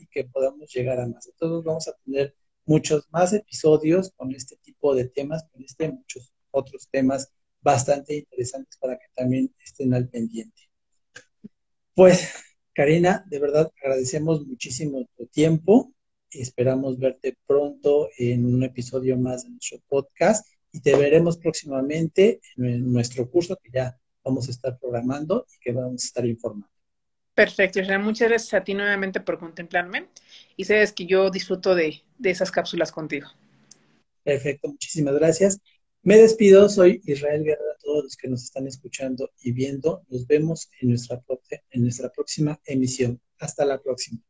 y 0.00 0.06
que 0.06 0.24
podamos 0.24 0.72
llegar 0.72 1.00
a 1.00 1.06
más. 1.06 1.26
Entonces 1.26 1.64
vamos 1.64 1.88
a 1.88 1.92
tener 2.04 2.34
muchos 2.64 3.06
más 3.10 3.32
episodios 3.32 4.10
con 4.16 4.32
este 4.32 4.56
tipo 4.56 4.94
de 4.94 5.06
temas, 5.08 5.44
con 5.52 5.62
este 5.62 5.90
muchos 5.90 6.32
otros 6.50 6.88
temas 6.90 7.32
bastante 7.60 8.16
interesantes 8.16 8.78
para 8.78 8.98
que 8.98 9.06
también 9.14 9.54
estén 9.62 9.92
al 9.92 10.08
pendiente. 10.08 10.62
Pues, 11.94 12.32
Karina, 12.72 13.24
de 13.28 13.38
verdad 13.38 13.70
agradecemos 13.82 14.46
muchísimo 14.46 15.06
tu 15.16 15.26
tiempo. 15.26 15.92
Esperamos 16.30 16.98
verte 16.98 17.36
pronto 17.46 18.08
en 18.16 18.46
un 18.46 18.62
episodio 18.62 19.18
más 19.18 19.44
de 19.44 19.50
nuestro 19.50 19.78
podcast 19.88 20.46
y 20.72 20.80
te 20.80 20.96
veremos 20.96 21.36
próximamente 21.36 22.40
en 22.56 22.90
nuestro 22.92 23.28
curso 23.28 23.58
que 23.62 23.70
ya 23.72 23.98
vamos 24.24 24.48
a 24.48 24.52
estar 24.52 24.78
programando 24.78 25.46
y 25.54 25.58
que 25.60 25.72
vamos 25.72 26.02
a 26.02 26.06
estar 26.06 26.24
informando. 26.24 26.79
Perfecto, 27.40 27.80
Muchas 28.00 28.28
gracias 28.28 28.52
a 28.52 28.62
ti 28.62 28.74
nuevamente 28.74 29.18
por 29.18 29.38
contemplarme 29.38 30.08
y 30.58 30.64
sabes 30.64 30.92
que 30.92 31.06
yo 31.06 31.30
disfruto 31.30 31.74
de, 31.74 32.02
de 32.18 32.28
esas 32.28 32.50
cápsulas 32.50 32.92
contigo. 32.92 33.28
Perfecto, 34.22 34.68
muchísimas 34.68 35.14
gracias 35.14 35.58
Me 36.02 36.18
despido, 36.18 36.68
soy 36.68 37.00
Israel 37.06 37.42
Guerra, 37.42 37.64
a 37.74 37.78
todos 37.78 38.04
los 38.04 38.16
que 38.18 38.28
nos 38.28 38.44
están 38.44 38.66
escuchando 38.66 39.30
y 39.40 39.52
viendo. 39.52 40.02
Nos 40.10 40.26
vemos 40.26 40.68
en 40.82 40.94
en 41.70 41.82
nuestra 41.82 42.10
próxima 42.10 42.60
emisión. 42.66 43.18
Hasta 43.38 43.64
la 43.64 43.80
próxima. 43.80 44.20